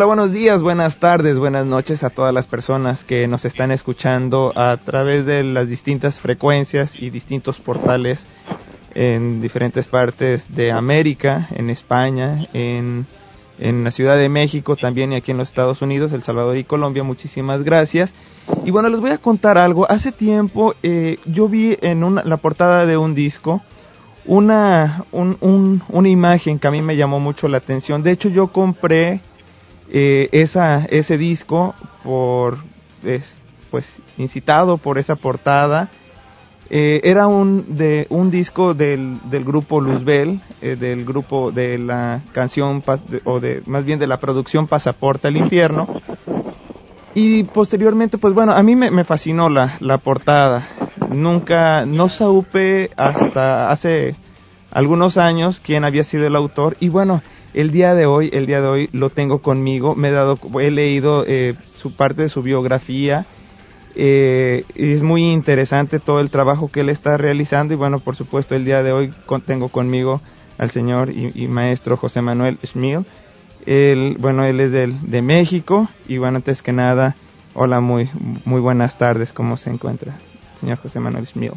Hola, 0.00 0.06
buenos 0.06 0.32
días, 0.32 0.62
buenas 0.62 0.98
tardes, 0.98 1.38
buenas 1.38 1.66
noches 1.66 2.02
a 2.02 2.08
todas 2.08 2.32
las 2.32 2.46
personas 2.46 3.04
que 3.04 3.28
nos 3.28 3.44
están 3.44 3.70
escuchando 3.70 4.50
a 4.56 4.78
través 4.78 5.26
de 5.26 5.44
las 5.44 5.68
distintas 5.68 6.20
frecuencias 6.20 6.96
y 6.98 7.10
distintos 7.10 7.58
portales 7.58 8.26
en 8.94 9.42
diferentes 9.42 9.88
partes 9.88 10.46
de 10.56 10.72
América, 10.72 11.48
en 11.54 11.68
España, 11.68 12.48
en, 12.54 13.06
en 13.58 13.84
la 13.84 13.90
Ciudad 13.90 14.16
de 14.16 14.30
México, 14.30 14.74
también 14.74 15.12
y 15.12 15.16
aquí 15.16 15.32
en 15.32 15.36
los 15.36 15.48
Estados 15.48 15.82
Unidos, 15.82 16.12
El 16.12 16.22
Salvador 16.22 16.56
y 16.56 16.64
Colombia. 16.64 17.02
Muchísimas 17.02 17.62
gracias. 17.62 18.14
Y 18.64 18.70
bueno, 18.70 18.88
les 18.88 19.00
voy 19.00 19.10
a 19.10 19.18
contar 19.18 19.58
algo. 19.58 19.84
Hace 19.90 20.12
tiempo 20.12 20.74
eh, 20.82 21.18
yo 21.26 21.46
vi 21.46 21.76
en 21.82 22.04
una, 22.04 22.24
la 22.24 22.38
portada 22.38 22.86
de 22.86 22.96
un 22.96 23.14
disco 23.14 23.60
una, 24.24 25.04
un, 25.12 25.36
un, 25.42 25.82
una 25.90 26.08
imagen 26.08 26.58
que 26.58 26.68
a 26.68 26.70
mí 26.70 26.80
me 26.80 26.96
llamó 26.96 27.20
mucho 27.20 27.48
la 27.48 27.58
atención. 27.58 28.02
De 28.02 28.12
hecho, 28.12 28.30
yo 28.30 28.48
compré 28.48 29.20
eh, 29.92 30.28
esa, 30.32 30.84
ese 30.86 31.18
disco 31.18 31.74
por, 32.04 32.58
es, 33.02 33.40
pues, 33.70 33.96
incitado 34.18 34.78
por 34.78 34.98
esa 34.98 35.16
portada. 35.16 35.90
Eh, 36.72 37.00
era 37.02 37.26
un, 37.26 37.76
de, 37.76 38.06
un 38.10 38.30
disco 38.30 38.74
del, 38.74 39.18
del 39.28 39.44
grupo 39.44 39.80
Luzbel, 39.80 40.40
eh, 40.62 40.76
del 40.76 41.04
grupo 41.04 41.50
de 41.50 41.78
la 41.78 42.22
canción, 42.30 42.84
o 43.24 43.40
de, 43.40 43.62
más 43.66 43.84
bien 43.84 43.98
de 43.98 44.06
la 44.06 44.20
producción 44.20 44.68
Pasaporte 44.68 45.26
al 45.26 45.36
Infierno. 45.36 45.88
Y 47.12 47.42
posteriormente, 47.42 48.18
pues 48.18 48.32
bueno, 48.32 48.52
a 48.52 48.62
mí 48.62 48.76
me, 48.76 48.92
me 48.92 49.02
fascinó 49.02 49.48
la, 49.48 49.76
la 49.80 49.98
portada. 49.98 50.68
Nunca, 51.12 51.84
no 51.84 52.08
supe 52.08 52.90
hasta 52.96 53.68
hace 53.72 54.14
algunos 54.70 55.16
años 55.16 55.58
quién 55.58 55.84
había 55.84 56.04
sido 56.04 56.24
el 56.24 56.36
autor. 56.36 56.76
Y 56.78 56.88
bueno, 56.88 57.20
el 57.54 57.70
día 57.70 57.94
de 57.94 58.06
hoy, 58.06 58.30
el 58.32 58.46
día 58.46 58.60
de 58.60 58.68
hoy 58.68 58.88
lo 58.92 59.10
tengo 59.10 59.40
conmigo, 59.42 59.94
me 59.94 60.08
he 60.08 60.12
dado, 60.12 60.38
he 60.60 60.70
leído 60.70 61.24
eh, 61.26 61.54
su 61.76 61.94
parte 61.94 62.22
de 62.22 62.28
su 62.28 62.42
biografía, 62.42 63.26
eh, 63.94 64.64
es 64.74 65.02
muy 65.02 65.32
interesante 65.32 65.98
todo 65.98 66.20
el 66.20 66.30
trabajo 66.30 66.68
que 66.68 66.80
él 66.80 66.88
está 66.88 67.16
realizando. 67.16 67.74
Y 67.74 67.76
bueno, 67.76 67.98
por 67.98 68.16
supuesto 68.16 68.54
el 68.54 68.64
día 68.64 68.82
de 68.82 68.92
hoy 68.92 69.12
tengo 69.46 69.68
conmigo 69.68 70.20
al 70.58 70.70
señor 70.70 71.10
y, 71.10 71.48
maestro 71.48 71.96
José 71.96 72.22
Manuel 72.22 72.58
Schmil. 72.64 73.04
Él, 73.66 74.16
bueno, 74.18 74.44
él 74.44 74.60
es 74.60 74.72
del, 74.72 75.10
de 75.10 75.22
México. 75.22 75.88
Y 76.06 76.18
bueno, 76.18 76.36
antes 76.36 76.62
que 76.62 76.72
nada, 76.72 77.16
hola, 77.54 77.80
muy, 77.80 78.08
muy 78.44 78.60
buenas 78.60 78.96
tardes, 78.96 79.32
¿cómo 79.32 79.56
se 79.56 79.70
encuentra, 79.70 80.16
señor 80.58 80.78
José 80.78 81.00
Manuel 81.00 81.26
Schmil? 81.26 81.52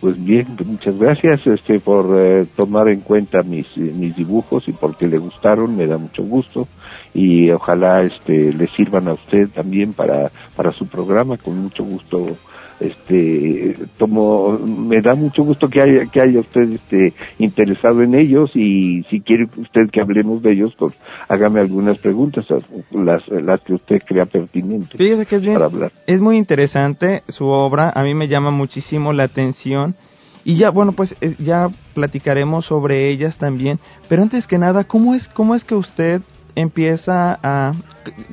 Pues 0.00 0.22
bien, 0.22 0.56
muchas 0.64 0.96
gracias 0.96 1.44
este, 1.44 1.80
por 1.80 2.16
eh, 2.20 2.46
tomar 2.54 2.88
en 2.88 3.00
cuenta 3.00 3.42
mis, 3.42 3.76
mis 3.76 4.14
dibujos 4.14 4.68
y 4.68 4.72
porque 4.72 5.08
le 5.08 5.18
gustaron, 5.18 5.76
me 5.76 5.88
da 5.88 5.98
mucho 5.98 6.22
gusto. 6.22 6.68
Y 7.14 7.50
ojalá 7.50 8.02
este, 8.02 8.52
le 8.52 8.68
sirvan 8.68 9.08
a 9.08 9.14
usted 9.14 9.48
también 9.48 9.94
para, 9.94 10.30
para 10.54 10.70
su 10.70 10.86
programa, 10.86 11.36
con 11.36 11.58
mucho 11.58 11.82
gusto 11.82 12.36
este 12.80 13.76
tomo 13.96 14.58
me 14.58 15.00
da 15.00 15.14
mucho 15.14 15.42
gusto 15.42 15.68
que 15.68 15.80
haya 15.80 16.06
que 16.06 16.20
haya 16.20 16.40
usted 16.40 16.72
este 16.72 17.12
interesado 17.38 18.02
en 18.02 18.14
ellos 18.14 18.52
y 18.54 19.02
si 19.10 19.20
quiere 19.20 19.48
usted 19.56 19.90
que 19.90 20.00
hablemos 20.00 20.42
de 20.42 20.52
ellos 20.52 20.72
pues 20.78 20.94
hágame 21.28 21.60
algunas 21.60 21.98
preguntas 21.98 22.46
las 22.90 23.26
las 23.28 23.60
que 23.62 23.74
usted 23.74 24.02
crea 24.06 24.26
pertinentes 24.26 24.96
Fíjese 24.96 25.26
que 25.26 25.36
es 25.36 25.42
bien, 25.42 25.58
es 26.06 26.20
muy 26.20 26.36
interesante 26.36 27.22
su 27.28 27.46
obra 27.46 27.92
a 27.94 28.02
mí 28.04 28.14
me 28.14 28.28
llama 28.28 28.50
muchísimo 28.50 29.12
la 29.12 29.24
atención 29.24 29.96
y 30.44 30.56
ya 30.56 30.70
bueno 30.70 30.92
pues 30.92 31.16
eh, 31.20 31.34
ya 31.38 31.70
platicaremos 31.94 32.66
sobre 32.66 33.08
ellas 33.08 33.38
también 33.38 33.80
pero 34.08 34.22
antes 34.22 34.46
que 34.46 34.58
nada 34.58 34.84
cómo 34.84 35.14
es 35.14 35.28
cómo 35.28 35.54
es 35.54 35.64
que 35.64 35.74
usted 35.74 36.22
empieza 36.54 37.38
a 37.42 37.72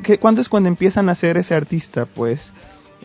que, 0.04 0.18
cuándo 0.20 0.42
es 0.42 0.50
cuando 0.50 0.70
empiezan 0.70 1.10
a 1.10 1.16
ser 1.16 1.38
ese 1.38 1.56
artista 1.56 2.06
pues 2.06 2.54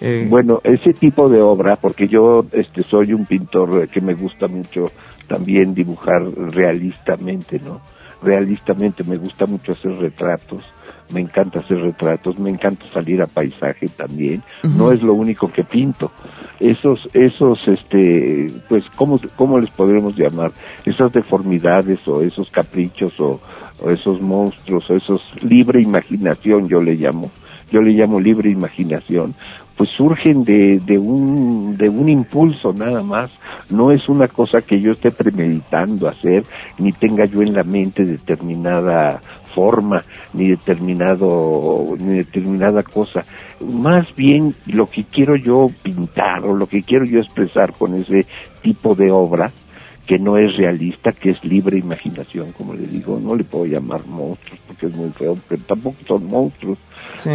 eh, 0.00 0.26
bueno, 0.28 0.60
ese 0.64 0.92
tipo 0.94 1.28
de 1.28 1.42
obra, 1.42 1.76
porque 1.76 2.08
yo 2.08 2.44
este, 2.52 2.82
soy 2.82 3.12
un 3.12 3.26
pintor 3.26 3.88
que 3.88 4.00
me 4.00 4.14
gusta 4.14 4.48
mucho 4.48 4.90
también 5.26 5.74
dibujar 5.74 6.22
realistamente, 6.22 7.60
¿no? 7.62 7.80
Realistamente 8.22 9.04
me 9.04 9.16
gusta 9.16 9.46
mucho 9.46 9.72
hacer 9.72 9.92
retratos, 9.92 10.64
me 11.10 11.20
encanta 11.20 11.60
hacer 11.60 11.80
retratos, 11.80 12.38
me 12.38 12.50
encanta 12.50 12.84
salir 12.92 13.22
a 13.22 13.26
paisaje 13.26 13.88
también, 13.88 14.42
no 14.62 14.92
es 14.92 15.02
lo 15.02 15.14
único 15.14 15.50
que 15.50 15.64
pinto. 15.64 16.10
Esos, 16.58 17.08
esos, 17.14 17.66
este, 17.66 18.52
pues, 18.68 18.84
¿cómo, 18.96 19.18
cómo 19.36 19.58
les 19.58 19.70
podremos 19.70 20.16
llamar? 20.16 20.52
Esas 20.84 21.12
deformidades 21.12 22.06
o 22.06 22.22
esos 22.22 22.50
caprichos 22.50 23.18
o, 23.20 23.40
o 23.80 23.90
esos 23.90 24.20
monstruos 24.20 24.88
o 24.90 24.94
esos 24.94 25.22
libre 25.42 25.80
imaginación 25.80 26.68
yo 26.68 26.82
le 26.82 26.94
llamo, 26.94 27.30
yo 27.70 27.80
le 27.80 27.92
llamo 27.92 28.20
libre 28.20 28.50
imaginación, 28.50 29.34
pues 29.80 29.88
surgen 29.96 30.44
de, 30.44 30.78
de, 30.78 30.98
un, 30.98 31.74
de 31.78 31.88
un 31.88 32.10
impulso 32.10 32.74
nada 32.74 33.02
más. 33.02 33.30
No 33.70 33.90
es 33.90 34.10
una 34.10 34.28
cosa 34.28 34.60
que 34.60 34.78
yo 34.78 34.92
esté 34.92 35.10
premeditando 35.10 36.06
hacer, 36.06 36.44
ni 36.76 36.92
tenga 36.92 37.24
yo 37.24 37.40
en 37.40 37.54
la 37.54 37.62
mente 37.62 38.04
determinada 38.04 39.22
forma, 39.54 40.02
ni 40.34 40.50
determinado, 40.50 41.96
ni 41.98 42.18
determinada 42.18 42.82
cosa. 42.82 43.24
Más 43.60 44.14
bien 44.14 44.54
lo 44.66 44.90
que 44.90 45.04
quiero 45.04 45.34
yo 45.34 45.68
pintar 45.82 46.44
o 46.44 46.54
lo 46.54 46.66
que 46.66 46.82
quiero 46.82 47.06
yo 47.06 47.18
expresar 47.18 47.72
con 47.72 47.94
ese 47.94 48.26
tipo 48.60 48.94
de 48.94 49.10
obra, 49.10 49.50
que 50.10 50.18
no 50.18 50.36
es 50.36 50.56
realista, 50.56 51.12
que 51.12 51.30
es 51.30 51.44
libre 51.44 51.78
imaginación, 51.78 52.50
como 52.50 52.74
le 52.74 52.84
digo, 52.88 53.20
no 53.22 53.36
le 53.36 53.44
puedo 53.44 53.64
llamar 53.64 54.04
monstruos 54.08 54.58
porque 54.66 54.86
es 54.86 54.92
muy 54.92 55.10
feo, 55.10 55.36
pero 55.48 55.62
tampoco 55.62 55.98
son 56.04 56.26
monstruos, 56.26 56.78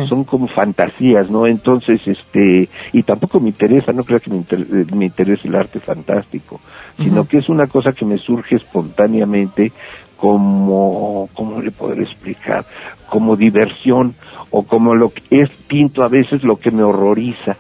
son 0.10 0.26
como 0.26 0.50
fantasías, 0.50 1.30
¿no? 1.30 1.48
Entonces, 1.48 2.06
este, 2.06 2.68
y 2.92 3.04
tampoco 3.04 3.40
me 3.40 3.48
interesa, 3.48 3.94
no 3.94 4.04
creo 4.04 4.20
que 4.20 4.30
me, 4.30 5.06
interese 5.06 5.48
el 5.48 5.56
arte 5.56 5.80
fantástico, 5.80 6.60
sino 6.98 7.26
que 7.26 7.38
es 7.38 7.48
una 7.48 7.68
cosa 7.68 7.94
que 7.94 8.04
me 8.04 8.18
surge 8.18 8.58
espontáneamente 8.58 9.72
como, 10.18 11.30
¿cómo 11.34 11.62
le 11.62 11.72
podré 11.72 12.04
explicar? 12.04 12.66
Como 13.08 13.38
diversión 13.38 14.16
o 14.50 14.64
como 14.64 14.96
lo 14.96 15.12
que 15.12 15.24
es 15.30 15.50
pinto 15.70 16.04
a 16.04 16.10
veces 16.10 16.44
lo 16.44 16.58
que 16.58 16.72
me 16.72 16.84
horroriza, 16.84 17.56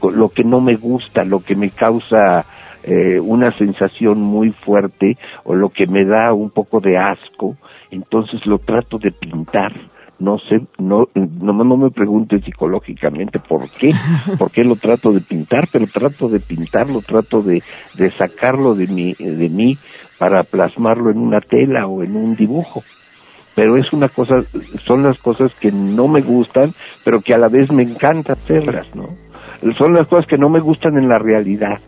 lo 0.00 0.30
que 0.30 0.44
no 0.44 0.62
me 0.62 0.76
gusta, 0.76 1.24
lo 1.24 1.40
que 1.40 1.54
me 1.54 1.68
causa 1.68 2.46
eh, 2.86 3.18
una 3.18 3.52
sensación 3.52 4.20
muy 4.20 4.50
fuerte 4.50 5.16
o 5.42 5.54
lo 5.54 5.70
que 5.70 5.88
me 5.88 6.04
da 6.04 6.32
un 6.32 6.50
poco 6.50 6.80
de 6.80 6.96
asco, 6.96 7.56
entonces 7.90 8.46
lo 8.46 8.58
trato 8.58 8.98
de 8.98 9.10
pintar. 9.10 9.72
No 10.18 10.38
sé, 10.38 10.60
no, 10.78 11.08
no, 11.14 11.52
no 11.52 11.76
me 11.76 11.90
pregunte 11.90 12.40
psicológicamente 12.40 13.38
por 13.38 13.68
qué, 13.70 13.92
por 14.38 14.52
qué 14.52 14.64
lo 14.64 14.76
trato 14.76 15.12
de 15.12 15.20
pintar, 15.20 15.68
pero 15.70 15.86
trato 15.88 16.28
de 16.28 16.38
pintarlo, 16.38 17.02
trato 17.02 17.42
de, 17.42 17.60
de 17.94 18.10
sacarlo 18.12 18.74
de 18.76 18.86
mí, 18.86 19.14
de 19.14 19.48
mí 19.48 19.76
para 20.16 20.44
plasmarlo 20.44 21.10
en 21.10 21.18
una 21.18 21.40
tela 21.40 21.86
o 21.88 22.04
en 22.04 22.16
un 22.16 22.36
dibujo 22.36 22.82
pero 23.56 23.78
es 23.78 23.90
una 23.94 24.10
cosa, 24.10 24.44
son 24.84 25.02
las 25.02 25.18
cosas 25.18 25.50
que 25.54 25.72
no 25.72 26.08
me 26.08 26.20
gustan, 26.20 26.74
pero 27.04 27.22
que 27.22 27.32
a 27.32 27.38
la 27.38 27.48
vez 27.48 27.72
me 27.72 27.84
encanta 27.84 28.34
hacerlas, 28.34 28.86
¿no? 28.94 29.16
Son 29.78 29.94
las 29.94 30.06
cosas 30.08 30.26
que 30.26 30.36
no 30.36 30.50
me 30.50 30.60
gustan 30.60 30.98
en 30.98 31.08
la 31.08 31.18
realidad, 31.18 31.80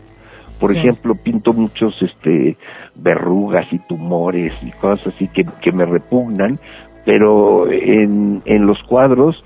por 0.59 0.75
ejemplo, 0.75 1.15
pinto 1.15 1.53
muchos 1.53 2.01
este 2.01 2.57
verrugas 2.95 3.71
y 3.71 3.79
tumores 3.79 4.53
y 4.61 4.71
cosas 4.71 5.13
así 5.15 5.27
que, 5.29 5.45
que 5.61 5.71
me 5.71 5.85
repugnan, 5.85 6.59
pero 7.05 7.69
en, 7.71 8.41
en 8.45 8.65
los 8.65 8.81
cuadros, 8.83 9.43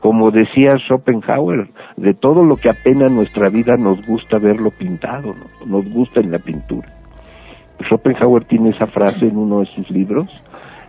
como 0.00 0.30
decía 0.30 0.76
Schopenhauer, 0.78 1.68
de 1.96 2.14
todo 2.14 2.44
lo 2.44 2.56
que 2.56 2.68
apena 2.68 3.08
nuestra 3.08 3.48
vida 3.48 3.76
nos 3.76 4.04
gusta 4.06 4.38
verlo 4.38 4.70
pintado, 4.70 5.34
nos 5.64 5.88
gusta 5.90 6.20
en 6.20 6.32
la 6.32 6.38
pintura. 6.38 6.88
Schopenhauer 7.88 8.44
tiene 8.44 8.70
esa 8.70 8.86
frase 8.86 9.28
en 9.28 9.36
uno 9.36 9.60
de 9.60 9.66
sus 9.66 9.90
libros, 9.90 10.28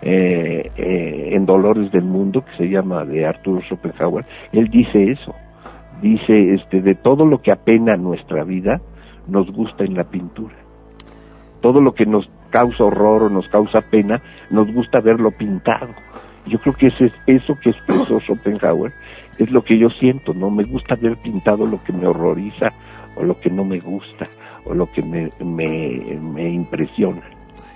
eh, 0.01 0.71
eh, 0.77 1.30
en 1.33 1.45
Dolores 1.45 1.91
del 1.91 2.03
Mundo, 2.03 2.44
que 2.45 2.56
se 2.57 2.69
llama 2.69 3.03
de 3.06 3.25
Arthur 3.25 3.63
Schopenhauer, 3.63 4.25
él 4.51 4.69
dice 4.69 5.12
eso, 5.12 5.33
dice 6.01 6.53
este 6.53 6.81
de 6.81 6.95
todo 6.95 7.25
lo 7.25 7.41
que 7.41 7.51
apena 7.51 7.97
nuestra 7.97 8.44
vida, 8.44 8.81
nos 9.27 9.51
gusta 9.51 9.83
en 9.83 9.95
la 9.95 10.06
pintura. 10.06 10.56
Todo 11.62 11.81
lo 11.81 11.94
que 11.94 12.06
nos 12.06 12.29
causa 12.50 12.83
horror 12.83 13.24
o 13.24 13.29
nos 13.29 13.47
causa 13.50 13.81
pena, 13.81 14.21
nos 14.50 14.71
gusta 14.74 15.00
verlo 15.00 15.31
pintado. 15.31 15.89
Yo 16.45 16.59
creo 16.59 16.75
que 16.75 16.88
ese 16.88 17.06
es 17.06 17.13
eso 17.27 17.57
que 17.62 17.71
expresó 17.71 18.19
Schopenhauer, 18.19 18.94
es 19.38 19.51
lo 19.51 19.63
que 19.63 19.77
yo 19.77 19.89
siento, 19.89 20.33
¿no? 20.33 20.50
Me 20.50 20.63
gusta 20.63 20.95
ver 20.95 21.18
pintado 21.18 21.65
lo 21.65 21.83
que 21.83 21.91
me 21.91 22.07
horroriza 22.07 22.71
o 23.15 23.24
lo 23.24 23.39
que 23.39 23.50
no 23.50 23.65
me 23.65 23.79
gusta 23.79 24.27
o 24.65 24.74
lo 24.74 24.89
que 24.91 25.01
me, 25.01 25.30
me, 25.44 26.18
me 26.21 26.50
impresiona. 26.50 27.21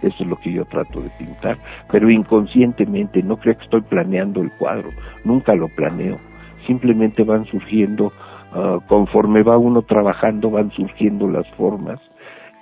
Eso 0.02 0.24
es 0.24 0.30
lo 0.30 0.38
que 0.38 0.52
yo 0.52 0.66
trato 0.66 1.02
de 1.02 1.10
pintar, 1.12 1.58
pero 1.92 2.10
inconscientemente, 2.10 3.22
no 3.22 3.38
creo 3.38 3.56
que 3.58 3.64
estoy 3.64 3.82
planeando 3.82 4.42
el 4.42 4.52
cuadro, 4.54 4.90
nunca 5.24 5.54
lo 5.54 5.68
planeo, 5.68 6.20
simplemente 6.66 7.24
van 7.24 7.46
surgiendo 7.46 8.12
Ah, 8.54 8.80
conforme 8.88 9.44
va 9.44 9.58
uno 9.58 9.82
trabajando 9.84 10.52
van 10.52 10.72
surgiendo 10.72 11.28
las 11.28 11.48
formas 11.56 12.00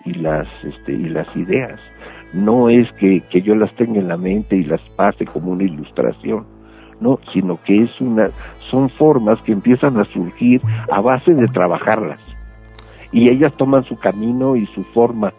y 0.05 0.13
las 0.13 0.47
este, 0.63 0.93
y 0.93 1.09
las 1.09 1.35
ideas 1.35 1.79
no 2.31 2.69
es 2.69 2.91
que, 2.93 3.21
que 3.29 3.41
yo 3.41 3.55
las 3.55 3.73
tenga 3.75 3.99
en 3.99 4.07
la 4.07 4.17
mente 4.17 4.55
y 4.55 4.63
las 4.63 4.81
pase 4.95 5.25
como 5.25 5.51
una 5.51 5.63
ilustración 5.63 6.59
no, 6.99 7.19
sino 7.31 7.61
que 7.63 7.83
es 7.83 8.01
una, 8.01 8.31
son 8.69 8.89
formas 8.91 9.41
que 9.43 9.51
empiezan 9.51 9.97
a 9.99 10.05
surgir 10.05 10.61
a 10.91 11.01
base 11.01 11.33
de 11.33 11.47
trabajarlas. 11.47 12.19
Y 13.11 13.29
ellas 13.29 13.53
toman 13.57 13.83
su 13.85 13.97
camino 13.97 14.55
y 14.55 14.65
su 14.67 14.83
forma 14.93 15.33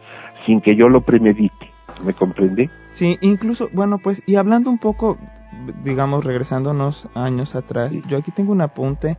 sin 0.46 0.60
que 0.60 0.74
yo 0.74 0.88
lo 0.88 1.02
premedite. 1.02 1.70
¿Me 2.04 2.14
comprende? 2.14 2.70
Sí, 2.88 3.18
incluso, 3.20 3.68
bueno, 3.72 3.98
pues, 3.98 4.22
y 4.26 4.36
hablando 4.36 4.70
un 4.70 4.78
poco, 4.78 5.18
digamos, 5.84 6.24
regresándonos 6.24 7.08
años 7.14 7.54
atrás, 7.54 7.92
yo 8.08 8.18
aquí 8.18 8.30
tengo 8.30 8.52
un 8.52 8.62
apunte 8.62 9.18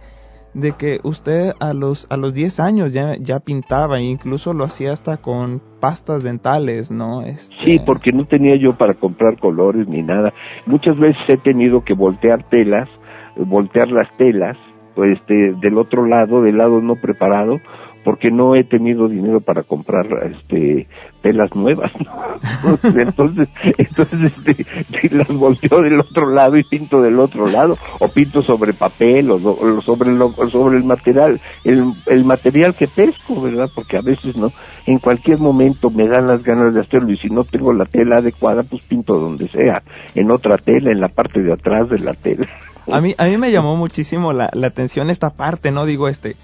de 0.54 0.74
que 0.74 1.00
usted 1.04 1.54
a 1.60 1.74
los 1.74 2.08
a 2.10 2.18
los 2.18 2.34
10 2.34 2.60
años 2.60 2.94
ya, 2.94 3.16
ya 3.20 3.40
pintaba 3.40 4.00
e 4.00 4.04
incluso 4.04 4.54
lo 4.54 4.66
hacía 4.66 4.92
hasta 4.92 5.18
con 5.18 5.62
pastas 5.80 6.24
dentales, 6.24 6.92
¿no? 6.92 7.22
Este... 7.24 7.56
Sí, 7.64 7.80
porque 7.86 8.12
no 8.12 8.26
tenía 8.26 8.56
yo 8.58 8.78
para 8.78 8.94
comprar 8.96 9.40
colores 9.40 9.88
ni 9.88 10.02
nada. 10.02 10.34
Muchas 10.66 10.98
veces 10.98 11.22
he 11.28 11.38
tenido 11.38 11.84
que 11.84 11.94
voltear 11.94 12.50
telas, 12.50 12.90
voltear 13.38 13.90
las 13.92 14.08
telas, 14.18 14.58
pues 14.96 15.20
este, 15.20 15.54
del 15.62 15.78
otro 15.78 16.06
lado, 16.06 16.42
del 16.42 16.58
lado 16.58 16.82
no 16.82 16.96
preparado, 16.96 17.60
porque 18.04 18.32
no 18.32 18.56
he 18.56 18.64
tenido 18.64 19.08
dinero 19.08 19.42
para 19.42 19.64
comprar 19.64 20.08
este 20.26 20.88
telas 21.22 21.56
nuevas 21.56 21.92
entonces 22.84 23.48
entonces 23.78 24.32
este, 24.46 25.16
las 25.16 25.28
volteo 25.28 25.82
del 25.82 26.00
otro 26.00 26.32
lado 26.32 26.58
y 26.58 26.64
pinto 26.64 27.02
del 27.02 27.20
otro 27.20 27.48
lado 27.48 27.78
o 28.00 28.08
pinto 28.08 28.42
sobre 28.42 28.74
papel 28.74 29.30
o, 29.30 29.82
sobre 29.82 30.18
sobre 30.50 30.78
el 30.78 30.84
material 30.84 31.40
el, 31.64 31.94
el 32.08 32.26
material 32.26 32.76
que 32.76 32.88
pesco 32.88 33.42
verdad 33.42 33.70
porque 33.74 33.98
a 33.98 34.02
veces 34.02 34.36
no 34.36 34.52
en 34.88 35.00
cualquier 35.00 35.40
momento 35.40 35.90
me 35.90 36.08
dan 36.08 36.26
las 36.26 36.44
ganas 36.44 36.74
de 36.74 36.82
hacerlo 36.82 37.12
y 37.12 37.18
si 37.18 37.30
no 37.30 37.44
tengo 37.44 37.74
la 37.74 37.86
tela 37.86 38.18
adecuada 38.18 38.64
pues 38.64 38.84
pinto 38.86 39.20
donde 39.20 39.48
sea 39.50 39.84
en 40.16 40.32
otra 40.32 40.58
tela 40.58 40.92
en 40.92 41.00
la 41.00 41.10
parte 41.10 41.42
de 41.42 41.54
atrás 41.54 41.90
de 41.90 42.00
la 42.00 42.14
tela. 42.14 42.48
A 42.88 43.00
mí 43.00 43.14
a 43.18 43.26
mí 43.26 43.38
me 43.38 43.52
llamó 43.52 43.76
muchísimo 43.76 44.34
la, 44.34 44.50
la 44.54 44.68
atención 44.68 45.12
esta 45.12 45.30
parte 45.32 45.72
no 45.72 45.86
digo 45.86 46.08
este 46.08 46.36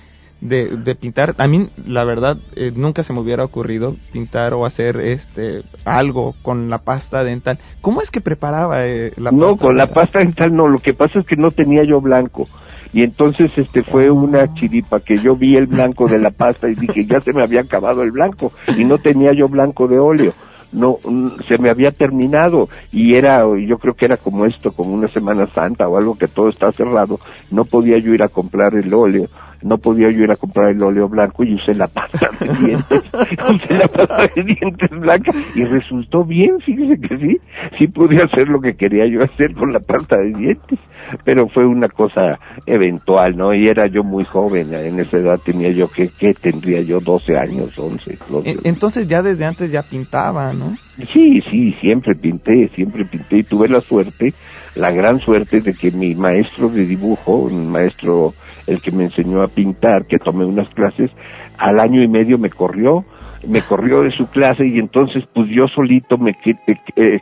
de, 0.42 0.78
de 0.78 0.96
pintar. 0.96 1.36
A 1.38 1.48
mí, 1.48 1.68
la 1.86 2.04
verdad, 2.04 2.38
eh, 2.56 2.72
nunca 2.76 3.04
se 3.04 3.14
me 3.14 3.20
hubiera 3.20 3.44
ocurrido 3.44 3.96
pintar 4.12 4.54
o 4.54 4.66
hacer 4.66 4.98
este 4.98 5.64
algo 5.86 6.36
con 6.42 6.70
la 6.70 6.80
pasta 6.80 7.24
dental. 7.24 7.60
¿Cómo 7.82 8.02
es 8.02 8.12
que 8.12 8.22
preparaba 8.22 8.86
eh, 8.86 9.14
la 9.18 9.32
No, 9.32 9.58
con 9.58 9.78
la 9.78 9.88
pasta 9.88 10.20
dental 10.20 10.56
no. 10.56 10.68
Lo 10.68 10.80
que 10.80 10.94
pasa 10.94 11.20
es 11.20 11.26
que 11.26 11.36
no 11.36 11.52
tenía 11.52 11.84
yo 11.84 12.02
blanco. 12.02 12.48
Y 12.94 13.04
entonces 13.04 13.52
este 13.58 13.84
fue 13.84 14.10
una 14.10 14.54
chiripa 14.54 15.02
que 15.02 15.20
yo 15.20 15.36
vi 15.36 15.56
el 15.58 15.68
blanco 15.68 16.08
de 16.08 16.20
la 16.20 16.32
pasta 16.32 16.70
y 16.70 16.76
dije, 16.76 17.06
ya 17.06 17.20
se 17.20 17.34
me 17.34 17.44
había 17.44 17.62
acabado 17.62 18.02
el 18.02 18.12
blanco 18.12 18.54
y 18.78 18.86
no 18.86 18.98
tenía 18.98 19.34
yo 19.34 19.50
blanco 19.50 19.88
de 19.88 20.00
óleo 20.00 20.34
no 20.72 21.00
se 21.48 21.58
me 21.58 21.70
había 21.70 21.92
terminado 21.92 22.68
y 22.92 23.16
era 23.16 23.44
yo 23.66 23.78
creo 23.78 23.94
que 23.94 24.06
era 24.06 24.18
como 24.18 24.46
esto 24.46 24.74
como 24.74 24.94
una 24.94 25.08
semana 25.08 25.48
santa 25.54 25.88
o 25.88 25.98
algo 25.98 26.18
que 26.18 26.28
todo 26.28 26.50
está 26.50 26.72
cerrado 26.72 27.20
no 27.52 27.66
podía 27.66 27.98
yo 28.00 28.14
ir 28.14 28.22
a 28.22 28.28
comprar 28.28 28.76
el 28.76 28.94
óleo 28.94 29.30
no 29.62 29.78
podía 29.78 30.10
yo 30.12 30.24
ir 30.24 30.32
a 30.32 30.36
comprar 30.36 30.70
el 30.70 30.82
óleo 30.82 31.08
blanco 31.10 31.44
y 31.44 31.56
usé 31.56 31.74
la 31.74 31.88
pasta 31.88 32.30
de 32.40 32.48
dientes, 32.66 33.04
usé 33.50 33.74
la 33.74 33.88
pasta 33.88 34.28
de 34.36 34.44
dientes 34.44 34.90
blanca 34.92 35.32
y 35.56 35.64
resultó 35.64 36.24
bien, 36.24 36.60
fíjese 36.62 37.00
que 37.00 37.18
sí, 37.18 37.38
sí 37.78 37.88
pude 37.88 38.22
hacer 38.22 38.48
lo 38.48 38.62
que 38.62 38.76
quería 38.76 39.06
yo 39.08 39.24
hacer 39.24 39.54
con 39.54 39.72
la 39.72 39.80
pasta 39.80 40.18
de 40.18 40.34
dientes, 40.34 40.80
pero 41.24 41.48
fue 41.50 41.66
una 41.66 41.88
cosa 41.90 42.40
eventual, 42.66 43.36
¿no? 43.38 43.54
Y 43.54 43.68
era 43.68 43.88
yo 43.88 44.04
muy 44.04 44.26
joven, 44.26 44.74
en 44.74 45.00
esa 45.00 45.18
edad 45.18 45.40
tenía 45.44 45.70
yo 45.72 45.90
que, 45.90 46.10
¿qué 46.10 46.34
tendría 46.34 46.82
yo? 46.82 47.00
12 47.00 47.38
años, 47.38 47.78
11. 47.78 48.18
Entonces 48.64 49.08
ya 49.08 49.22
desde 49.22 49.46
antes 49.46 49.72
ya 49.72 49.84
pintaba, 49.84 50.54
¿no? 50.54 50.76
Sí, 51.14 51.42
sí, 51.50 51.76
siempre 51.80 52.16
pinté, 52.16 52.70
siempre 52.76 53.06
pinté 53.06 53.38
y 53.38 53.44
tuve 53.44 53.68
la 53.70 53.82
suerte, 53.82 54.34
la 54.76 54.92
gran 54.92 55.20
suerte 55.20 55.62
de 55.62 55.74
que 55.74 55.92
mi 55.92 56.16
maestro 56.16 56.70
de 56.70 56.86
dibujo, 56.86 57.36
un 57.36 57.72
maestro 57.72 58.34
el 58.68 58.82
que 58.82 58.92
me 58.92 59.06
enseñó 59.06 59.42
a 59.42 59.48
pintar, 59.48 60.06
que 60.06 60.20
tomé 60.20 60.46
unas 60.46 60.70
clases, 60.70 61.10
al 61.58 61.80
año 61.80 62.04
y 62.04 62.08
medio 62.08 62.38
me 62.38 62.50
corrió, 62.50 63.06
me 63.48 63.62
corrió 63.62 64.02
de 64.02 64.12
su 64.12 64.30
clase 64.30 64.66
y 64.68 64.78
entonces 64.78 65.24
pues 65.34 65.48
yo 65.50 65.68
solito 65.68 66.18
me 66.18 66.32
eh, 66.32 66.56
eh, 66.96 67.20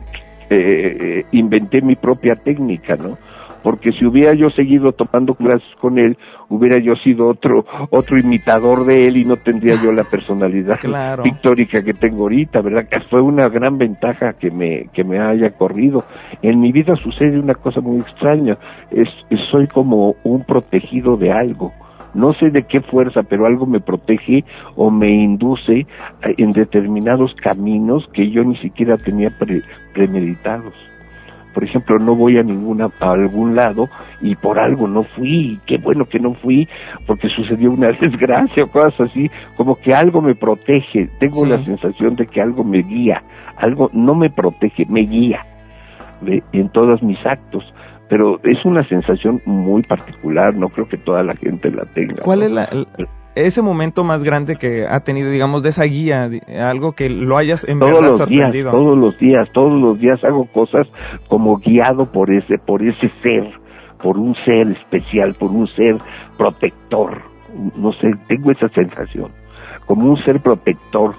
eh, 0.50 1.24
inventé 1.32 1.80
mi 1.82 1.96
propia 1.96 2.36
técnica, 2.36 2.96
¿no? 2.96 3.18
Porque 3.62 3.92
si 3.92 4.04
hubiera 4.04 4.34
yo 4.34 4.50
seguido 4.50 4.92
tomando 4.92 5.34
clases 5.34 5.68
con 5.80 5.98
él, 5.98 6.16
hubiera 6.48 6.78
yo 6.78 6.96
sido 6.96 7.28
otro 7.28 7.64
otro 7.90 8.18
imitador 8.18 8.84
de 8.84 9.06
él 9.06 9.16
y 9.16 9.24
no 9.24 9.36
tendría 9.36 9.74
yo 9.82 9.92
la 9.92 10.04
personalidad 10.04 10.78
pictórica 11.22 11.82
que 11.82 11.94
tengo 11.94 12.22
ahorita, 12.22 12.60
¿verdad? 12.60 12.88
Que 12.88 13.00
fue 13.10 13.20
una 13.20 13.48
gran 13.48 13.78
ventaja 13.78 14.34
que 14.34 14.50
me 14.50 14.88
que 14.92 15.04
me 15.04 15.18
haya 15.20 15.50
corrido. 15.50 16.04
En 16.42 16.60
mi 16.60 16.72
vida 16.72 16.96
sucede 16.96 17.38
una 17.38 17.54
cosa 17.54 17.80
muy 17.80 17.98
extraña, 17.98 18.58
es, 18.90 19.08
soy 19.50 19.66
como 19.66 20.16
un 20.24 20.44
protegido 20.44 21.16
de 21.16 21.32
algo 21.32 21.72
no 22.14 22.32
sé 22.32 22.50
de 22.50 22.62
qué 22.62 22.80
fuerza, 22.80 23.22
pero 23.24 23.44
algo 23.44 23.66
me 23.66 23.78
protege 23.78 24.42
o 24.74 24.90
me 24.90 25.10
induce 25.10 25.86
en 26.22 26.52
determinados 26.52 27.34
caminos 27.34 28.08
que 28.14 28.30
yo 28.30 28.42
ni 28.42 28.56
siquiera 28.56 28.96
tenía 28.96 29.30
premeditados 29.92 30.72
por 31.56 31.64
ejemplo, 31.64 31.98
no 31.98 32.14
voy 32.14 32.36
a 32.36 32.42
ninguna 32.42 32.90
a 33.00 33.12
algún 33.12 33.56
lado 33.56 33.88
y 34.20 34.34
por 34.34 34.58
algo 34.58 34.86
no 34.86 35.04
fui, 35.04 35.58
qué 35.64 35.78
bueno 35.78 36.04
que 36.04 36.20
no 36.20 36.34
fui 36.34 36.68
porque 37.06 37.30
sucedió 37.30 37.70
una 37.70 37.92
desgracia 38.00 38.64
o 38.64 38.70
cosas 38.70 39.08
así, 39.08 39.30
como 39.56 39.76
que 39.76 39.94
algo 39.94 40.20
me 40.20 40.34
protege, 40.34 41.08
tengo 41.18 41.46
la 41.46 41.56
sensación 41.64 42.14
de 42.14 42.26
que 42.26 42.42
algo 42.42 42.62
me 42.62 42.82
guía, 42.82 43.22
algo 43.56 43.88
no 43.94 44.14
me 44.14 44.28
protege, 44.28 44.84
me 44.86 45.00
guía 45.00 45.46
en 46.52 46.68
todos 46.68 47.02
mis 47.02 47.24
actos. 47.24 47.64
Pero 48.10 48.38
es 48.44 48.62
una 48.66 48.86
sensación 48.86 49.40
muy 49.46 49.82
particular, 49.82 50.54
no 50.54 50.68
creo 50.68 50.86
que 50.86 50.98
toda 50.98 51.22
la 51.22 51.36
gente 51.36 51.70
la 51.70 51.86
tenga. 51.86 52.22
¿Cuál 52.22 52.42
es 52.42 52.50
la, 52.50 52.68
ese 53.36 53.60
momento 53.60 54.02
más 54.02 54.24
grande 54.24 54.56
que 54.56 54.86
ha 54.88 55.00
tenido, 55.00 55.30
digamos, 55.30 55.62
de 55.62 55.68
esa 55.68 55.84
guía, 55.84 56.28
algo 56.58 56.92
que 56.92 57.10
lo 57.10 57.36
hayas 57.36 57.68
en 57.68 57.78
todos 57.78 58.02
los 58.02 58.28
Días, 58.28 58.52
todos 58.70 58.96
los 58.96 59.18
días, 59.18 59.48
todos 59.52 59.80
los 59.80 59.98
días 59.98 60.24
hago 60.24 60.46
cosas 60.46 60.86
como 61.28 61.58
guiado 61.58 62.10
por 62.10 62.30
ese, 62.32 62.56
por 62.58 62.82
ese 62.82 63.10
ser, 63.22 63.52
por 64.02 64.16
un 64.18 64.34
ser 64.36 64.68
especial, 64.68 65.34
por 65.34 65.50
un 65.50 65.66
ser 65.68 65.98
protector. 66.38 67.22
No 67.76 67.92
sé, 67.92 68.10
tengo 68.26 68.50
esa 68.50 68.68
sensación, 68.70 69.30
como 69.84 70.08
un 70.08 70.16
ser 70.24 70.40
protector. 70.40 71.14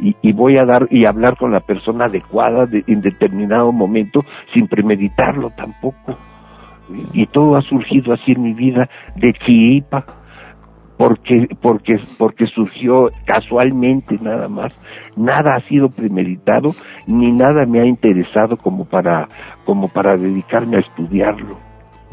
Y, 0.00 0.16
y 0.22 0.32
voy 0.32 0.56
a 0.56 0.64
dar 0.64 0.88
y 0.90 1.04
hablar 1.04 1.36
con 1.36 1.52
la 1.52 1.60
persona 1.60 2.06
adecuada 2.06 2.66
en 2.86 3.00
determinado 3.00 3.70
momento 3.70 4.24
sin 4.54 4.66
premeditarlo 4.66 5.50
tampoco. 5.50 6.16
Y, 7.12 7.22
y 7.22 7.26
todo 7.26 7.56
ha 7.56 7.62
surgido 7.62 8.14
así 8.14 8.32
en 8.32 8.42
mi 8.42 8.54
vida 8.54 8.88
de 9.14 9.32
chiripa 9.34 10.04
porque 10.96 11.48
porque 11.60 11.98
porque 12.18 12.46
surgió 12.46 13.10
casualmente 13.24 14.18
nada 14.20 14.48
más. 14.48 14.72
Nada 15.16 15.56
ha 15.56 15.68
sido 15.68 15.88
premeditado 15.90 16.70
ni 17.06 17.32
nada 17.32 17.66
me 17.66 17.80
ha 17.80 17.86
interesado 17.86 18.56
como 18.56 18.84
para 18.84 19.28
como 19.64 19.88
para 19.88 20.16
dedicarme 20.16 20.76
a 20.76 20.80
estudiarlo. 20.80 21.58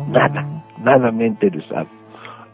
Nada 0.08 0.64
nada 0.84 1.12
me 1.12 1.26
ha 1.26 1.28
interesado 1.28 1.88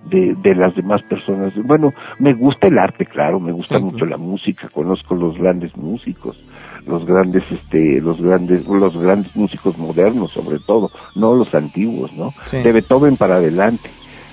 de, 0.09 0.35
de 0.35 0.55
las 0.55 0.75
demás 0.75 1.01
personas. 1.03 1.53
Bueno 1.63 1.91
me 2.19 2.33
gusta 2.33 2.67
el 2.67 2.77
arte 2.77 3.05
claro 3.05 3.39
me 3.39 3.51
gusta 3.51 3.79
mucho 3.79 4.05
la 4.05 4.17
música 4.17 4.69
conozco 4.69 5.15
los 5.15 5.37
grandes 5.37 5.75
músicos 5.77 6.37
los 6.85 7.05
grandes 7.05 7.43
este 7.51 8.01
los 8.01 8.21
grandes 8.21 8.65
los 8.67 8.97
grandes 8.97 9.35
músicos 9.35 9.77
modernos 9.77 10.31
sobre 10.31 10.59
todo 10.59 10.89
no 11.15 11.35
los 11.35 11.53
antiguos 11.53 12.13
no 12.13 12.33
de 12.51 12.71
Beethoven 12.71 13.17
para 13.17 13.35
adelante 13.35 13.89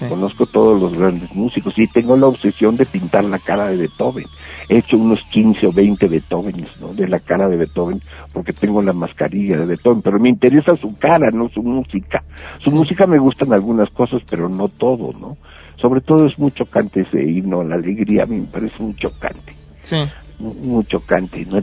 Conozco 0.09 0.47
todos 0.47 0.81
los 0.81 0.99
grandes 0.99 1.33
músicos 1.35 1.75
y 1.77 1.87
tengo 1.87 2.17
la 2.17 2.27
obsesión 2.27 2.77
de 2.77 2.87
pintar 2.87 3.25
la 3.25 3.39
cara 3.39 3.69
de 3.69 3.77
Beethoven. 3.77 4.27
He 4.69 4.79
hecho 4.79 4.97
unos 4.97 5.21
15 5.31 5.67
o 5.69 5.73
20 5.73 6.07
Beethovenes, 6.09 6.71
¿no? 6.81 6.93
De 6.95 7.07
la 7.07 7.21
cara 7.21 7.49
de 7.49 7.57
Beethoven, 7.57 8.01
porque 8.33 8.53
tengo 8.53 8.83
la 8.83 8.93
mascarilla 8.93 9.59
de 9.59 9.67
Beethoven, 9.67 10.03
pero 10.03 10.19
me 10.19 10.29
interesa 10.29 10.77
su 10.77 10.97
cara, 10.99 11.31
no 11.31 11.49
su 11.51 11.63
música. 11.63 12.25
Su 12.59 12.71
música 12.71 13.07
me 13.07 13.19
gustan 13.19 13.53
algunas 13.53 13.91
cosas, 13.91 14.23
pero 14.29 14.49
no 14.49 14.69
todo, 14.69 15.13
¿no? 15.13 15.37
Sobre 15.77 16.01
todo 16.01 16.27
es 16.27 16.39
muy 16.39 16.51
chocante 16.53 17.03
ese 17.03 17.23
himno, 17.23 17.63
la 17.63 17.77
alegría, 17.77 18.25
a 18.25 18.27
mí 18.27 18.39
me 18.39 18.47
parece 18.47 18.83
muy 18.83 18.95
chocante. 18.95 19.55
Sí 19.83 19.97
muy 20.39 20.85
chocante, 20.85 21.45
¿no? 21.47 21.57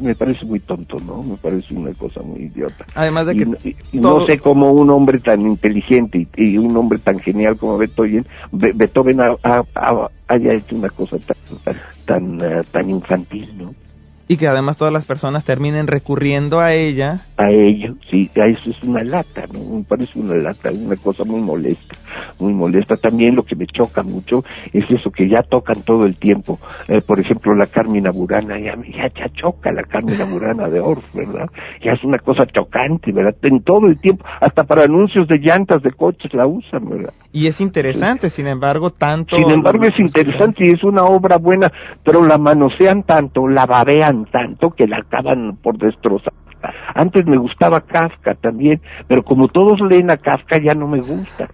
me 0.00 0.14
parece 0.14 0.44
muy 0.44 0.60
tonto, 0.60 0.96
¿no? 0.98 1.22
Me 1.22 1.36
parece 1.36 1.74
una 1.74 1.92
cosa 1.94 2.22
muy 2.22 2.44
idiota. 2.44 2.86
Además 2.94 3.26
de 3.26 3.34
que... 3.36 3.76
No 3.92 4.24
sé 4.26 4.38
cómo 4.38 4.72
un 4.72 4.90
hombre 4.90 5.18
tan 5.20 5.42
inteligente 5.42 6.26
y, 6.36 6.56
un 6.56 6.76
hombre 6.76 6.98
tan 6.98 7.18
genial 7.18 7.56
como 7.56 7.78
Beethoven, 7.78 8.26
Beethoven 8.52 9.20
haya 9.20 10.52
hecho 10.52 10.76
una 10.76 10.88
cosa 10.88 11.18
tan, 11.18 11.36
tan, 11.64 11.76
tan, 12.04 12.40
eh, 12.40 12.62
tan 12.70 12.90
infantil, 12.90 13.48
¿no? 13.56 13.74
Y 14.32 14.38
que 14.38 14.48
además 14.48 14.78
todas 14.78 14.94
las 14.94 15.04
personas 15.04 15.44
terminen 15.44 15.86
recurriendo 15.86 16.58
a 16.58 16.72
ella. 16.72 17.26
A 17.36 17.50
ello, 17.50 17.96
sí, 18.10 18.30
a 18.36 18.46
eso 18.46 18.70
es 18.70 18.82
una 18.82 19.04
lata, 19.04 19.44
¿no? 19.52 19.76
Me 19.76 19.84
parece 19.84 20.18
una 20.18 20.36
lata, 20.36 20.70
una 20.70 20.96
cosa 20.96 21.22
muy 21.24 21.42
molesta, 21.42 21.96
muy 22.38 22.54
molesta. 22.54 22.96
También 22.96 23.36
lo 23.36 23.42
que 23.42 23.56
me 23.56 23.66
choca 23.66 24.02
mucho 24.02 24.42
es 24.72 24.90
eso 24.90 25.10
que 25.10 25.28
ya 25.28 25.42
tocan 25.42 25.82
todo 25.82 26.06
el 26.06 26.16
tiempo. 26.16 26.58
Eh, 26.88 27.02
por 27.02 27.20
ejemplo, 27.20 27.54
la 27.54 27.66
Carmina 27.66 28.10
Burana, 28.10 28.58
ya, 28.58 28.74
ya, 28.74 29.12
ya 29.14 29.28
choca 29.34 29.70
la 29.70 29.82
Carmina 29.82 30.24
Burana 30.24 30.70
de 30.70 30.80
Orf, 30.80 31.04
¿verdad? 31.12 31.50
Ya 31.84 31.92
es 31.92 32.02
una 32.02 32.18
cosa 32.18 32.46
chocante, 32.46 33.12
¿verdad? 33.12 33.36
En 33.42 33.62
todo 33.62 33.86
el 33.86 34.00
tiempo, 34.00 34.24
hasta 34.40 34.64
para 34.64 34.84
anuncios 34.84 35.28
de 35.28 35.40
llantas 35.40 35.82
de 35.82 35.92
coches 35.92 36.32
la 36.32 36.46
usan, 36.46 36.86
¿verdad? 36.86 37.12
Y 37.32 37.48
es 37.48 37.60
interesante, 37.60 38.30
sin 38.30 38.46
embargo, 38.46 38.92
tanto... 38.92 39.36
Sin 39.36 39.50
embargo, 39.50 39.84
es 39.84 39.98
interesante 39.98 40.66
y 40.66 40.70
es 40.70 40.82
una 40.84 41.04
obra 41.04 41.36
buena, 41.36 41.70
pero 42.02 42.24
la 42.24 42.38
manosean 42.38 43.02
tanto, 43.02 43.46
la 43.46 43.66
babean 43.66 44.21
tanto 44.26 44.70
que 44.70 44.86
la 44.86 44.98
acaban 44.98 45.56
por 45.62 45.78
destrozar. 45.78 46.32
Antes 46.94 47.26
me 47.26 47.36
gustaba 47.36 47.80
Kafka 47.80 48.34
también, 48.34 48.80
pero 49.08 49.24
como 49.24 49.48
todos 49.48 49.80
leen 49.80 50.10
a 50.10 50.16
Kafka 50.16 50.60
ya 50.62 50.74
no 50.74 50.86
me 50.86 50.98
gusta. 50.98 51.48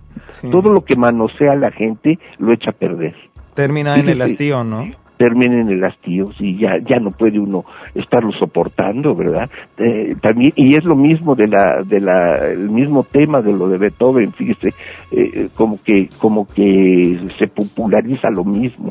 Todo 0.51 0.71
lo 0.71 0.85
que 0.85 0.97
manosea 0.97 1.55
la 1.55 1.71
gente 1.71 2.19
lo 2.39 2.53
echa 2.53 2.71
a 2.71 2.75
perder. 2.75 3.15
Termina 3.55 3.97
en 3.97 4.09
el 4.09 4.21
hastío, 4.21 4.65
¿no? 4.65 4.85
termina 5.19 5.61
en 5.61 5.69
el 5.69 5.85
hastío 5.85 6.31
y 6.39 6.59
ya 6.59 6.79
ya 6.89 7.01
no 7.01 7.11
puede 7.11 7.39
uno 7.39 7.65
estarlo 7.95 8.31
soportando 8.33 9.15
verdad 9.15 9.51
eh, 9.77 10.15
también 10.23 10.53
y 10.55 10.77
es 10.77 10.85
lo 10.85 10.95
mismo 10.95 11.35
de 11.35 11.49
la 11.49 11.83
de 11.83 12.01
la 12.01 12.47
el 12.53 12.71
mismo 12.71 13.03
tema 13.03 13.43
de 13.43 13.53
lo 13.53 13.69
de 13.69 13.79
Beethoven 13.79 14.33
fíjese 14.33 14.73
eh, 15.11 15.49
como 15.55 15.83
que 15.83 16.09
como 16.21 16.47
que 16.47 17.19
se 17.37 17.49
populariza 17.49 18.31
lo 18.31 18.45
mismo 18.45 18.91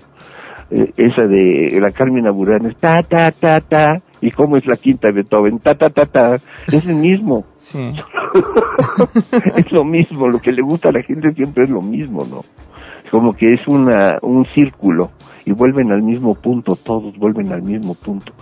eh, 0.70 0.92
esa 0.98 1.24
de 1.24 1.78
la 1.80 1.92
Carmen 1.92 2.30
Burana 2.34 2.70
es 2.70 2.78
ta, 2.78 2.96
ta, 3.08 3.32
ta, 3.32 3.62
ta, 3.62 4.02
y 4.20 4.32
cómo 4.32 4.58
es 4.58 4.66
la 4.66 4.76
quinta 4.76 5.08
de 5.08 5.14
Beethoven, 5.14 5.60
ta, 5.60 5.76
ta, 5.76 5.90
ta, 5.90 6.06
ta, 6.06 6.36
es 6.68 6.86
el 6.86 6.96
mismo. 6.96 7.46
Sí. 7.58 7.94
es 9.56 9.72
lo 9.72 9.86
mismo, 9.86 10.28
lo 10.28 10.40
que 10.40 10.52
le 10.52 10.62
gusta 10.62 10.90
a 10.90 10.92
la 10.92 11.04
gente 11.04 11.32
siempre 11.34 11.64
es 11.64 11.70
lo 11.70 11.82
mismo, 11.82 12.26
¿no? 12.26 12.44
Como 13.12 13.32
que 13.32 13.54
es 13.54 13.66
una, 13.68 14.18
un 14.22 14.46
círculo 14.48 15.12
y 15.46 15.54
vuelven 15.54 15.92
al 15.94 16.04
mismo 16.04 16.36
punto, 16.36 16.76
todos 16.76 17.18
vuelven 17.18 17.54
al 17.54 17.62
mismo 17.62 17.96
punto, 17.96 18.34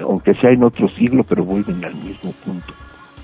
aunque 0.00 0.34
sea 0.34 0.50
en 0.50 0.64
otro 0.64 0.88
siglo, 0.88 1.22
pero 1.22 1.44
vuelven 1.44 1.84
al 1.84 1.94
mismo 1.94 2.32
punto. 2.44 2.74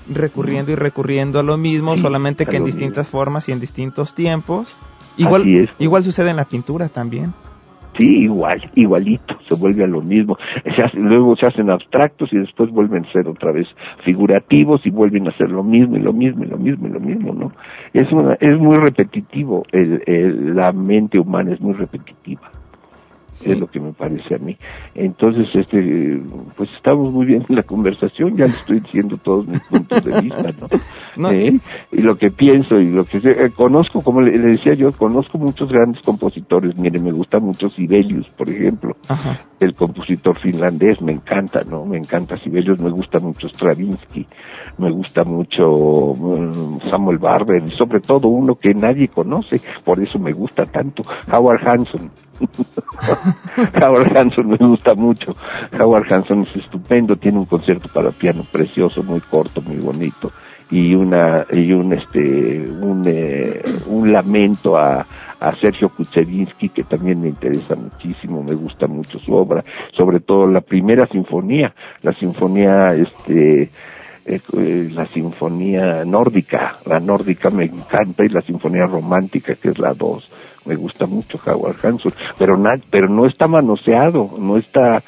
Recurriendo 0.09 0.71
y 0.71 0.75
recurriendo 0.75 1.37
a 1.37 1.43
lo 1.43 1.57
mismo, 1.57 1.97
solamente 1.97 2.45
que 2.45 2.55
en 2.55 2.63
distintas 2.63 3.09
formas 3.11 3.49
y 3.49 3.51
en 3.51 3.59
distintos 3.59 4.15
tiempos. 4.15 4.77
Igual, 5.17 5.69
igual 5.79 6.03
sucede 6.05 6.29
en 6.29 6.37
la 6.37 6.45
pintura 6.45 6.87
también. 6.87 7.33
Sí, 7.97 8.23
igual, 8.23 8.69
igualito, 8.75 9.37
se 9.47 9.55
vuelve 9.55 9.83
a 9.83 9.87
lo 9.87 10.01
mismo. 10.01 10.37
luego 10.93 11.35
se 11.35 11.47
hacen 11.47 11.69
abstractos 11.69 12.31
y 12.31 12.37
después 12.37 12.69
vuelven 12.69 13.05
a 13.05 13.11
ser 13.11 13.27
otra 13.27 13.51
vez 13.51 13.67
figurativos 14.03 14.85
y 14.85 14.91
vuelven 14.91 15.27
a 15.27 15.31
hacer 15.31 15.49
lo 15.49 15.63
mismo 15.63 15.97
y 15.97 15.99
lo 15.99 16.13
mismo 16.13 16.43
y 16.43 16.47
lo 16.47 16.57
mismo 16.57 16.87
y 16.87 16.91
lo 16.91 16.99
mismo, 16.99 17.33
¿no? 17.33 17.51
Es, 17.93 18.11
una, 18.11 18.35
es 18.35 18.57
muy 18.59 18.77
repetitivo, 18.77 19.65
el, 19.71 20.55
la 20.55 20.71
mente 20.71 21.19
humana 21.19 21.53
es 21.53 21.61
muy 21.61 21.73
repetitiva 21.73 22.51
es 23.45 23.59
lo 23.59 23.67
que 23.67 23.79
me 23.79 23.93
parece 23.93 24.35
a 24.35 24.37
mí. 24.37 24.57
Entonces, 24.95 25.47
este, 25.53 26.21
pues 26.55 26.69
estamos 26.75 27.11
muy 27.11 27.25
bien 27.25 27.45
en 27.47 27.55
la 27.55 27.63
conversación, 27.63 28.35
ya 28.37 28.45
le 28.45 28.53
estoy 28.53 28.79
diciendo 28.79 29.17
todos 29.17 29.47
mis 29.47 29.59
puntos 29.61 30.03
de 30.03 30.21
vista, 30.21 30.53
¿no? 31.17 31.31
¿Eh? 31.31 31.59
Y 31.91 32.01
lo 32.01 32.17
que 32.17 32.29
pienso 32.29 32.79
y 32.79 32.89
lo 32.89 33.05
que 33.05 33.17
eh, 33.23 33.51
conozco, 33.55 34.01
como 34.01 34.21
le, 34.21 34.37
decía 34.37 34.73
yo, 34.73 34.91
conozco 34.91 35.37
muchos 35.37 35.69
grandes 35.69 36.01
compositores, 36.01 36.77
mire, 36.77 36.99
me 36.99 37.11
gusta 37.11 37.39
mucho 37.39 37.69
Sibelius, 37.69 38.27
por 38.29 38.49
ejemplo, 38.49 38.95
el 39.59 39.75
compositor 39.75 40.37
finlandés, 40.39 41.01
me 41.01 41.11
encanta, 41.11 41.63
¿no? 41.63 41.85
Me 41.85 41.97
encanta 41.97 42.37
Sibelius, 42.37 42.79
me 42.79 42.89
gusta 42.89 43.19
mucho 43.19 43.47
Stravinsky, 43.47 44.27
me 44.77 44.91
gusta 44.91 45.23
mucho 45.23 46.15
mm, 46.15 46.89
Samuel 46.89 47.17
Barber, 47.17 47.63
y 47.67 47.71
sobre 47.71 47.99
todo 47.99 48.27
uno 48.27 48.55
que 48.55 48.73
nadie 48.73 49.07
conoce, 49.07 49.61
por 49.83 50.01
eso 50.01 50.19
me 50.19 50.33
gusta 50.33 50.65
tanto, 50.65 51.03
Howard 51.31 51.67
Hanson. 51.67 52.09
Howard 53.81 54.15
Hanson 54.15 54.47
me 54.47 54.57
gusta 54.57 54.95
mucho. 54.95 55.35
Howard 55.79 56.11
Hanson 56.11 56.43
es 56.43 56.55
estupendo, 56.55 57.15
tiene 57.15 57.39
un 57.39 57.45
concierto 57.45 57.89
para 57.93 58.11
piano 58.11 58.45
precioso, 58.51 59.03
muy 59.03 59.21
corto, 59.21 59.61
muy 59.61 59.77
bonito 59.77 60.31
y 60.69 60.95
una 60.95 61.45
y 61.51 61.71
un 61.71 61.93
este 61.93 62.69
un 62.81 63.03
eh, 63.05 63.61
un 63.87 64.11
lamento 64.11 64.77
a 64.77 65.05
a 65.39 65.55
Sergio 65.57 65.89
Kuchevinsky, 65.89 66.69
que 66.69 66.83
también 66.83 67.21
me 67.21 67.29
interesa 67.29 67.75
muchísimo, 67.75 68.41
me 68.41 68.55
gusta 68.55 68.87
mucho 68.87 69.19
su 69.19 69.33
obra, 69.33 69.63
sobre 69.93 70.19
todo 70.19 70.47
la 70.47 70.61
primera 70.61 71.07
sinfonía, 71.07 71.75
la 72.01 72.13
sinfonía 72.13 72.95
este 72.95 73.69
eh, 74.27 74.41
eh, 74.57 74.89
la 74.91 75.07
sinfonía 75.07 76.03
nórdica, 76.05 76.79
la 76.85 76.99
nórdica 76.99 77.49
me 77.49 77.65
encanta 77.65 78.25
y 78.25 78.29
la 78.29 78.41
sinfonía 78.41 78.85
romántica 78.85 79.55
que 79.55 79.69
es 79.69 79.79
la 79.79 79.93
dos 79.93 80.29
me 80.67 80.75
gusta 80.75 81.07
mucho 81.07 81.39
Howard 81.45 81.77
Hanson, 81.81 82.13
pero 82.37 82.61
pero 82.89 83.07
no 83.07 83.25
está 83.25 83.47
manoseado, 83.47 84.31
no 84.37 84.57
está 84.57 85.01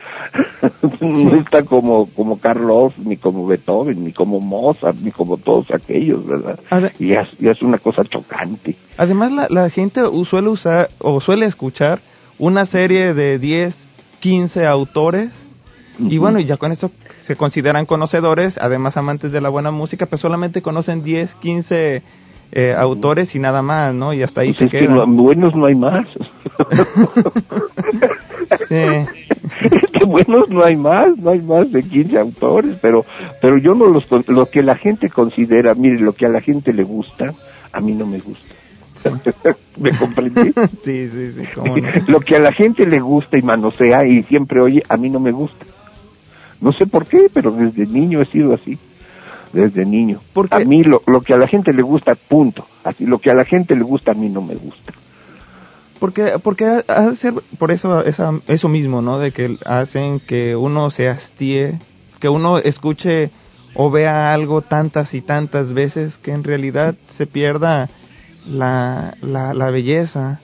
no 1.01 1.35
está 1.35 1.63
como 1.65 2.07
como 2.15 2.39
Karloff 2.39 2.97
ni 2.97 3.17
como 3.17 3.45
Beethoven 3.45 4.03
ni 4.05 4.13
como 4.13 4.39
Mozart 4.39 4.97
ni 5.01 5.11
como 5.11 5.35
todos 5.37 5.69
aquellos, 5.71 6.25
¿verdad? 6.25 6.59
y 6.97 7.11
es, 7.11 7.27
es, 7.41 7.61
una 7.61 7.77
cosa 7.77 8.05
chocante. 8.05 8.75
Además 8.97 9.31
la, 9.33 9.47
la 9.49 9.69
gente 9.69 10.01
suele 10.23 10.47
usar 10.47 10.89
o 10.99 11.19
suele 11.19 11.45
escuchar 11.45 11.99
una 12.37 12.65
serie 12.65 13.13
de 13.13 13.37
10, 13.37 13.75
15 14.21 14.65
autores 14.65 15.48
y 15.99 16.17
bueno, 16.17 16.39
ya 16.39 16.57
con 16.57 16.71
eso 16.71 16.91
se 17.21 17.35
consideran 17.35 17.85
conocedores, 17.85 18.57
además 18.57 18.97
amantes 18.97 19.31
de 19.31 19.41
la 19.41 19.49
buena 19.49 19.71
música, 19.71 20.05
pero 20.05 20.17
solamente 20.17 20.61
conocen 20.61 21.03
10, 21.03 21.35
15 21.35 22.01
eh, 22.51 22.73
autores 22.75 23.35
y 23.35 23.39
nada 23.39 23.61
más, 23.61 23.93
¿no? 23.93 24.13
Y 24.13 24.23
hasta 24.23 24.41
ahí 24.41 24.53
pues 24.53 24.57
se 24.57 24.69
queda. 24.69 25.05
buenos 25.05 25.55
no 25.55 25.65
hay 25.65 25.75
más. 25.75 26.07
sí. 28.67 28.75
que 29.93 30.05
buenos 30.05 30.49
no 30.49 30.63
hay 30.63 30.75
más, 30.75 31.17
no 31.17 31.31
hay 31.31 31.41
más 31.41 31.71
de 31.71 31.83
15 31.83 32.17
autores, 32.17 32.77
pero 32.81 33.05
pero 33.41 33.57
yo 33.57 33.75
no 33.75 33.85
los 33.85 34.07
lo 34.27 34.49
que 34.49 34.63
la 34.63 34.75
gente 34.75 35.09
considera, 35.09 35.75
mire, 35.75 35.99
lo 35.99 36.13
que 36.13 36.25
a 36.25 36.29
la 36.29 36.41
gente 36.41 36.73
le 36.73 36.83
gusta, 36.83 37.33
a 37.71 37.81
mí 37.81 37.93
no 37.93 38.05
me 38.05 38.19
gusta. 38.19 38.55
¿Me 39.77 39.97
comprendí? 39.97 40.53
sí, 40.83 41.07
sí, 41.07 41.31
sí. 41.31 41.43
Lo 42.07 42.19
que 42.19 42.35
a 42.35 42.39
la 42.39 42.51
gente 42.51 42.85
le 42.85 42.99
gusta 42.99 43.37
y 43.37 43.41
manosea 43.41 44.05
y 44.05 44.23
siempre 44.23 44.61
oye, 44.61 44.83
a 44.89 44.97
mí 44.97 45.09
no 45.09 45.19
me 45.19 45.31
gusta. 45.31 45.65
No 46.61 46.73
sé 46.73 46.85
por 46.85 47.05
qué, 47.05 47.29
pero 47.33 47.51
desde 47.51 47.85
niño 47.85 48.21
he 48.21 48.25
sido 48.25 48.53
así 48.53 48.77
desde 49.53 49.85
niño. 49.85 50.19
Porque... 50.33 50.55
A 50.55 50.59
mí 50.59 50.83
lo, 50.83 51.01
lo 51.07 51.21
que 51.21 51.33
a 51.33 51.37
la 51.37 51.47
gente 51.47 51.73
le 51.73 51.81
gusta, 51.81 52.15
punto. 52.15 52.65
Así, 52.83 53.05
lo 53.05 53.19
que 53.19 53.31
a 53.31 53.33
la 53.33 53.45
gente 53.45 53.75
le 53.75 53.83
gusta, 53.83 54.11
a 54.11 54.15
mí 54.15 54.29
no 54.29 54.41
me 54.41 54.55
gusta. 54.55 54.93
Porque, 55.99 56.33
porque 56.41 56.65
hace 56.87 57.15
ser 57.15 57.33
por 57.57 57.71
eso, 57.71 58.03
esa, 58.05 58.39
eso 58.47 58.69
mismo, 58.69 59.01
¿no? 59.01 59.19
De 59.19 59.31
que 59.31 59.57
hacen 59.65 60.21
que 60.21 60.55
uno 60.55 60.91
se 60.91 61.09
hastíe, 61.09 61.77
que 62.19 62.29
uno 62.29 62.57
escuche 62.57 63.31
o 63.73 63.91
vea 63.91 64.33
algo 64.33 64.61
tantas 64.61 65.13
y 65.13 65.21
tantas 65.21 65.73
veces 65.73 66.17
que 66.17 66.31
en 66.31 66.43
realidad 66.43 66.95
se 67.11 67.27
pierda 67.27 67.89
la, 68.47 69.15
la, 69.21 69.53
la 69.53 69.69
belleza. 69.71 70.39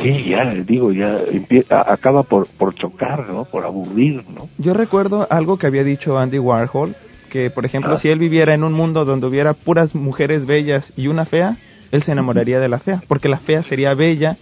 Sí, 0.00 0.30
ya 0.30 0.54
digo, 0.54 0.92
ya 0.92 1.18
empieza, 1.30 1.80
acaba 1.92 2.22
por, 2.22 2.46
por 2.46 2.74
chocar, 2.74 3.28
¿no? 3.28 3.44
Por 3.44 3.64
aburrir, 3.64 4.24
¿no? 4.34 4.48
Yo 4.58 4.72
recuerdo 4.72 5.26
algo 5.30 5.58
que 5.58 5.66
había 5.66 5.84
dicho 5.84 6.18
Andy 6.18 6.38
Warhol, 6.38 6.94
que, 7.30 7.50
por 7.50 7.66
ejemplo, 7.66 7.94
ah. 7.94 7.96
si 7.96 8.08
él 8.08 8.18
viviera 8.18 8.54
en 8.54 8.64
un 8.64 8.72
mundo 8.72 9.04
donde 9.04 9.26
hubiera 9.26 9.54
puras 9.54 9.94
mujeres 9.94 10.46
bellas 10.46 10.92
y 10.96 11.08
una 11.08 11.26
fea, 11.26 11.56
él 11.90 12.02
se 12.02 12.12
enamoraría 12.12 12.58
de 12.58 12.68
la 12.68 12.78
fea, 12.78 13.02
porque 13.06 13.28
la 13.28 13.38
fea 13.38 13.62
sería 13.62 13.94
bella 13.94 14.36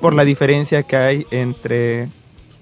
por 0.00 0.14
la 0.14 0.24
diferencia 0.24 0.84
que 0.84 0.96
hay 0.96 1.26
entre, 1.30 2.08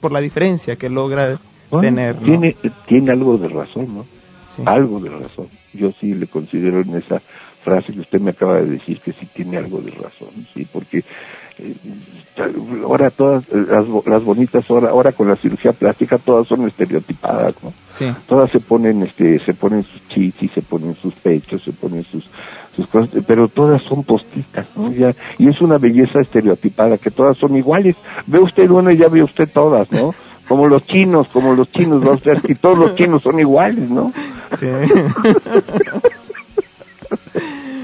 por 0.00 0.12
la 0.12 0.20
diferencia 0.20 0.76
que 0.76 0.88
logra 0.88 1.38
tener. 1.80 2.16
Tiene, 2.16 2.56
tiene 2.86 3.12
algo 3.12 3.36
de 3.36 3.48
razón, 3.48 3.94
¿no? 3.94 4.06
Algo 4.64 4.98
de 4.98 5.10
razón. 5.10 5.48
Yo 5.72 5.92
sí 6.00 6.14
le 6.14 6.26
considero 6.26 6.80
en 6.80 6.96
esa 6.96 7.22
frase 7.62 7.92
que 7.92 8.00
usted 8.00 8.20
me 8.20 8.30
acaba 8.30 8.56
de 8.56 8.66
decir 8.66 9.00
que 9.00 9.12
sí 9.12 9.26
tiene 9.34 9.58
algo 9.58 9.80
de 9.80 9.90
razón, 9.90 10.30
sí, 10.54 10.66
porque 10.72 11.04
ahora 12.84 13.10
todas 13.10 13.44
eh, 13.48 13.66
las, 13.68 13.86
las 14.06 14.24
bonitas 14.24 14.68
ahora 14.70 14.90
ahora 14.90 15.12
con 15.12 15.28
la 15.28 15.36
cirugía 15.36 15.72
plástica 15.72 16.18
todas 16.18 16.46
son 16.46 16.66
estereotipadas 16.66 17.54
no 17.62 17.72
sí. 17.88 18.06
todas 18.26 18.50
se 18.50 18.60
ponen 18.60 19.02
este 19.02 19.38
se 19.40 19.54
ponen 19.54 19.82
sus 19.82 20.08
chichis 20.08 20.52
se 20.52 20.62
ponen 20.62 20.94
sus 20.96 21.14
pechos 21.14 21.62
se 21.62 21.72
ponen 21.72 22.04
sus 22.04 22.24
sus 22.76 22.86
cosas 22.86 23.10
pero 23.26 23.48
todas 23.48 23.82
son 23.82 24.04
postitas 24.04 24.66
¿no? 24.76 24.92
ya, 24.92 25.14
y 25.38 25.48
es 25.48 25.60
una 25.60 25.78
belleza 25.78 26.20
estereotipada 26.20 26.96
que 26.98 27.10
todas 27.10 27.36
son 27.36 27.56
iguales. 27.56 27.96
Ve 28.26 28.38
usted 28.38 28.70
una 28.70 28.92
y 28.92 28.98
ya 28.98 29.08
ve 29.08 29.22
usted 29.22 29.48
todas 29.52 29.90
no 29.90 30.14
como 30.48 30.66
los 30.66 30.84
chinos 30.86 31.26
como 31.28 31.54
los 31.54 31.70
chinos 31.72 32.06
va 32.06 32.14
a 32.14 32.18
ser 32.18 32.40
que 32.40 32.54
todos 32.54 32.78
los 32.78 32.94
chinos 32.94 33.22
son 33.22 33.40
iguales 33.40 33.90
no 33.90 34.12
sí 34.58 34.66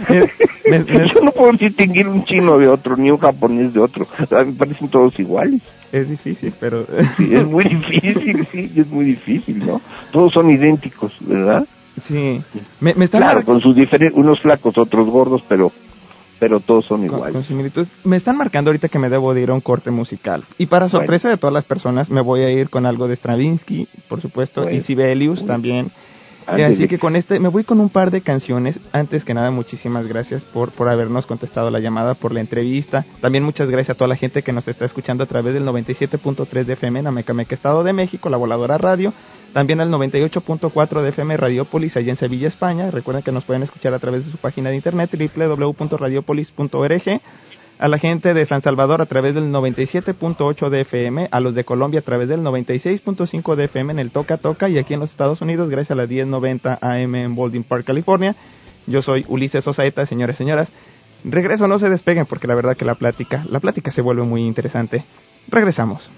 Yo 1.15 1.21
no 1.23 1.33
puedo 1.33 1.53
distinguir 1.53 2.09
un 2.09 2.25
chino 2.25 2.59
de 2.59 2.69
otro, 2.69 2.97
ni 2.97 3.11
un 3.11 3.19
japonés 3.19 3.73
de 3.73 3.81
otro. 3.81 4.07
me 4.31 4.53
parecen 4.53 4.89
todos 4.89 5.19
iguales. 5.19 5.61
Es 5.93 6.09
difícil, 6.09 6.53
pero... 6.59 6.87
es 7.19 7.47
muy 7.47 7.65
difícil, 7.65 8.47
sí, 8.51 8.73
es 8.77 8.89
muy 8.89 9.05
difícil, 9.05 9.65
¿no? 9.65 9.81
Todos 10.11 10.33
son 10.33 10.51
idénticos, 10.51 11.13
¿verdad? 11.21 11.65
Sí. 12.01 12.43
Me, 12.81 12.91
están 12.91 13.21
claro, 13.21 13.45
con 13.45 13.61
sus 13.61 13.77
diferentes, 13.77 14.19
unos 14.19 14.41
flacos, 14.41 14.77
otros 14.77 15.09
gordos, 15.09 15.43
pero 15.49 15.71
pero 16.41 16.61
todos 16.61 16.85
son 16.85 17.05
iguales. 17.05 17.51
Me 18.03 18.17
están 18.17 18.37
marcando 18.37 18.71
ahorita 18.71 18.89
que 18.89 18.99
me 18.99 19.09
debo 19.09 19.33
de 19.33 19.43
ir 19.43 19.51
a 19.51 19.55
un 19.55 19.61
corte 19.61 19.91
musical. 19.91 20.45
Y 20.59 20.67
para 20.67 20.89
sorpresa 20.89 21.29
de 21.29 21.37
todas 21.37 21.55
las 21.55 21.65
personas, 21.65 22.11
me 22.11 22.21
voy 22.21 22.41
a 22.41 22.51
ir 22.51 22.69
con 22.71 22.87
algo 22.87 23.09
de 23.09 23.17
Stravinsky, 23.17 23.89
por 24.09 24.21
supuesto, 24.21 24.69
y 24.69 24.81
Sibelius 24.81 25.47
también. 25.47 25.91
Así 26.47 26.89
que 26.89 26.99
con 26.99 27.17
este, 27.17 27.41
me 27.41 27.49
voy 27.49 27.65
con 27.65 27.81
un 27.81 27.89
par 27.89 28.11
de 28.11 28.21
canciones. 28.21 28.79
Antes 28.93 29.25
que 29.25 29.33
nada, 29.35 29.51
muchísimas 29.51 30.07
gracias 30.07 30.45
por, 30.45 30.73
por 30.73 30.89
habernos 30.89 31.27
contestado 31.27 31.71
la 31.71 31.81
llamada, 31.81 32.15
por 32.15 32.33
la 32.33 32.41
entrevista. 32.41 33.05
También 33.21 33.45
muchas 33.45 33.69
gracias 33.69 33.95
a 33.95 33.99
toda 33.99 34.09
la 34.09 34.17
gente 34.17 34.43
que 34.43 34.53
nos 34.53 34.69
está 34.69 34.85
escuchando 34.85 35.25
a 35.25 35.27
través 35.27 35.55
del 35.55 35.65
97.3 35.65 36.65
de 36.65 36.73
FM 36.75 37.01
en 37.01 37.07
Amecameca, 37.07 37.55
Estado 37.55 37.83
de 37.85 37.93
México, 37.93 38.29
la 38.29 38.37
Voladora 38.37 38.79
Radio. 38.79 39.13
También 39.53 39.81
al 39.81 39.91
98.4 39.91 41.03
de 41.03 41.11
FM 41.11 41.37
Radiopolis, 41.37 41.97
allá 41.97 42.11
en 42.11 42.17
Sevilla, 42.17 42.49
España. 42.49 42.91
Recuerden 42.91 43.23
que 43.23 43.31
nos 43.31 43.45
pueden 43.45 43.63
escuchar 43.63 43.95
a 43.95 44.01
través 44.01 44.27
de 44.27 44.33
su 44.33 44.39
página 44.39 44.71
de 44.71 44.77
internet 44.77 45.11
www.radiopolis.org. 45.13 47.21
A 47.79 47.89
la 47.89 47.99
gente 47.99 48.35
de 48.35 48.47
San 48.47 48.63
Salvador 48.63 49.03
a 49.03 49.07
través 49.07 49.35
del 49.35 49.53
97.8 49.53 50.69
de 50.69 50.83
FM, 50.83 51.29
a 51.31 51.41
los 51.41 51.55
de 51.55 51.65
Colombia 51.65 52.01
a 52.01 52.05
través 52.05 52.29
del 52.29 52.41
96.5 52.41 53.57
de 53.57 53.65
FM 53.65 53.93
en 53.93 53.99
el 53.99 54.11
Toca 54.13 54.37
Toca 54.37 54.69
y 54.69 54.79
aquí 54.79 54.95
en 54.95 55.01
los 55.01 55.11
Estados 55.11 55.41
Unidos 55.41 55.71
gracias 55.71 55.91
a 55.91 55.95
la 55.97 56.07
1090 56.07 56.79
AM 56.81 57.15
en 57.17 57.35
Baldwin 57.35 57.65
Park, 57.65 57.85
California. 57.85 58.37
Yo 58.87 59.03
soy 59.03 59.25
Ulises 59.29 59.67
Osaeta, 59.67 60.07
señores 60.07 60.37
y 60.37 60.39
señoras. 60.39 60.71
Regreso, 61.25 61.67
no 61.67 61.79
se 61.79 61.89
despeguen 61.89 62.27
porque 62.27 62.47
la 62.47 62.55
verdad 62.55 62.77
que 62.77 62.85
la 62.85 62.95
plática, 62.95 63.45
la 63.51 63.59
plática 63.59 63.91
se 63.91 64.03
vuelve 64.03 64.23
muy 64.23 64.43
interesante. 64.43 65.05
Regresamos. 65.49 66.11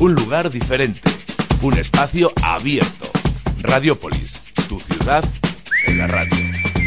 Un 0.00 0.14
lugar 0.14 0.50
diferente, 0.50 1.02
un 1.60 1.76
espacio 1.76 2.32
abierto. 2.42 3.10
Radiopolis, 3.60 4.40
tu 4.68 4.80
ciudad 4.80 5.22
en 5.86 5.98
la 5.98 6.06
radio. 6.06 6.79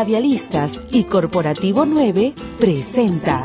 Radialistas 0.00 0.72
y 0.92 1.04
Corporativo 1.04 1.84
9 1.84 2.32
presenta 2.58 3.44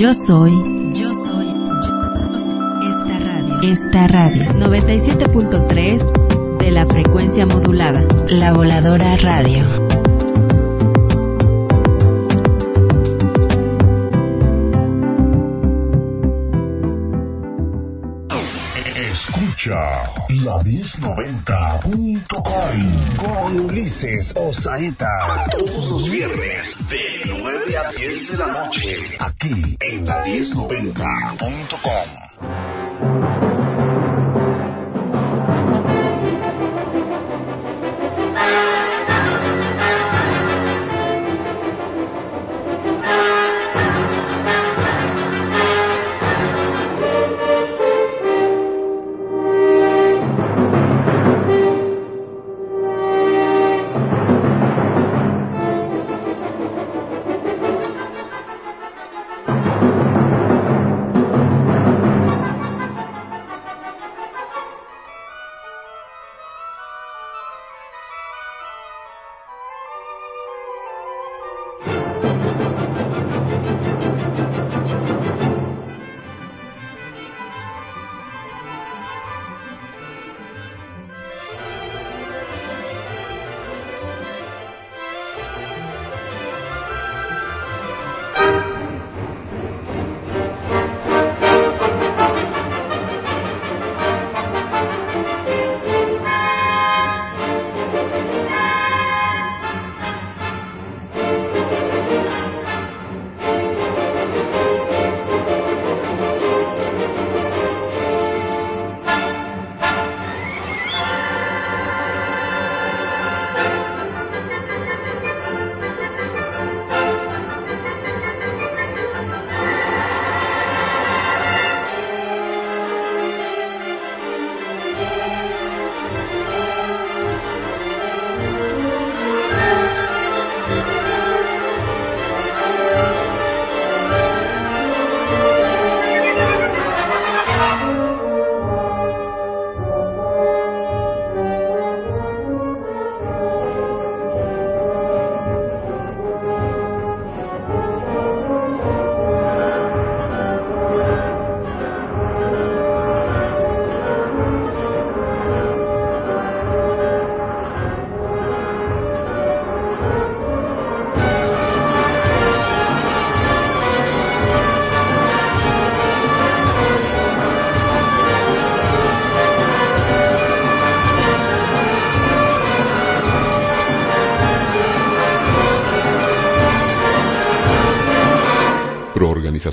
Yo 0.00 0.08
soy, 0.14 0.52
yo 0.94 1.12
soy, 1.12 1.52
yo 1.52 2.38
soy 2.38 2.88
esta 2.88 3.18
radio, 3.18 3.60
esta 3.60 4.08
radio, 4.08 4.44
97.3 4.54 6.56
de 6.58 6.70
la 6.70 6.86
frecuencia 6.86 7.44
modulada, 7.44 8.02
la 8.28 8.54
voladora 8.54 9.16
radio. 9.16 9.66
Escucha 18.96 20.08
la 20.30 20.62
1090.com 20.64 23.18
con 23.18 23.60
Ulises 23.66 24.32
Osaeta. 24.34 25.44
Todos 25.50 25.90
los 25.90 26.10
viernes 26.10 26.74
de 26.88 27.19
9 27.52 27.76
a 27.76 27.90
10 27.90 28.30
de 28.30 28.36
la 28.36 28.46
noche 28.46 28.96
aquí 29.18 29.76
en 29.80 30.06
la 30.06 30.24
1090.com. 30.24 32.29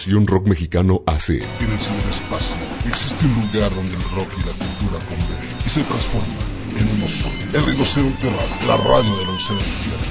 Organización 0.07 0.27
Rock 0.27 0.47
Mexicano 0.47 1.01
AC. 1.05 1.29
En 1.29 1.69
el 1.69 1.79
ciberespacio 1.79 2.55
existe 2.87 3.25
un 3.25 3.41
lugar 3.41 3.75
donde 3.75 3.93
el 3.93 4.01
rock 4.15 4.29
y 4.37 4.43
la 4.45 4.53
cultura 4.53 4.99
conviven 5.05 5.49
y 5.65 5.69
se 5.69 5.83
transforman 5.83 6.37
en 6.77 6.87
uno 6.95 7.05
solo. 7.07 7.35
El 7.53 7.65
Rinoceronte 7.65 8.29
Radio, 8.29 8.67
la 8.67 8.77
radio 8.77 9.17
de 9.17 9.25
los 9.25 9.49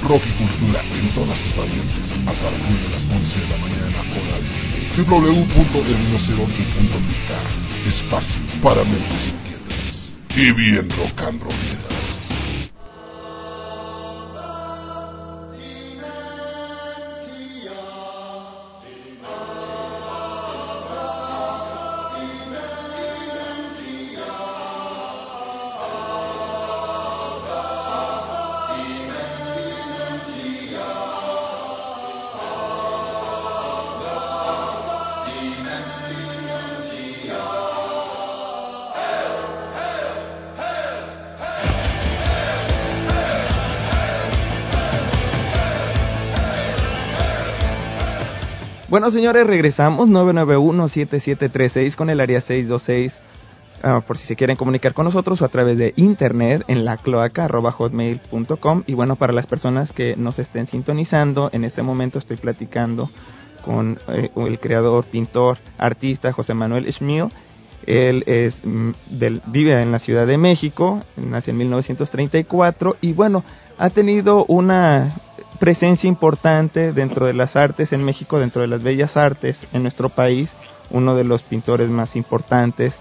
rock 0.03 0.21
y 0.27 0.31
cultura 0.37 0.83
en 0.83 1.09
todas 1.15 1.39
sus 1.39 1.55
variantes, 1.55 2.11
a 2.11 2.31
partir 2.31 2.77
de 2.77 2.89
las 2.89 3.03
11 3.11 3.39
de 3.39 3.47
la 3.47 3.57
mañana 3.57 4.03
hora 4.13 4.37
de 4.37 5.03
www.elrinoceronte.mk 5.03 7.87
Espacio 7.87 8.39
para 8.61 8.83
mentes 8.83 9.27
inquietas 9.27 10.13
y 10.35 10.51
bien 10.51 10.87
rock 10.91 11.21
and 11.23 11.41
rolleras. 11.41 11.96
Señores, 49.11 49.47
regresamos 49.47 50.09
991-7736 50.09 51.95
con 51.95 52.09
el 52.09 52.19
área 52.19 52.41
626. 52.41 53.19
ah, 53.83 54.01
por 54.05 54.17
si 54.17 54.27
se 54.27 54.35
quieren 54.35 54.57
comunicar 54.57 54.93
con 54.93 55.05
nosotros 55.05 55.41
o 55.41 55.45
a 55.45 55.49
través 55.49 55.77
de 55.77 55.93
internet 55.95 56.65
en 56.67 56.83
la 56.83 56.97
cloaca.hotmail.com. 56.97 58.83
Y 58.85 58.95
bueno, 58.95 59.15
para 59.15 59.31
las 59.31 59.47
personas 59.47 59.93
que 59.93 60.17
nos 60.17 60.39
estén 60.39 60.67
sintonizando, 60.67 61.49
en 61.53 61.63
este 61.63 61.83
momento 61.83 62.19
estoy 62.19 62.35
platicando 62.37 63.09
con 63.63 63.97
eh, 64.09 64.29
el 64.35 64.59
creador, 64.59 65.05
pintor, 65.05 65.57
artista 65.77 66.33
José 66.33 66.53
Manuel 66.53 66.91
Schmil. 66.91 67.29
Él 67.85 68.23
es, 68.25 68.59
mm, 68.63 68.91
del, 69.11 69.41
vive 69.45 69.81
en 69.81 69.93
la 69.93 69.99
Ciudad 69.99 70.27
de 70.27 70.37
México, 70.37 71.01
nació 71.15 71.51
en 71.51 71.57
1934 71.59 72.97
y 72.99 73.13
bueno, 73.13 73.45
ha 73.77 73.89
tenido 73.89 74.43
una 74.45 75.15
presencia 75.59 76.07
importante 76.07 76.93
dentro 76.93 77.25
de 77.25 77.33
las 77.33 77.55
artes 77.55 77.93
en 77.93 78.03
México, 78.03 78.39
dentro 78.39 78.61
de 78.61 78.67
las 78.67 78.81
bellas 78.83 79.17
artes 79.17 79.65
en 79.73 79.81
nuestro 79.83 80.09
país, 80.09 80.55
uno 80.89 81.15
de 81.15 81.23
los 81.23 81.43
pintores 81.43 81.89
más 81.89 82.15
importantes 82.15 82.97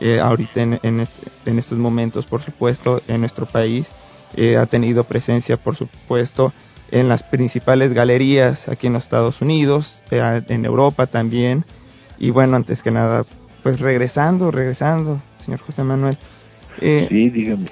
eh, 0.00 0.20
ahorita 0.20 0.60
en, 0.62 0.78
en, 0.82 1.00
este- 1.00 1.30
en 1.46 1.58
estos 1.58 1.76
momentos, 1.78 2.26
por 2.26 2.40
supuesto, 2.40 3.02
en 3.08 3.20
nuestro 3.20 3.46
país. 3.46 3.90
Eh, 4.36 4.56
ha 4.56 4.66
tenido 4.66 5.04
presencia, 5.04 5.56
por 5.56 5.74
supuesto, 5.74 6.52
en 6.90 7.08
las 7.08 7.22
principales 7.22 7.92
galerías 7.94 8.68
aquí 8.68 8.86
en 8.86 8.92
los 8.92 9.02
Estados 9.04 9.40
Unidos, 9.40 10.02
eh, 10.10 10.42
en 10.48 10.64
Europa 10.64 11.06
también. 11.06 11.64
Y 12.18 12.30
bueno, 12.30 12.56
antes 12.56 12.82
que 12.82 12.90
nada, 12.90 13.24
pues 13.62 13.80
regresando, 13.80 14.50
regresando, 14.50 15.20
señor 15.38 15.60
José 15.60 15.82
Manuel. 15.82 16.16
eh, 16.80 17.06
Sí, 17.08 17.30
dígame. 17.30 17.66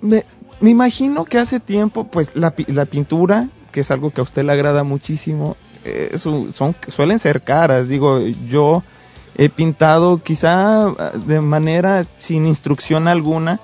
me, 0.00 0.24
me 0.60 0.70
imagino 0.70 1.24
que 1.24 1.38
hace 1.38 1.58
tiempo, 1.60 2.08
pues 2.08 2.30
la, 2.36 2.54
la 2.68 2.84
pintura, 2.86 3.48
que 3.72 3.80
es 3.80 3.90
algo 3.90 4.10
que 4.10 4.20
a 4.20 4.24
usted 4.24 4.44
le 4.44 4.52
agrada 4.52 4.84
muchísimo, 4.84 5.56
eh, 5.84 6.12
su- 6.18 6.52
son, 6.52 6.74
suelen 6.88 7.18
ser 7.18 7.42
caras. 7.42 7.88
Digo, 7.88 8.20
yo 8.48 8.82
he 9.36 9.48
pintado 9.48 10.22
quizá 10.22 10.86
ah, 10.88 11.12
de 11.26 11.40
manera 11.40 12.06
sin 12.18 12.46
instrucción 12.46 13.08
alguna, 13.08 13.58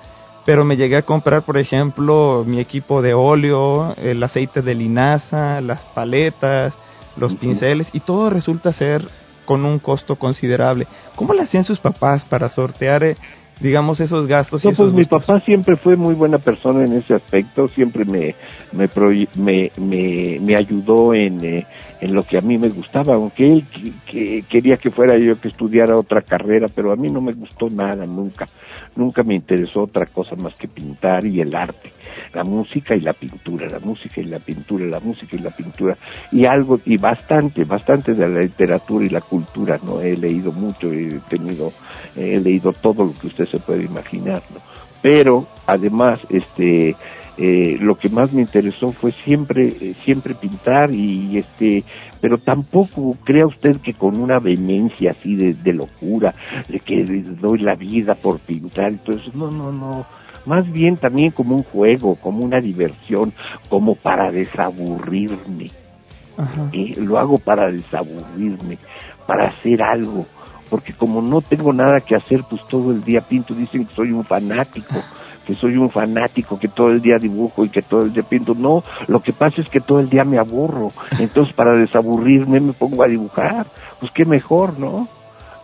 pero 0.45 0.65
me 0.65 0.75
llegué 0.77 0.97
a 0.97 1.03
comprar, 1.03 1.43
por 1.43 1.57
ejemplo, 1.57 2.43
mi 2.45 2.59
equipo 2.59 3.01
de 3.01 3.13
óleo, 3.13 3.93
el 4.01 4.21
aceite 4.23 4.61
de 4.61 4.73
linaza, 4.75 5.61
las 5.61 5.85
paletas, 5.85 6.73
los 7.17 7.35
pinceles, 7.35 7.89
y 7.93 7.99
todo 7.99 8.29
resulta 8.29 8.73
ser 8.73 9.07
con 9.45 9.65
un 9.65 9.79
costo 9.79 10.15
considerable. 10.15 10.87
¿Cómo 11.15 11.33
le 11.33 11.41
hacían 11.43 11.63
sus 11.63 11.79
papás 11.79 12.25
para 12.25 12.49
sortear, 12.49 13.03
eh, 13.03 13.17
digamos, 13.59 13.99
esos 14.01 14.27
gastos? 14.27 14.63
y 14.63 14.67
No, 14.67 14.73
esos 14.73 14.91
pues 14.93 14.93
mi 14.95 15.05
papá 15.05 15.39
siempre 15.41 15.75
fue 15.77 15.95
muy 15.95 16.15
buena 16.15 16.39
persona 16.39 16.85
en 16.85 16.93
ese 16.93 17.13
aspecto, 17.13 17.67
siempre 17.69 18.05
me 18.05 18.35
me 18.71 18.89
me, 19.35 19.71
me, 19.77 20.39
me 20.41 20.55
ayudó 20.55 21.13
en, 21.13 21.43
eh, 21.43 21.67
en 22.01 22.13
lo 22.13 22.23
que 22.23 22.37
a 22.37 22.41
mí 22.41 22.57
me 22.57 22.69
gustaba, 22.69 23.15
aunque 23.15 23.51
él 23.51 23.67
que- 23.69 23.93
que 24.05 24.43
quería 24.49 24.77
que 24.77 24.91
fuera 24.91 25.17
yo 25.17 25.39
que 25.39 25.47
estudiara 25.49 25.97
otra 25.97 26.21
carrera, 26.21 26.67
pero 26.73 26.91
a 26.91 26.95
mí 26.95 27.09
no 27.09 27.21
me 27.21 27.33
gustó 27.33 27.69
nada 27.69 28.05
nunca, 28.05 28.49
nunca 28.95 29.23
me 29.23 29.35
interesó 29.35 29.83
otra 29.83 30.05
cosa 30.07 30.35
más 30.35 30.55
que 30.55 30.67
pintar 30.67 31.25
y 31.25 31.41
el 31.41 31.55
arte, 31.55 31.93
la 32.33 32.43
música 32.43 32.95
y 32.95 33.01
la 33.01 33.13
pintura, 33.13 33.69
la 33.69 33.79
música 33.79 34.21
y 34.21 34.25
la 34.25 34.39
pintura, 34.39 34.85
la 34.85 34.99
música 34.99 35.35
y 35.35 35.39
la 35.39 35.51
pintura, 35.51 35.97
y 36.31 36.45
algo, 36.45 36.79
y 36.85 36.97
bastante, 36.97 37.63
bastante 37.65 38.13
de 38.13 38.27
la 38.27 38.41
literatura 38.41 39.05
y 39.05 39.09
la 39.09 39.21
cultura, 39.21 39.79
¿no? 39.83 40.01
He 40.01 40.15
leído 40.17 40.51
mucho, 40.51 40.91
he 40.91 41.19
tenido, 41.29 41.73
he 42.15 42.39
leído 42.39 42.73
todo 42.73 43.03
lo 43.03 43.13
que 43.13 43.27
usted 43.27 43.47
se 43.47 43.59
puede 43.59 43.83
imaginar, 43.83 44.43
¿no? 44.53 44.61
Pero, 45.01 45.47
además, 45.65 46.19
este, 46.29 46.95
eh, 47.37 47.77
lo 47.79 47.95
que 47.95 48.09
más 48.09 48.33
me 48.33 48.41
interesó 48.41 48.91
fue 48.91 49.13
siempre, 49.23 49.67
eh, 49.67 49.95
siempre 50.03 50.35
pintar 50.35 50.91
y 50.91 51.37
este, 51.37 51.85
pero 52.19 52.37
tampoco 52.37 53.15
crea 53.23 53.45
usted 53.45 53.77
que 53.77 53.93
con 53.93 54.19
una 54.19 54.39
vehemencia 54.39 55.11
así 55.11 55.37
de, 55.37 55.53
de 55.53 55.73
locura, 55.73 56.33
de 56.67 56.81
que 56.81 57.05
doy 57.39 57.59
la 57.59 57.75
vida 57.75 58.15
por 58.15 58.39
pintar 58.39 58.91
eso, 58.91 59.31
no, 59.33 59.49
no, 59.51 59.71
no, 59.71 60.05
más 60.45 60.69
bien 60.69 60.97
también 60.97 61.31
como 61.31 61.55
un 61.55 61.63
juego, 61.63 62.15
como 62.15 62.43
una 62.43 62.59
diversión, 62.59 63.31
como 63.69 63.95
para 63.95 64.31
desaburrirme. 64.31 65.71
Ajá. 66.37 66.69
¿eh? 66.73 66.95
lo 66.97 67.19
hago 67.19 67.37
para 67.37 67.71
desaburrirme, 67.71 68.77
para 69.25 69.47
hacer 69.47 69.81
algo, 69.81 70.25
porque 70.69 70.93
como 70.93 71.21
no 71.21 71.41
tengo 71.41 71.73
nada 71.73 72.01
que 72.01 72.15
hacer, 72.15 72.43
pues 72.49 72.61
todo 72.67 72.91
el 72.91 73.03
día 73.03 73.21
pinto, 73.21 73.53
dicen 73.53 73.85
que 73.85 73.93
soy 73.93 74.11
un 74.11 74.23
fanático, 74.23 74.95
que 75.45 75.55
soy 75.55 75.77
un 75.77 75.89
fanático, 75.89 76.59
que 76.59 76.67
todo 76.67 76.89
el 76.89 77.01
día 77.01 77.17
dibujo 77.17 77.65
y 77.65 77.69
que 77.69 77.81
todo 77.81 78.03
el 78.03 78.13
día 78.13 78.23
pinto, 78.23 78.53
no, 78.53 78.83
lo 79.07 79.21
que 79.21 79.33
pasa 79.33 79.61
es 79.61 79.69
que 79.69 79.81
todo 79.81 79.99
el 79.99 80.09
día 80.09 80.23
me 80.23 80.37
aburro, 80.37 80.91
entonces 81.17 81.53
para 81.53 81.75
desaburrirme 81.75 82.59
me 82.59 82.73
pongo 82.73 83.03
a 83.03 83.07
dibujar, 83.07 83.67
pues 83.99 84.11
qué 84.11 84.25
mejor, 84.25 84.79
¿no? 84.79 85.07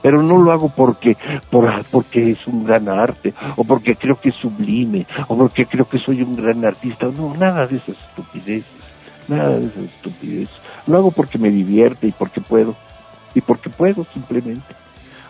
Pero 0.02 0.22
no 0.22 0.38
lo 0.38 0.52
hago 0.52 0.70
porque, 0.70 1.18
por, 1.50 1.68
porque 1.86 2.32
es 2.32 2.48
un 2.48 2.64
gran 2.64 2.88
arte, 2.90 3.34
o 3.56 3.64
porque 3.64 3.96
creo 3.96 4.20
que 4.20 4.30
es 4.30 4.36
sublime, 4.36 5.08
o 5.28 5.36
porque 5.36 5.66
creo 5.66 5.86
que 5.86 5.98
soy 5.98 6.22
un 6.22 6.36
gran 6.36 6.64
artista, 6.64 7.08
no, 7.08 7.34
nada 7.34 7.66
de 7.66 7.78
esas 7.78 7.98
estupideces 8.10 8.86
nada 9.28 9.60
de 9.60 9.68
esas 9.68 9.84
estupideces. 9.84 10.56
Lo 10.88 10.98
hago 10.98 11.12
porque 11.12 11.38
me 11.38 11.50
divierte 11.50 12.08
y 12.08 12.12
porque 12.12 12.42
puedo. 12.42 12.76
Y 13.34 13.42
porque 13.42 13.70
puedo 13.70 14.06
simplemente. 14.14 14.76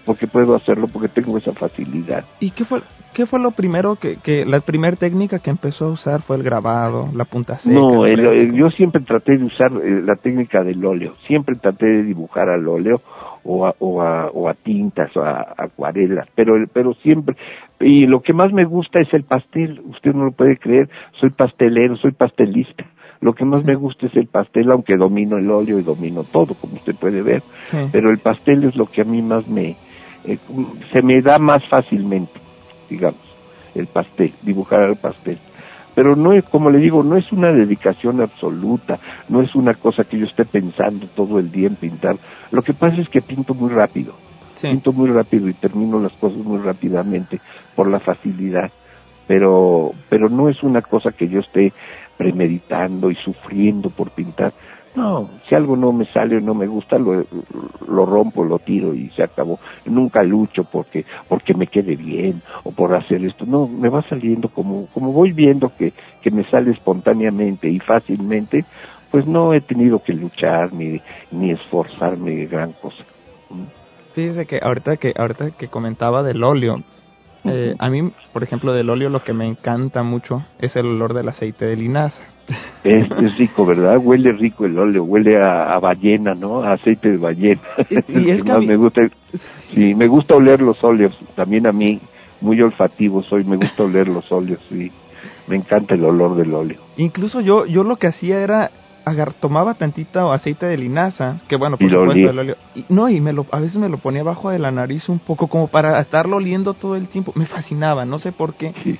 Porque 0.05 0.27
puedo 0.27 0.55
hacerlo, 0.55 0.87
porque 0.87 1.07
tengo 1.07 1.37
esa 1.37 1.53
facilidad. 1.53 2.23
¿Y 2.39 2.51
qué 2.51 2.63
fue, 2.63 2.81
qué 3.13 3.25
fue 3.25 3.39
lo 3.39 3.51
primero 3.51 3.95
que, 3.95 4.17
que 4.17 4.45
la 4.45 4.59
primera 4.59 4.95
técnica 4.95 5.39
que 5.39 5.49
empezó 5.49 5.85
a 5.85 5.91
usar 5.91 6.21
fue 6.21 6.35
el 6.35 6.43
grabado, 6.43 7.09
la 7.13 7.25
punta 7.25 7.57
seca? 7.57 7.73
No, 7.73 8.05
el 8.05 8.53
yo 8.53 8.69
siempre 8.71 9.01
traté 9.01 9.37
de 9.37 9.45
usar 9.45 9.71
eh, 9.83 10.01
la 10.03 10.15
técnica 10.15 10.63
del 10.63 10.85
óleo. 10.85 11.13
Siempre 11.27 11.55
traté 11.55 11.87
de 11.87 12.03
dibujar 12.03 12.49
al 12.49 12.67
óleo 12.67 13.01
o 13.43 13.65
a, 13.65 13.75
o 13.79 14.01
a, 14.01 14.27
o 14.27 14.49
a 14.49 14.53
tintas 14.53 15.15
o 15.17 15.21
a, 15.21 15.53
acuarelas. 15.57 16.27
Pero, 16.35 16.53
pero 16.71 16.93
siempre. 16.95 17.35
Y 17.79 18.05
lo 18.05 18.21
que 18.21 18.33
más 18.33 18.53
me 18.53 18.65
gusta 18.65 18.99
es 18.99 19.13
el 19.13 19.23
pastel. 19.23 19.81
Usted 19.85 20.13
no 20.13 20.25
lo 20.25 20.31
puede 20.31 20.57
creer. 20.57 20.89
Soy 21.19 21.31
pastelero, 21.31 21.95
soy 21.95 22.11
pastelista. 22.11 22.85
Lo 23.21 23.33
que 23.33 23.45
más 23.45 23.63
me 23.63 23.75
gusta 23.75 24.07
es 24.07 24.15
el 24.15 24.27
pastel, 24.27 24.71
aunque 24.71 24.97
domino 24.97 25.37
el 25.37 25.49
óleo 25.49 25.79
y 25.79 25.83
domino 25.83 26.23
todo, 26.23 26.53
como 26.53 26.75
usted 26.75 26.95
puede 26.95 27.21
ver. 27.21 27.41
Sí. 27.63 27.77
pero 27.91 28.11
el 28.11 28.19
pastel 28.19 28.65
es 28.65 28.75
lo 28.75 28.85
que 28.85 29.01
a 29.01 29.05
mí 29.05 29.21
más 29.21 29.47
me 29.47 29.75
eh, 30.27 30.37
se 30.91 31.01
me 31.01 31.21
da 31.21 31.39
más 31.39 31.65
fácilmente 31.67 32.39
digamos 32.89 33.19
el 33.73 33.87
pastel 33.87 34.33
dibujar 34.41 34.81
al 34.81 34.95
pastel. 34.95 35.37
Pero 35.95 36.15
no 36.15 36.33
es 36.33 36.43
como 36.45 36.69
le 36.69 36.79
digo 36.79 37.03
no 37.03 37.15
es 37.17 37.31
una 37.31 37.51
dedicación 37.51 38.21
absoluta 38.21 38.99
no 39.29 39.41
es 39.41 39.55
una 39.55 39.73
cosa 39.73 40.03
que 40.03 40.17
yo 40.17 40.25
esté 40.25 40.45
pensando 40.45 41.07
todo 41.07 41.39
el 41.39 41.51
día 41.51 41.67
en 41.67 41.75
pintar. 41.75 42.17
Lo 42.51 42.61
que 42.61 42.73
pasa 42.73 43.01
es 43.01 43.09
que 43.09 43.21
pinto 43.21 43.53
muy 43.53 43.69
rápido 43.71 44.13
Sí. 44.55 44.69
pinto 44.69 44.93
muy 44.93 45.09
rápido 45.09 45.49
y 45.49 45.53
termino 45.53 45.99
las 45.99 46.13
cosas 46.13 46.37
muy 46.37 46.59
rápidamente 46.59 47.41
por 47.75 47.87
la 47.89 47.99
facilidad. 47.99 48.71
Pero 49.27 49.91
pero 50.09 50.29
no 50.29 50.47
es 50.49 50.63
una 50.63 50.81
cosa 50.81 51.11
que 51.11 51.27
yo 51.27 51.39
esté 51.41 51.73
premeditando 52.17 53.11
y 53.11 53.15
sufriendo 53.15 53.89
por 53.89 54.11
pintar 54.11 54.53
no 54.95 55.29
si 55.47 55.55
algo 55.55 55.75
no 55.75 55.91
me 55.91 56.05
sale 56.05 56.37
o 56.37 56.39
no 56.39 56.53
me 56.53 56.67
gusta 56.67 56.97
lo, 56.97 57.25
lo 57.87 58.05
rompo 58.05 58.43
lo 58.43 58.59
tiro 58.59 58.93
y 58.93 59.09
se 59.09 59.23
acabó. 59.23 59.59
Nunca 59.85 60.23
lucho 60.23 60.63
porque 60.63 61.05
porque 61.27 61.53
me 61.53 61.67
quede 61.67 61.95
bien 61.95 62.41
o 62.63 62.71
por 62.71 62.93
hacer 62.93 63.23
esto. 63.23 63.45
No 63.45 63.67
me 63.67 63.89
va 63.89 64.01
saliendo 64.03 64.49
como 64.49 64.87
como 64.87 65.11
voy 65.11 65.31
viendo 65.31 65.71
que 65.75 65.93
que 66.21 66.31
me 66.31 66.43
sale 66.45 66.71
espontáneamente 66.71 67.69
y 67.69 67.79
fácilmente 67.79 68.65
pues 69.11 69.25
no 69.27 69.53
he 69.53 69.61
tenido 69.61 70.01
que 70.01 70.13
luchar 70.13 70.73
ni 70.73 71.01
ni 71.31 71.51
esforzarme 71.51 72.45
gran 72.45 72.73
cosa. 72.73 73.03
Fíjese 74.13 74.45
que 74.45 74.59
ahorita 74.61 74.97
que 74.97 75.13
ahorita 75.15 75.51
que 75.51 75.67
comentaba 75.67 76.23
del 76.23 76.43
óleo, 76.43 76.77
eh, 77.45 77.75
a 77.79 77.89
mí, 77.89 78.11
por 78.33 78.43
ejemplo, 78.43 78.73
del 78.73 78.89
óleo 78.89 79.09
lo 79.09 79.23
que 79.23 79.33
me 79.33 79.45
encanta 79.47 80.03
mucho 80.03 80.43
es 80.59 80.75
el 80.75 80.85
olor 80.85 81.13
del 81.13 81.29
aceite 81.29 81.65
de 81.65 81.75
linaza. 81.77 82.23
Es, 82.83 83.09
es 83.11 83.37
rico, 83.37 83.65
¿verdad? 83.65 83.97
Huele 83.97 84.31
rico 84.33 84.65
el 84.65 84.77
óleo, 84.77 85.03
huele 85.03 85.37
a, 85.41 85.73
a 85.73 85.79
ballena, 85.79 86.35
¿no? 86.35 86.61
A 86.63 86.73
aceite 86.73 87.09
de 87.11 87.17
ballena. 87.17 87.61
Y- 87.89 88.25
y 88.25 88.29
es 88.29 88.43
que 88.43 88.51
a 88.51 88.55
más 88.55 88.61
mí- 88.61 88.67
me 88.67 88.75
gusta, 88.75 89.01
sí, 89.73 89.95
me 89.95 90.07
gusta 90.07 90.35
oler 90.35 90.61
los 90.61 90.83
óleos, 90.83 91.17
también 91.35 91.65
a 91.65 91.71
mí, 91.71 91.99
muy 92.41 92.61
olfativo 92.61 93.23
soy, 93.23 93.43
me 93.43 93.55
gusta 93.57 93.83
oler 93.83 94.07
los 94.07 94.31
óleos, 94.31 94.59
sí. 94.69 94.91
Me 95.47 95.55
encanta 95.55 95.95
el 95.95 96.03
olor 96.05 96.35
del 96.35 96.53
óleo. 96.53 96.79
Incluso 96.97 97.41
yo 97.41 97.65
yo 97.65 97.83
lo 97.83 97.95
que 97.97 98.07
hacía 98.07 98.41
era 98.41 98.69
agar, 99.05 99.33
tomaba 99.33 99.75
tantita 99.75 100.33
aceite 100.33 100.65
de 100.65 100.77
linaza, 100.77 101.37
que 101.47 101.55
bueno, 101.55 101.77
por 101.77 101.87
Y 101.87 101.91
lo 101.91 102.01
supuesto 102.01 102.29
el 102.29 102.39
óleo. 102.39 102.55
y- 102.75 102.85
no, 102.89 103.07
y 103.09 103.21
me 103.21 103.33
lo 103.33 103.45
a 103.51 103.59
veces 103.59 103.77
me 103.77 103.89
lo 103.89 103.97
ponía 103.97 104.21
abajo 104.21 104.49
de 104.49 104.59
la 104.59 104.71
nariz 104.71 105.07
un 105.09 105.19
poco 105.19 105.47
como 105.47 105.67
para 105.67 105.99
estarlo 105.99 106.37
oliendo 106.37 106.73
todo 106.73 106.95
el 106.95 107.07
tiempo. 107.07 107.31
Me 107.35 107.45
fascinaba, 107.45 108.05
no 108.05 108.19
sé 108.19 108.31
por 108.31 108.55
qué. 108.55 108.73
Sí. 108.83 108.99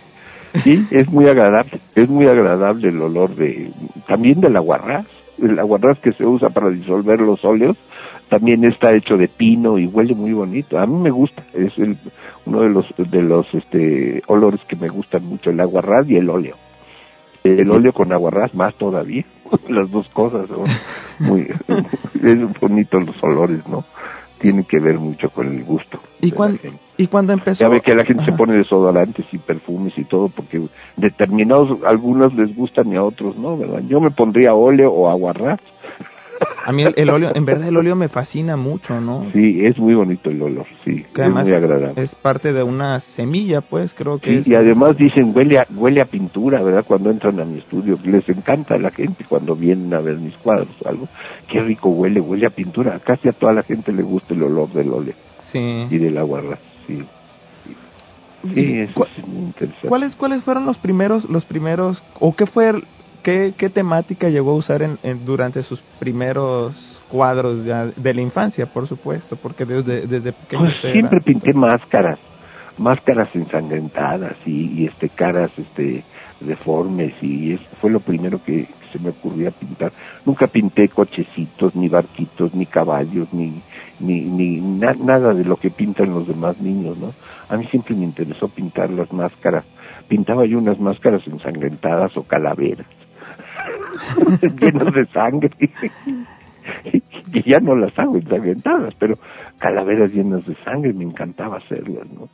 Sí, 0.64 0.88
es 0.92 1.10
muy 1.10 1.28
agradable, 1.28 1.82
es 1.96 2.08
muy 2.08 2.28
agradable 2.28 2.88
el 2.88 3.02
olor 3.02 3.36
de, 3.36 3.72
también 4.08 4.40
del 4.40 4.56
aguarrás, 4.56 5.06
el 5.38 5.60
aguarrás 5.60 6.00
que 6.00 6.14
se 6.14 6.26
usa 6.26 6.48
para 6.50 6.70
disolver 6.70 7.20
los 7.20 7.44
óleos, 7.44 7.76
también 8.30 8.64
está 8.64 8.94
hecho 8.94 9.18
de 9.18 9.28
pino 9.28 9.78
y 9.78 9.86
huele 9.86 10.16
muy 10.16 10.32
bonito. 10.32 10.80
A 10.80 10.86
mí 10.86 10.96
me 10.98 11.12
gusta, 11.12 11.44
es 11.54 11.78
el, 11.78 11.98
uno 12.46 12.62
de 12.62 12.70
los, 12.70 12.86
de 12.98 13.22
los, 13.22 13.54
este, 13.54 14.24
olores 14.28 14.62
que 14.70 14.78
me 14.78 14.88
gustan 14.88 15.26
mucho, 15.26 15.50
el 15.50 15.60
aguarrás 15.60 16.10
y 16.10 16.16
el 16.16 16.30
óleo. 16.30 16.56
El 17.44 17.70
óleo 17.70 17.92
con 17.92 18.14
aguarrás 18.14 18.56
más 18.56 18.74
todavía, 18.76 19.26
las 19.70 19.90
dos 19.92 20.08
cosas 20.10 20.48
son 20.48 20.64
muy, 21.20 21.48
es 22.24 22.60
bonito 22.60 23.00
los 23.00 23.22
olores, 23.24 23.68
¿no? 23.68 23.84
Tienen 24.40 24.66
que 24.66 24.80
ver 24.80 25.00
mucho 25.00 25.30
con 25.30 25.48
el 25.48 25.64
gusto. 25.64 26.00
Y, 26.20 26.26
de 26.26 26.32
la 26.32 26.36
cuan- 26.36 26.58
gente. 26.58 26.78
y 26.98 27.08
cuando 27.08 27.34
empezó... 27.34 27.64
Ya 27.64 27.70
ve 27.70 27.82
que 27.82 27.96
la 27.96 28.04
gente 28.04 28.26
se 28.26 28.34
pone 28.34 28.54
desodorantes 28.54 29.26
y 29.32 29.38
perfumes 29.38 29.98
y 29.98 30.04
todo 30.04 30.30
porque 30.30 30.62
determinados, 30.98 31.80
algunos 31.86 32.34
les 32.36 32.54
gustan 32.56 32.92
y 32.92 32.96
a 32.98 33.04
otros 33.04 33.38
no, 33.38 33.58
¿verdad? 33.58 33.82
Yo 33.88 34.02
me 34.02 34.12
pondría 34.12 34.54
óleo 34.54 34.92
o 34.92 35.10
aguarrás. 35.10 35.60
A 36.66 36.72
mí 36.72 36.84
el, 36.84 36.94
el 36.98 37.10
óleo, 37.12 37.32
en 37.36 37.46
verdad 37.46 37.68
el 37.68 37.78
óleo 37.78 37.96
me 37.96 38.10
fascina 38.10 38.58
mucho, 38.58 39.00
¿no? 39.00 39.30
Sí, 39.34 39.66
es 39.66 39.78
muy 39.78 39.94
bonito 39.94 40.30
el 40.32 40.42
olor, 40.42 40.66
sí, 40.84 41.04
que 41.04 41.12
es 41.14 41.20
además 41.20 41.46
muy 41.46 41.54
agradable. 41.54 42.02
es 42.02 42.16
parte 42.16 42.54
de 42.54 42.64
una 42.64 43.00
semilla, 43.00 43.62
pues 43.62 43.94
creo 43.94 44.18
que 44.20 44.32
Sí, 44.32 44.38
es. 44.38 44.48
y 44.48 44.56
además 44.56 44.98
dicen 44.98 45.32
huele 45.36 45.60
a, 45.60 45.68
huele 45.76 46.02
a 46.02 46.06
pintura, 46.06 46.62
¿verdad? 46.64 46.84
Cuando 46.86 47.12
entran 47.12 47.40
a 47.40 47.46
mi 47.46 47.60
estudio, 47.60 48.00
les 48.04 48.28
encanta 48.30 48.76
a 48.76 48.80
la 48.80 48.92
gente 48.92 49.24
cuando 49.30 49.56
vienen 49.56 49.94
a 49.94 50.00
ver 50.02 50.18
mis 50.18 50.36
cuadros 50.38 50.76
o 50.84 50.90
algo. 50.90 51.08
Qué 51.48 51.62
rico 51.62 51.90
huele, 51.90 52.20
huele 52.20 52.48
a 52.48 52.50
pintura. 52.50 53.00
Casi 53.00 53.30
a 53.30 53.34
toda 53.34 53.54
la 53.54 53.64
gente 53.64 53.92
le 53.92 54.02
gusta 54.04 54.34
el 54.34 54.44
olor 54.44 54.70
del 54.74 54.92
óleo 54.92 55.14
Sí. 55.42 55.88
y 55.90 55.98
del 55.98 56.18
aguarrás, 56.18 56.60
sí. 56.88 57.04
Sí, 58.54 58.80
eso 58.80 58.94
¿Cu- 58.94 59.06
es 59.18 59.28
muy 59.28 59.46
interesante. 59.46 59.88
¿Cuáles 59.88 60.16
cuáles 60.16 60.44
fueron 60.44 60.66
los 60.66 60.78
primeros 60.78 61.28
los 61.30 61.46
primeros 61.46 62.04
o 62.20 62.36
qué 62.36 62.46
fue 62.46 62.70
el- 62.70 62.84
qué, 63.26 63.54
qué 63.58 63.70
temática 63.70 64.30
llegó 64.30 64.52
a 64.52 64.56
usar 64.56 64.82
en, 64.84 64.98
en- 65.04 65.26
durante 65.26 65.64
sus 65.64 65.82
primeros 66.00 67.02
cuadros 67.10 67.66
ya 67.66 67.88
de 67.88 68.14
la 68.14 68.22
infancia, 68.22 68.68
por 68.68 68.88
supuesto, 68.88 69.36
porque 69.36 69.66
desde 69.66 70.08
desde 70.08 70.32
pequeño 70.32 70.62
Pues 70.66 70.76
siempre 70.94 71.18
era- 71.18 71.26
pinté 71.26 71.54
máscaras, 71.54 72.20
máscaras 72.78 73.30
ensangrentadas 73.36 74.36
y, 74.46 74.82
y, 74.82 74.86
este 74.86 75.10
caras 75.10 75.52
este 75.58 76.04
deformes 76.42 77.14
y 77.22 77.54
es, 77.54 77.62
fue 77.82 77.90
lo 77.90 78.00
primero 78.02 78.42
que 78.44 78.68
se 78.92 79.00
me 79.00 79.10
ocurría 79.10 79.52
pintar. 79.52 79.92
Nunca 80.26 80.48
pinté 80.48 80.90
cochecitos, 80.90 81.76
ni 81.76 81.88
barquitos, 81.90 82.54
ni 82.54 82.66
caballos, 82.66 83.28
ni 83.34 83.62
ni, 84.00 84.22
ni 84.22 84.60
na- 84.62 84.94
nada 85.00 85.34
de 85.34 85.46
lo 85.46 85.56
que 85.58 85.70
pintan 85.72 86.12
los 86.14 86.28
demás 86.28 86.60
niños, 86.62 86.98
¿no? 86.98 87.14
A 87.50 87.58
mí 87.58 87.66
siempre 87.72 87.96
me 87.96 88.04
interesó 88.04 88.48
pintar 88.50 88.90
las 88.90 89.12
máscaras. 89.12 89.66
Pintaba 90.10 90.46
yo 90.46 90.58
unas 90.60 90.80
máscaras 90.80 91.26
ensangrentadas 91.28 92.16
o 92.18 92.24
calaveras, 92.24 92.86
llenas 94.60 94.94
de 94.94 95.06
sangre. 95.08 95.52
que 97.32 97.42
ya 97.44 97.60
no 97.60 97.76
las 97.76 97.98
hago 98.00 98.18
ensangrentadas, 98.18 98.94
pero 98.96 99.18
calaveras 99.60 100.12
llenas 100.12 100.46
de 100.46 100.56
sangre, 100.64 100.94
me 100.94 101.04
encantaba 101.04 101.58
hacerlas, 101.58 102.10
¿no? 102.12 102.30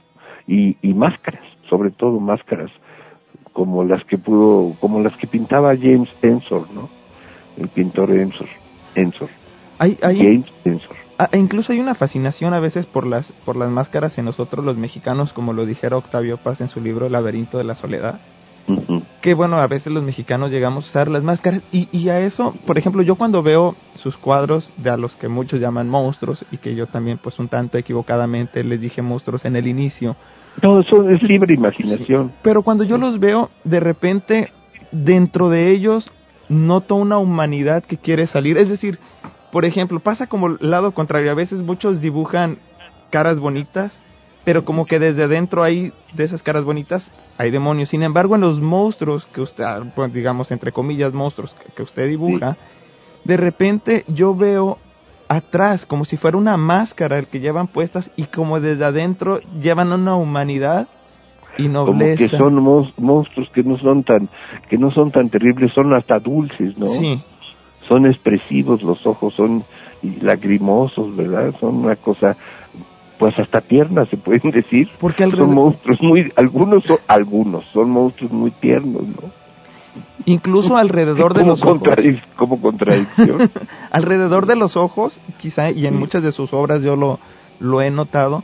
Y, 0.48 0.78
y 0.82 0.94
máscaras, 0.94 1.44
sobre 1.70 1.92
todo 1.92 2.20
máscaras 2.20 2.72
como 3.54 3.84
las 3.84 4.04
que 4.06 4.18
pudo, 4.18 4.76
como 4.80 5.02
las 5.02 5.16
que 5.18 5.28
pintaba 5.28 5.76
James 5.76 6.10
Ensor, 6.22 6.72
¿no? 6.72 6.90
El 7.58 7.68
pintor 7.68 8.12
Ensor, 8.12 8.48
Ensor, 8.96 9.30
hay, 9.78 9.98
hay 10.02 10.18
James 10.18 10.46
Ensor. 10.64 10.96
ah, 11.18 11.30
e 11.32 11.38
incluso 11.38 11.74
hay 11.74 11.80
una 11.80 11.96
fascinación 11.96 12.54
a 12.54 12.60
veces 12.60 12.86
por 12.86 13.06
las 13.06 13.34
por 13.46 13.56
las 13.56 13.70
máscaras 13.70 14.18
en 14.18 14.26
nosotros 14.26 14.64
los 14.64 14.78
mexicanos, 14.78 15.34
como 15.34 15.54
lo 15.54 15.66
dijera 15.66 15.98
Octavio 15.98 16.38
Paz 16.38 16.62
en 16.62 16.70
su 16.70 16.80
libro 16.80 17.10
laberinto 17.10 17.58
de 17.58 17.66
la 17.66 17.76
soledad. 17.76 18.22
Que 19.22 19.34
bueno, 19.34 19.58
a 19.58 19.68
veces 19.68 19.94
los 19.94 20.04
mexicanos 20.04 20.50
llegamos 20.52 20.86
a 20.86 20.88
usar 20.90 21.08
las 21.10 21.24
máscaras. 21.24 21.62
Y, 21.72 21.88
y 21.92 22.10
a 22.10 22.20
eso, 22.22 22.56
por 22.66 22.78
ejemplo, 22.78 23.02
yo 23.02 23.16
cuando 23.16 23.44
veo 23.44 23.76
sus 23.94 24.18
cuadros 24.18 24.74
de 24.78 24.90
a 24.90 24.98
los 24.98 25.16
que 25.16 25.28
muchos 25.28 25.60
llaman 25.60 25.90
monstruos 25.90 26.46
y 26.52 26.58
que 26.58 26.76
yo 26.76 26.88
también 26.88 27.20
pues 27.22 27.38
un 27.40 27.48
tanto 27.48 27.78
equivocadamente 27.78 28.64
les 28.64 28.82
dije 28.82 29.02
monstruos 29.02 29.46
en 29.46 29.56
el 29.56 29.68
inicio, 29.68 30.16
No, 30.64 30.80
eso 30.82 31.08
es 31.10 31.22
libre 31.24 31.54
imaginación. 31.54 32.32
pero 32.42 32.64
cuando 32.64 32.84
yo 32.84 32.98
los 32.98 33.20
veo, 33.20 33.50
de 33.64 33.80
repente 33.80 34.52
dentro 34.92 35.50
de 35.50 35.70
ellos 35.70 36.12
noto 36.50 36.96
una 36.96 37.18
humanidad 37.18 37.84
que 37.84 37.98
quiere 37.98 38.28
salir, 38.28 38.58
es 38.58 38.70
decir, 38.70 39.00
por 39.52 39.66
ejemplo, 39.66 40.00
pasa 40.00 40.28
como 40.28 40.48
el 40.48 40.58
lado 40.62 40.94
contrario, 40.94 41.32
a 41.32 41.36
veces 41.36 41.62
muchos 41.62 42.02
dibujan 42.02 42.58
caras 43.10 43.40
bonitas, 43.40 44.00
pero 44.44 44.66
como 44.66 44.86
que 44.86 45.00
desde 45.00 45.28
dentro 45.28 45.64
hay 45.64 45.94
de 46.14 46.24
esas 46.24 46.44
caras 46.44 46.64
bonitas 46.64 47.12
hay 47.38 47.52
demonios. 47.52 47.90
Sin 47.90 48.04
embargo, 48.04 48.36
en 48.36 48.42
los 48.42 48.62
monstruos 48.62 49.26
que 49.28 49.42
usted, 49.42 49.64
ah, 49.64 49.82
pues, 49.96 50.14
digamos 50.14 50.52
entre 50.52 50.72
comillas 50.72 51.14
monstruos 51.14 51.54
que, 51.56 51.72
que 51.72 51.84
usted 51.84 52.08
dibuja, 52.08 52.58
de 53.24 53.38
repente 53.38 54.04
yo 54.08 54.36
veo 54.36 54.78
atrás 55.28 55.86
como 55.86 56.04
si 56.06 56.18
fuera 56.18 56.38
una 56.38 56.58
máscara 56.58 57.18
el 57.18 57.28
que 57.28 57.40
llevan 57.40 57.68
puestas 57.68 58.12
y 58.18 58.26
como 58.26 58.60
desde 58.60 58.84
adentro 58.84 59.40
llevan 59.62 59.92
una 59.94 60.16
humanidad 60.16 60.88
y 61.58 61.68
Como 61.68 61.86
nobleza. 61.86 62.18
que 62.18 62.38
son 62.38 62.62
monstruos 62.98 63.50
que 63.50 63.64
no 63.64 63.78
son 63.78 64.04
tan, 64.04 64.30
que 64.70 64.78
no 64.78 64.92
son 64.92 65.12
tan 65.12 65.30
terribles, 65.30 65.74
son 65.74 65.94
hasta 65.94 66.20
dulces, 66.20 66.78
¿no? 66.78 66.88
Sí, 66.88 67.22
son 67.88 68.06
expresivos, 68.08 68.82
los 68.84 69.06
ojos 69.06 69.34
son 69.34 69.64
lagrimosos, 70.22 71.16
¿verdad? 71.16 71.54
Son 71.60 71.76
una 71.76 71.96
cosa, 71.96 72.36
pues 73.22 73.38
hasta 73.38 73.62
tierna 73.62 74.08
se 74.08 74.18
pueden 74.18 74.50
decir. 74.52 74.90
porque 75.00 75.30
Son 75.30 75.54
monstruos 75.54 76.02
muy, 76.02 76.34
algunos 76.36 76.84
son, 76.86 76.98
algunos 77.08 77.64
son 77.72 77.92
monstruos 77.92 78.32
muy 78.32 78.50
tiernos, 78.50 79.04
¿no? 79.04 79.30
incluso 80.26 80.76
alrededor 80.86 81.36
de 81.36 81.46
los 81.46 81.64
ojos. 81.64 81.84
como 82.36 82.60
contradicción. 82.60 83.52
alrededor 83.92 84.48
de 84.48 84.56
los 84.56 84.76
ojos, 84.76 85.22
quizá, 85.38 85.70
y 85.70 85.86
en 85.86 86.00
muchas 86.00 86.24
de 86.24 86.32
sus 86.32 86.52
obras 86.52 86.82
yo 86.82 86.96
lo, 86.96 87.20
lo 87.60 87.84
he 87.84 87.92
notado, 87.92 88.44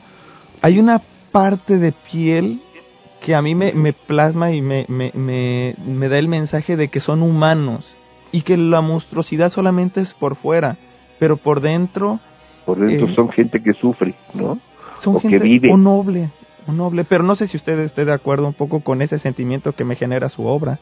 hay 0.62 0.78
una 0.78 1.02
parte 1.32 1.80
de 1.80 1.92
piel 1.92 2.62
que 3.20 3.34
a 3.34 3.42
mí 3.42 3.56
me, 3.56 3.74
me 3.74 3.94
plasma 3.94 4.52
y 4.52 4.62
me, 4.62 4.86
me, 4.90 5.12
me 5.16 6.08
da 6.08 6.20
el 6.20 6.28
mensaje 6.28 6.78
de 6.78 6.90
que 6.90 7.00
son 7.00 7.24
humanos 7.24 7.98
y 8.32 8.44
que 8.44 8.58
la 8.58 8.82
monstruosidad 8.82 9.50
solamente 9.50 10.02
es 10.02 10.14
por 10.14 10.36
fuera, 10.36 10.78
pero 11.18 11.38
por 11.38 11.62
dentro 11.62 12.20
Por 12.68 12.80
dentro 12.86 13.08
Eh. 13.08 13.14
son 13.16 13.30
gente 13.30 13.62
que 13.64 13.72
sufre, 13.72 14.14
¿no? 14.34 14.60
son 14.94 15.16
O 15.16 15.20
que 15.22 15.30
gente 15.30 15.46
vive. 15.46 15.72
un 15.72 15.86
noble, 15.86 16.32
un 16.68 16.76
noble, 16.76 17.06
pero 17.06 17.24
no 17.24 17.34
sé 17.34 17.48
si 17.48 17.56
usted 17.56 17.80
esté 17.80 18.04
de 18.04 18.14
acuerdo 18.14 18.46
un 18.46 18.54
poco 18.54 18.82
con 18.82 19.02
ese 19.02 19.20
sentimiento 19.20 19.72
que 19.72 19.86
me 19.86 19.96
genera 19.96 20.28
su 20.28 20.46
obra. 20.46 20.78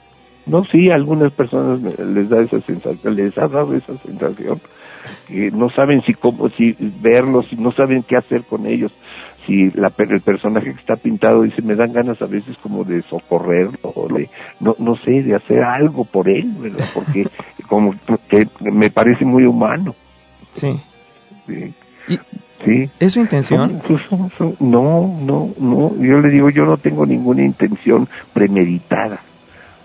No, 0.47 0.63
sí, 0.65 0.89
a 0.89 0.95
algunas 0.95 1.31
personas 1.33 1.79
les 1.81 2.27
da 2.27 2.39
esa 2.41 2.59
sensación, 2.61 3.15
les 3.15 3.37
ha 3.37 3.47
dado 3.47 3.75
esa 3.75 3.95
sensación, 3.99 4.59
que 5.27 5.51
no 5.51 5.69
saben 5.69 6.01
si 6.01 6.15
cómo, 6.15 6.49
si 6.49 6.75
verlos, 7.01 7.45
si 7.49 7.55
no 7.55 7.71
saben 7.71 8.01
qué 8.01 8.17
hacer 8.17 8.43
con 8.45 8.65
ellos. 8.65 8.91
Si 9.45 9.69
la, 9.71 9.91
el 9.95 10.21
personaje 10.21 10.73
que 10.73 10.79
está 10.79 10.95
pintado 10.95 11.43
dice, 11.43 11.61
me 11.61 11.75
dan 11.75 11.93
ganas 11.93 12.19
a 12.19 12.25
veces 12.25 12.57
como 12.63 12.83
de 12.83 13.03
socorrerlo, 13.03 13.77
o 13.83 14.07
de, 14.07 14.27
no, 14.59 14.75
no 14.79 14.95
sé, 14.95 15.21
de 15.21 15.35
hacer 15.35 15.61
algo 15.61 16.03
por 16.05 16.27
él, 16.27 16.51
¿verdad? 16.59 16.89
Porque 16.95 17.27
como 17.69 17.93
que 18.27 18.47
me 18.59 18.89
parece 18.89 19.23
muy 19.23 19.45
humano. 19.45 19.93
Sí. 20.53 20.79
Sí. 21.47 21.73
¿Y 22.08 22.19
sí. 22.63 22.89
es 22.99 23.13
su 23.13 23.19
intención? 23.19 23.81
Son- 23.88 23.99
son- 24.10 24.31
son- 24.38 24.55
no, 24.60 25.15
no, 25.21 25.49
no. 25.60 25.95
Yo 25.97 26.19
le 26.19 26.29
digo, 26.29 26.49
yo 26.49 26.65
no 26.65 26.77
tengo 26.77 27.05
ninguna 27.05 27.43
intención 27.43 28.08
premeditada. 28.34 29.19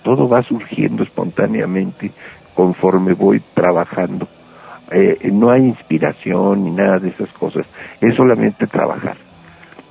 Todo 0.02 0.28
va 0.28 0.42
surgiendo 0.42 1.02
espontáneamente 1.02 2.10
conforme 2.54 3.12
voy 3.14 3.42
trabajando. 3.54 4.26
Eh, 4.92 5.30
no 5.32 5.50
hay 5.50 5.62
inspiración 5.66 6.64
ni 6.64 6.70
nada 6.72 6.98
de 6.98 7.10
esas 7.10 7.30
cosas. 7.32 7.66
Es 8.00 8.14
solamente 8.16 8.66
trabajar. 8.66 9.16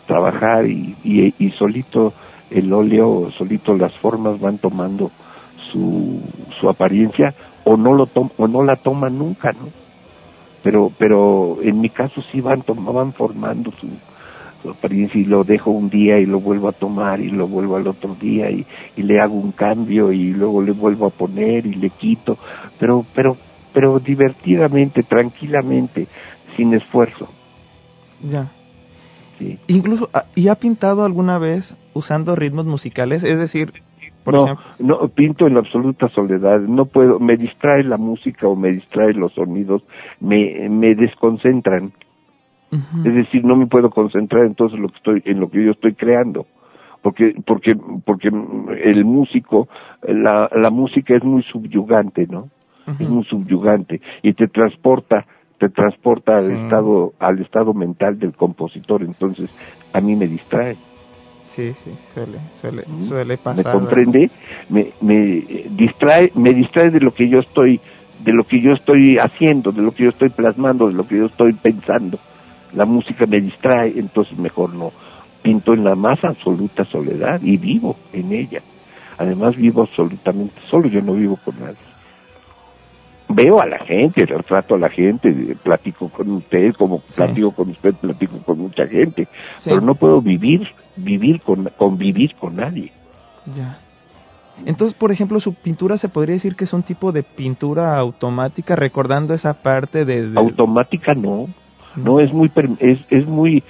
Trabajar 0.07 0.65
y, 0.65 0.95
y, 1.03 1.33
y 1.37 1.51
solito 1.51 2.13
el 2.49 2.73
óleo, 2.73 3.29
solito 3.37 3.75
las 3.77 3.93
formas 3.99 4.39
van 4.39 4.57
tomando 4.57 5.11
su, 5.71 6.19
su 6.59 6.67
apariencia 6.69 7.33
o 7.63 7.77
no 7.77 7.93
lo 7.93 8.07
tom- 8.07 8.31
o 8.37 8.47
no 8.47 8.63
la 8.63 8.75
toman 8.77 9.17
nunca, 9.19 9.51
¿no? 9.51 9.69
Pero 10.63 10.91
pero 10.97 11.57
en 11.61 11.79
mi 11.79 11.89
caso 11.89 12.21
sí 12.31 12.41
van 12.41 12.63
van 12.67 13.13
formando 13.13 13.71
su, 13.79 13.87
su 14.61 14.69
apariencia 14.69 15.19
y 15.19 15.25
lo 15.25 15.43
dejo 15.43 15.71
un 15.71 15.89
día 15.89 16.19
y 16.19 16.25
lo 16.25 16.39
vuelvo 16.39 16.67
a 16.69 16.73
tomar 16.73 17.19
y 17.21 17.29
lo 17.29 17.47
vuelvo 17.47 17.75
al 17.77 17.87
otro 17.87 18.15
día 18.15 18.49
y, 18.51 18.65
y 18.95 19.03
le 19.03 19.19
hago 19.19 19.35
un 19.35 19.51
cambio 19.51 20.11
y 20.11 20.33
luego 20.33 20.61
le 20.61 20.71
vuelvo 20.71 21.07
a 21.07 21.11
poner 21.11 21.65
y 21.65 21.75
le 21.75 21.89
quito 21.91 22.37
pero 22.79 23.05
pero 23.13 23.37
pero 23.73 23.99
divertidamente 23.99 25.03
tranquilamente 25.03 26.07
sin 26.57 26.73
esfuerzo 26.73 27.29
Ya. 28.21 28.51
sí 29.37 29.57
Incluso, 29.67 30.09
¿y 30.35 30.49
ha 30.49 30.55
pintado 30.55 31.05
alguna 31.05 31.37
vez 31.37 31.77
usando 31.93 32.35
ritmos 32.35 32.65
musicales? 32.65 33.23
Es 33.23 33.39
decir, 33.39 33.71
por 34.23 34.33
no, 34.33 34.43
ejemplo... 34.45 34.65
no, 34.79 35.07
pinto 35.09 35.47
en 35.47 35.57
absoluta 35.57 36.07
soledad. 36.09 36.59
No 36.61 36.85
puedo, 36.85 37.19
me 37.19 37.37
distrae 37.37 37.83
la 37.83 37.97
música 37.97 38.47
o 38.47 38.55
me 38.55 38.71
distrae 38.71 39.13
los 39.13 39.33
sonidos, 39.33 39.83
me, 40.19 40.69
me 40.69 40.95
desconcentran. 40.95 41.91
Es 42.71 43.15
decir, 43.15 43.43
no 43.43 43.55
me 43.55 43.65
puedo 43.65 43.89
concentrar 43.89 44.45
entonces 44.45 44.77
en 44.77 44.83
lo 44.83 44.89
que 44.89 44.97
estoy, 44.97 45.23
en 45.25 45.39
lo 45.39 45.49
que 45.49 45.65
yo 45.65 45.71
estoy 45.71 45.95
creando. 45.95 46.45
Porque, 47.01 47.33
porque, 47.45 47.75
porque 48.05 48.27
el 48.27 49.05
músico, 49.05 49.67
la, 50.03 50.49
la 50.53 50.69
música 50.69 51.15
es 51.15 51.23
muy 51.23 51.41
subyugante, 51.43 52.27
¿no? 52.27 52.49
Es 52.99 53.07
muy 53.07 53.23
subyugante 53.23 54.01
y 54.23 54.33
te 54.33 54.47
transporta, 54.47 55.25
te 55.59 55.69
transporta 55.69 56.37
al 56.37 56.51
estado, 56.51 57.13
al 57.19 57.39
estado 57.39 57.73
mental 57.73 58.17
del 58.17 58.33
compositor. 58.33 59.03
Entonces, 59.03 59.49
a 59.93 60.01
mí 60.01 60.15
me 60.15 60.27
distrae. 60.27 60.75
Sí, 61.51 61.73
sí, 61.73 61.91
suele, 62.13 62.39
suele, 62.51 62.83
suele 62.99 63.33
¿Me 63.33 63.37
pasar. 63.37 63.71
comprende? 63.73 64.29
Me, 64.69 64.91
me 65.01 65.43
distrae, 65.71 66.31
me 66.35 66.53
distrae 66.53 66.91
de 66.91 66.99
lo 66.99 67.11
que 67.11 67.27
yo 67.27 67.39
estoy, 67.39 67.79
de 68.23 68.33
lo 68.33 68.43
que 68.43 68.61
yo 68.61 68.71
estoy 68.73 69.17
haciendo, 69.17 69.71
de 69.71 69.81
lo 69.81 69.91
que 69.91 70.03
yo 70.03 70.09
estoy 70.09 70.29
plasmando, 70.29 70.87
de 70.87 70.93
lo 70.93 71.07
que 71.07 71.17
yo 71.17 71.25
estoy 71.25 71.53
pensando. 71.53 72.19
La 72.73 72.85
música 72.85 73.25
me 73.25 73.39
distrae, 73.39 73.93
entonces 73.97 74.37
mejor 74.37 74.73
no. 74.73 74.91
Pinto 75.41 75.73
en 75.73 75.83
la 75.83 75.95
más 75.95 76.23
absoluta 76.23 76.85
soledad 76.85 77.41
y 77.41 77.57
vivo 77.57 77.95
en 78.13 78.31
ella. 78.31 78.61
Además 79.17 79.55
vivo 79.55 79.81
absolutamente 79.81 80.55
solo, 80.67 80.87
yo 80.87 81.01
no 81.01 81.13
vivo 81.13 81.37
con 81.43 81.59
nadie. 81.59 81.88
Veo 83.31 83.61
a 83.61 83.65
la 83.67 83.77
gente, 83.79 84.25
trato 84.25 84.73
a 84.75 84.77
la 84.79 84.89
gente, 84.89 85.31
platico 85.63 86.09
con 86.09 86.29
usted, 86.31 86.73
como 86.73 86.99
Sí. 87.07 87.13
platico 87.17 87.51
con 87.51 87.69
usted, 87.69 87.93
platico 87.93 88.39
con 88.39 88.57
mucha 88.57 88.87
gente, 88.87 89.27
Sí. 89.57 89.69
pero 89.69 89.81
no 89.81 89.93
puedo 89.95 90.19
vivir, 90.21 90.67
vivir 90.95 91.39
con, 91.41 91.69
convivir 91.77 92.35
con 92.35 92.55
nadie. 92.55 92.91
Ya. 93.55 93.77
Entonces, 94.65 94.97
por 94.97 95.11
ejemplo, 95.11 95.39
su 95.39 95.53
pintura 95.53 95.97
se 95.97 96.09
podría 96.09 96.33
decir 96.33 96.55
que 96.55 96.63
es 96.65 96.73
un 96.73 96.83
tipo 96.83 97.11
de 97.11 97.21
pintura 97.23 97.97
automática, 97.97 98.75
recordando 98.75 99.33
esa 99.33 99.53
parte 99.53 100.05
de... 100.05 100.29
de- 100.31 100.39
automática 100.39 101.13
no 101.13 101.47
no 101.95 102.19
es 102.19 102.31
muy 102.33 102.51
es 102.79 102.99
es 103.09 103.25
muy 103.27 103.63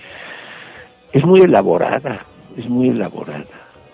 es 1.13 1.23
muy 1.25 1.41
elaborada 1.41 2.25
es 2.57 2.67
muy 2.67 2.89
elaborada 2.89 3.45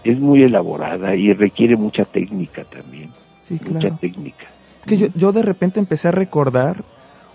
es 0.04 0.20
muy 0.20 0.42
elaborada 0.44 1.16
y 1.16 1.32
requiere 1.34 1.76
mucha 1.76 2.06
técnica 2.06 2.64
también 2.66 3.12
Sí, 3.40 3.60
mucha 3.64 3.80
claro. 3.82 3.98
técnica 4.02 4.46
que 4.86 4.98
yo, 4.98 5.08
yo 5.16 5.32
de 5.32 5.42
repente 5.44 5.80
empecé 5.80 6.08
a 6.08 6.12
recordar 6.12 6.84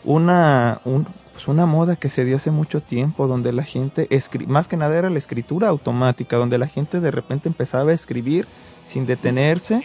una, 0.04 0.80
un- 0.84 1.06
pues 1.32 1.46
una 1.48 1.66
moda 1.66 1.96
que 1.96 2.08
se 2.08 2.24
dio 2.24 2.36
hace 2.36 2.50
mucho 2.50 2.80
tiempo, 2.82 3.26
donde 3.26 3.52
la 3.52 3.62
gente, 3.64 4.06
escri 4.10 4.46
más 4.46 4.68
que 4.68 4.76
nada 4.76 4.98
era 4.98 5.10
la 5.10 5.18
escritura 5.18 5.68
automática, 5.68 6.36
donde 6.36 6.58
la 6.58 6.66
gente 6.68 7.00
de 7.00 7.10
repente 7.10 7.48
empezaba 7.48 7.90
a 7.90 7.94
escribir 7.94 8.46
sin 8.86 9.06
detenerse. 9.06 9.82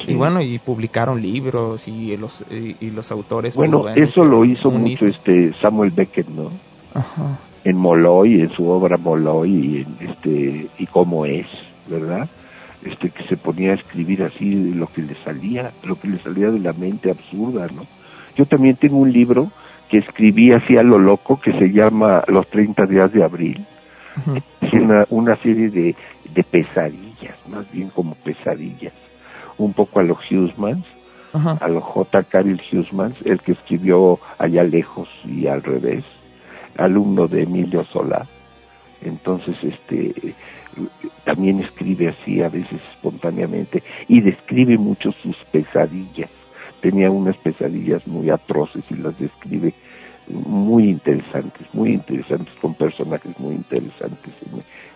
Sí. 0.00 0.12
Y 0.12 0.14
bueno, 0.14 0.40
y 0.40 0.58
publicaron 0.60 1.20
libros 1.20 1.88
y 1.88 2.16
los, 2.16 2.44
y, 2.50 2.76
y 2.80 2.90
los 2.92 3.10
autores. 3.10 3.56
bueno 3.56 3.80
pues, 3.80 3.94
bueno, 3.94 4.08
eso 4.08 4.24
lo 4.24 4.44
hizo 4.44 4.70
mucho 4.70 5.06
este 5.06 5.52
Samuel 5.60 5.90
Beckett 5.90 6.28
no 6.28 6.50
Ajá. 6.94 7.40
en 7.64 7.76
Molloy 7.76 8.42
en 8.42 8.50
su 8.52 8.68
obra 8.68 8.96
Molloy 8.96 9.50
y 9.50 9.76
en 9.82 10.08
este 10.08 10.68
y 10.78 10.86
cómo 10.86 11.26
es 11.26 11.46
verdad 11.88 12.28
este 12.84 13.10
que 13.10 13.24
se 13.24 13.36
ponía 13.36 13.72
a 13.72 13.74
escribir 13.74 14.22
así 14.22 14.72
lo 14.74 14.86
que 14.86 15.02
le 15.02 15.14
salía 15.24 15.72
lo 15.82 15.98
que 15.98 16.08
le 16.08 16.18
salía 16.18 16.50
de 16.50 16.60
la 16.60 16.72
mente 16.72 17.10
absurda 17.10 17.66
no 17.68 17.86
yo 18.36 18.46
también 18.46 18.76
tengo 18.76 18.98
un 18.98 19.12
libro 19.12 19.50
que 19.88 19.98
escribí 19.98 20.52
así 20.52 20.76
a 20.76 20.82
lo 20.82 20.98
loco 20.98 21.40
que 21.40 21.52
se 21.52 21.70
llama 21.72 22.22
Los 22.28 22.46
30 22.48 22.86
días 22.86 23.12
de 23.12 23.24
abril 23.24 23.66
es 24.60 24.72
una, 24.72 25.06
una 25.10 25.36
serie 25.36 25.70
de, 25.70 25.94
de 26.34 26.44
pesadillas, 26.44 27.36
más 27.48 27.70
bien 27.70 27.90
como 27.90 28.14
pesadillas, 28.16 28.92
un 29.56 29.72
poco 29.72 30.00
a 30.00 30.02
los 30.02 30.18
Hughesmans, 30.30 30.84
Ajá. 31.32 31.58
a 31.60 31.68
los 31.68 31.84
J. 31.84 32.22
Caril 32.24 32.60
Hughesmans, 32.72 33.16
el 33.24 33.40
que 33.40 33.52
escribió 33.52 34.18
Allá 34.38 34.64
lejos 34.64 35.08
y 35.24 35.46
al 35.46 35.62
revés, 35.62 36.04
alumno 36.76 37.28
de 37.28 37.42
Emilio 37.42 37.84
Solá. 37.84 38.26
Entonces, 39.00 39.56
este, 39.62 40.34
también 41.24 41.60
escribe 41.60 42.08
así 42.08 42.42
a 42.42 42.48
veces 42.48 42.80
espontáneamente 42.94 43.82
y 44.08 44.20
describe 44.20 44.78
mucho 44.78 45.12
sus 45.22 45.36
pesadillas. 45.52 46.30
Tenía 46.80 47.10
unas 47.10 47.36
pesadillas 47.36 48.06
muy 48.06 48.30
atroces 48.30 48.84
y 48.90 48.94
las 48.94 49.18
describe 49.18 49.74
muy 50.28 50.90
interesantes, 50.90 51.66
muy 51.72 51.92
interesantes, 51.92 52.52
con 52.60 52.74
personajes 52.74 53.38
muy 53.38 53.54
interesantes 53.54 54.32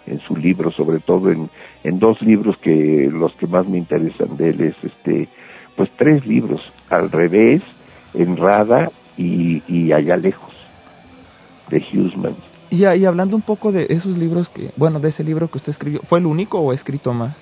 en, 0.06 0.20
su 0.20 0.36
libro, 0.36 0.70
sobre 0.70 1.00
todo 1.00 1.30
en, 1.30 1.98
dos 1.98 2.20
libros 2.22 2.56
que 2.58 3.08
los 3.10 3.32
que 3.34 3.46
más 3.46 3.66
me 3.66 3.78
interesan 3.78 4.36
de 4.36 4.50
él 4.50 4.60
es 4.60 4.76
este, 4.84 5.28
pues 5.76 5.90
tres 5.96 6.26
libros, 6.26 6.60
al 6.90 7.10
revés, 7.10 7.62
en 8.14 8.36
Rada 8.36 8.90
y, 9.16 9.62
y 9.68 9.92
allá 9.92 10.16
lejos, 10.16 10.52
de 11.70 11.78
Hughesman. 11.78 12.51
Y, 12.72 12.86
y 12.86 13.04
hablando 13.04 13.36
un 13.36 13.42
poco 13.42 13.70
de 13.70 13.86
esos 13.90 14.16
libros 14.16 14.48
que, 14.48 14.72
bueno, 14.76 14.98
de 14.98 15.10
ese 15.10 15.22
libro 15.22 15.48
que 15.48 15.58
usted 15.58 15.70
escribió, 15.70 16.00
¿fue 16.04 16.20
el 16.20 16.26
único 16.26 16.58
o 16.58 16.70
ha 16.70 16.74
escrito 16.74 17.12
más? 17.12 17.36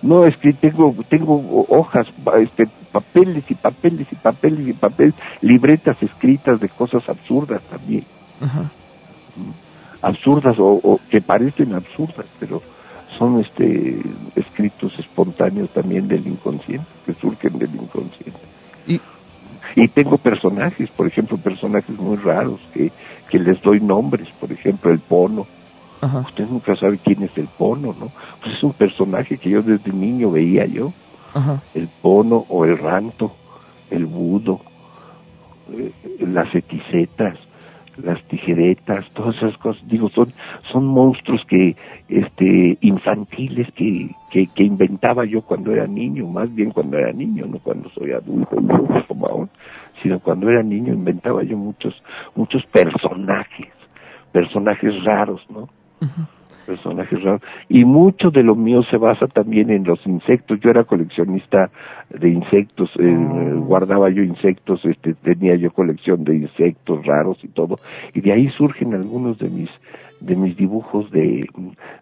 No, 0.00 0.24
es 0.24 0.36
que 0.36 0.52
tengo, 0.52 0.94
tengo 1.08 1.66
hojas, 1.68 2.06
este, 2.40 2.68
papeles 2.92 3.42
y 3.48 3.56
papeles 3.56 4.06
y 4.12 4.14
papeles 4.14 4.68
y 4.68 4.72
papeles, 4.72 5.14
libretas 5.40 6.00
escritas 6.00 6.60
de 6.60 6.68
cosas 6.68 7.08
absurdas 7.08 7.60
también. 7.68 8.04
Ajá. 8.40 8.70
absurdas 10.00 10.56
o, 10.60 10.80
o 10.80 11.00
que 11.10 11.20
parecen 11.20 11.74
absurdas, 11.74 12.26
pero 12.38 12.62
son 13.18 13.40
este 13.40 14.00
escritos 14.36 14.96
espontáneos 14.96 15.70
también 15.70 16.06
del 16.06 16.24
inconsciente, 16.24 16.86
que 17.04 17.14
surgen 17.14 17.58
del 17.58 17.74
inconsciente. 17.74 18.38
Y, 18.86 19.00
Y 19.76 19.88
tengo 19.88 20.18
personajes, 20.18 20.88
por 20.90 21.06
ejemplo, 21.06 21.36
personajes 21.38 21.96
muy 21.98 22.16
raros 22.16 22.60
que, 22.72 22.90
que 23.30 23.38
les 23.38 23.60
doy 23.62 23.80
nombres, 23.80 24.28
por 24.40 24.50
ejemplo, 24.52 24.90
el 24.90 25.00
Pono. 25.00 25.46
ajá. 26.00 26.20
Usted 26.20 26.46
nunca 26.48 26.76
sabe 26.76 26.98
quién 26.98 27.22
es 27.22 27.36
el 27.36 27.48
Pono, 27.48 27.94
¿no? 27.98 28.10
Pues 28.42 28.54
es 28.56 28.62
un 28.62 28.72
personaje 28.72 29.38
que 29.38 29.50
yo 29.50 29.62
desde 29.62 29.92
niño 29.92 30.30
veía 30.30 30.66
yo, 30.66 30.92
Ajá. 31.34 31.62
el 31.74 31.88
Pono 32.02 32.44
o 32.48 32.64
el 32.64 32.78
Ranto, 32.78 33.32
el 33.90 34.06
Budo, 34.06 34.60
eh, 35.72 35.92
las 36.20 36.54
eticetas, 36.54 37.38
las 38.02 38.22
tijeretas, 38.24 39.04
todas 39.12 39.36
esas 39.36 39.56
cosas, 39.58 39.82
digo, 39.88 40.08
son, 40.10 40.32
son 40.70 40.86
monstruos 40.86 41.44
que, 41.46 41.76
este, 42.08 42.78
infantiles 42.80 43.68
que, 43.74 44.10
que, 44.30 44.62
inventaba 44.62 45.24
yo 45.24 45.42
cuando 45.42 45.72
era 45.72 45.86
niño, 45.86 46.26
más 46.26 46.54
bien 46.54 46.70
cuando 46.70 46.98
era 46.98 47.12
niño, 47.12 47.46
no 47.46 47.58
cuando 47.58 47.88
soy 47.90 48.12
adulto, 48.12 48.56
como 49.06 49.26
ahora, 49.26 49.50
sino 50.02 50.20
cuando 50.20 50.48
era 50.48 50.62
niño 50.62 50.92
inventaba 50.92 51.42
yo 51.42 51.56
muchos, 51.56 52.02
muchos 52.34 52.64
personajes, 52.66 53.72
personajes 54.32 55.02
raros, 55.04 55.44
¿no? 55.50 55.68
Y 57.68 57.84
mucho 57.84 58.30
de 58.30 58.42
lo 58.42 58.54
mío 58.54 58.82
se 58.84 58.96
basa 58.96 59.26
también 59.26 59.70
en 59.70 59.84
los 59.84 60.04
insectos. 60.06 60.60
Yo 60.60 60.70
era 60.70 60.84
coleccionista 60.84 61.70
de 62.10 62.30
insectos, 62.30 62.90
eh, 62.98 63.16
Oh. 63.18 63.60
guardaba 63.66 64.10
yo 64.10 64.22
insectos, 64.22 64.84
este, 64.84 65.14
tenía 65.14 65.56
yo 65.56 65.70
colección 65.70 66.24
de 66.24 66.36
insectos 66.36 67.04
raros 67.06 67.38
y 67.42 67.48
todo. 67.48 67.78
Y 68.14 68.20
de 68.20 68.32
ahí 68.32 68.48
surgen 68.50 68.94
algunos 68.94 69.38
de 69.38 69.48
mis 69.50 69.70
de 70.20 70.34
mis 70.34 70.56
dibujos 70.56 71.10
de, 71.12 71.48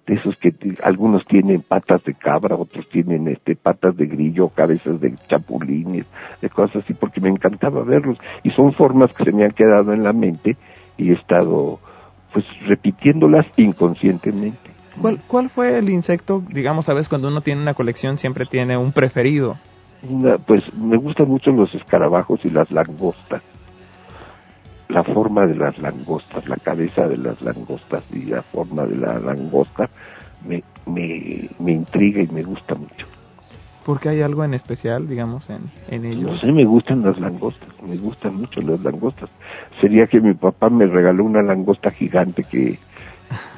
de 0.06 0.14
esos 0.14 0.36
que 0.36 0.54
algunos 0.82 1.26
tienen 1.26 1.60
patas 1.60 2.02
de 2.04 2.14
cabra, 2.14 2.56
otros 2.56 2.88
tienen 2.88 3.28
este 3.28 3.56
patas 3.56 3.96
de 3.96 4.06
grillo, 4.06 4.48
cabezas 4.48 5.00
de 5.00 5.14
chapulines, 5.28 6.06
de 6.40 6.48
cosas 6.48 6.82
así, 6.82 6.94
porque 6.94 7.20
me 7.20 7.28
encantaba 7.28 7.82
verlos. 7.82 8.18
Y 8.42 8.50
son 8.50 8.72
formas 8.72 9.12
que 9.12 9.24
se 9.24 9.32
me 9.32 9.44
han 9.44 9.52
quedado 9.52 9.92
en 9.92 10.02
la 10.02 10.12
mente 10.12 10.56
y 10.96 11.10
he 11.10 11.12
estado 11.12 11.78
pues 12.32 12.46
repitiéndolas 12.66 13.46
inconscientemente. 13.56 14.75
¿Cuál, 15.00 15.20
¿Cuál 15.28 15.50
fue 15.50 15.78
el 15.78 15.90
insecto, 15.90 16.42
digamos, 16.48 16.86
sabes, 16.86 17.08
cuando 17.08 17.28
uno 17.28 17.40
tiene 17.40 17.60
una 17.62 17.74
colección 17.74 18.18
siempre 18.18 18.46
tiene 18.46 18.76
un 18.76 18.92
preferido? 18.92 19.56
Una- 20.02 20.38
pues 20.38 20.62
me 20.74 20.96
gustan 20.96 21.28
mucho 21.28 21.50
los 21.50 21.74
escarabajos 21.74 22.40
y 22.44 22.50
las 22.50 22.70
langostas. 22.70 23.42
La 24.88 25.02
forma 25.02 25.46
de 25.46 25.56
las 25.56 25.76
langostas, 25.78 26.48
la 26.48 26.56
cabeza 26.56 27.08
de 27.08 27.16
las 27.16 27.40
langostas 27.42 28.04
y 28.12 28.22
la 28.26 28.42
forma 28.42 28.84
de 28.86 28.96
la 28.96 29.18
langosta 29.18 29.90
me, 30.46 30.62
me, 30.86 31.48
me 31.58 31.72
intriga 31.72 32.22
y 32.22 32.28
me 32.28 32.42
gusta 32.42 32.74
mucho. 32.76 33.06
porque 33.84 34.08
hay 34.08 34.20
algo 34.22 34.42
en 34.44 34.54
especial, 34.54 35.06
digamos, 35.08 35.48
en, 35.50 35.70
en 35.88 36.02
No 36.02 36.08
ellos. 36.08 36.40
sé, 36.40 36.50
me 36.52 36.64
gustan 36.64 37.02
las 37.02 37.18
langostas, 37.20 37.68
me 37.82 37.96
gustan 37.98 38.34
mucho 38.36 38.60
las 38.62 38.80
langostas. 38.80 39.28
Sería 39.80 40.06
que 40.06 40.20
mi 40.20 40.34
papá 40.34 40.70
me 40.70 40.86
regaló 40.86 41.24
una 41.24 41.42
langosta 41.42 41.90
gigante 41.92 42.44
que, 42.44 42.78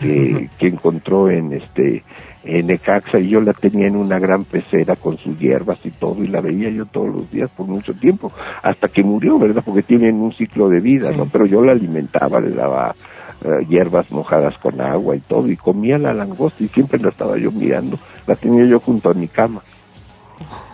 que, 0.01 0.49
que 0.59 0.67
encontró 0.69 1.31
en 1.31 1.53
este 1.53 2.03
en 2.45 2.69
Necaxa 2.69 3.19
y 3.19 3.29
yo 3.29 3.41
la 3.41 3.53
tenía 3.53 3.89
en 3.89 3.97
una 3.97 4.19
gran 4.19 4.45
pecera 4.45 4.97
con 4.97 5.19
sus 5.19 5.39
hierbas 5.39 5.79
y 5.85 5.91
todo 5.91 6.23
y 6.23 6.29
la 6.29 6.41
veía 6.41 6.71
yo 6.71 6.87
todos 6.87 7.09
los 7.09 7.31
días 7.31 7.51
por 7.51 7.67
mucho 7.67 7.93
tiempo 7.95 8.33
hasta 8.63 8.89
que 8.89 9.03
murió, 9.03 9.39
¿verdad? 9.39 9.63
Porque 9.65 9.83
tienen 9.83 10.17
un 10.17 10.33
ciclo 10.33 10.69
de 10.69 10.81
vida, 10.81 11.11
Sí. 11.11 11.17
¿no? 11.17 11.27
Pero 11.27 11.47
yo 11.47 11.63
la 11.63 11.73
alimentaba, 11.73 12.41
le 12.41 12.51
daba 12.51 12.95
eh, 13.45 13.67
hierbas 13.69 14.11
mojadas 14.11 14.57
con 14.59 14.81
agua 14.81 15.15
y 15.17 15.21
todo 15.21 15.49
y 15.51 15.57
comía 15.57 15.99
la 15.99 16.15
langosta 16.15 16.63
y 16.65 16.69
siempre 16.69 16.99
la 17.01 17.11
estaba 17.11 17.37
yo 17.37 17.53
mirando, 17.53 17.99
la 18.27 18.35
tenía 18.37 18.65
yo 18.65 18.81
junto 18.81 19.11
a 19.11 19.15
mi 19.15 19.29
cama. 19.29 19.63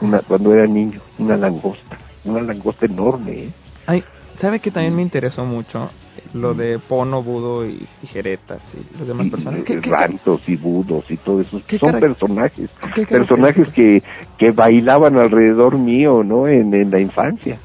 Una, 0.03 0.21
cuando 0.21 0.55
era 0.55 0.67
niño, 0.67 1.01
una 1.19 1.37
langosta, 1.37 1.97
una 2.25 2.43
langosta 2.43 2.87
enorme, 2.87 3.33
¿eh? 3.33 3.51
Ay, 3.87 4.03
¿sabe 4.37 4.61
que 4.61 4.71
también 4.71 4.95
me 4.97 5.03
interesó 5.03 5.45
mucho 5.45 5.91
lo 6.33 6.55
de 6.55 6.79
Pono, 6.79 7.23
Budo 7.23 7.67
y 7.67 7.87
Tijeretas 8.01 8.61
y 8.75 8.99
los 8.99 9.07
demás 9.07 9.27
y, 9.27 9.31
personajes? 9.31 9.65
¿Qué, 9.65 9.81
qué- 9.81 9.91
rantos 9.91 10.41
y 10.49 10.57
budos 10.57 11.11
y 11.11 11.17
todo 11.17 11.41
eso. 11.41 11.61
¿Qué 11.67 11.79
son 11.79 11.99
personajes 12.01 12.71
personajes 13.09 13.69
que 13.69 14.03
que 14.39 14.51
bailaban 14.51 15.19
alrededor 15.19 15.79
mío 15.79 16.23
no 16.25 16.47
en, 16.47 16.75
en 16.75 16.91
la 16.91 17.01
infancia. 17.01 17.59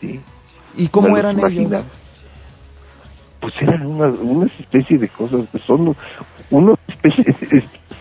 Sí. 0.00 0.20
¿Y 0.76 0.88
cómo 0.88 1.08
los 1.08 1.18
eran 1.18 1.38
ellos? 1.50 1.84
pues 3.40 3.54
eran 3.60 3.86
una, 3.86 4.06
una 4.08 4.46
especie 4.58 4.96
de 4.98 5.08
cosas 5.08 5.48
que 5.50 5.58
son 5.60 5.94
unos 6.50 6.78
especies 6.88 7.36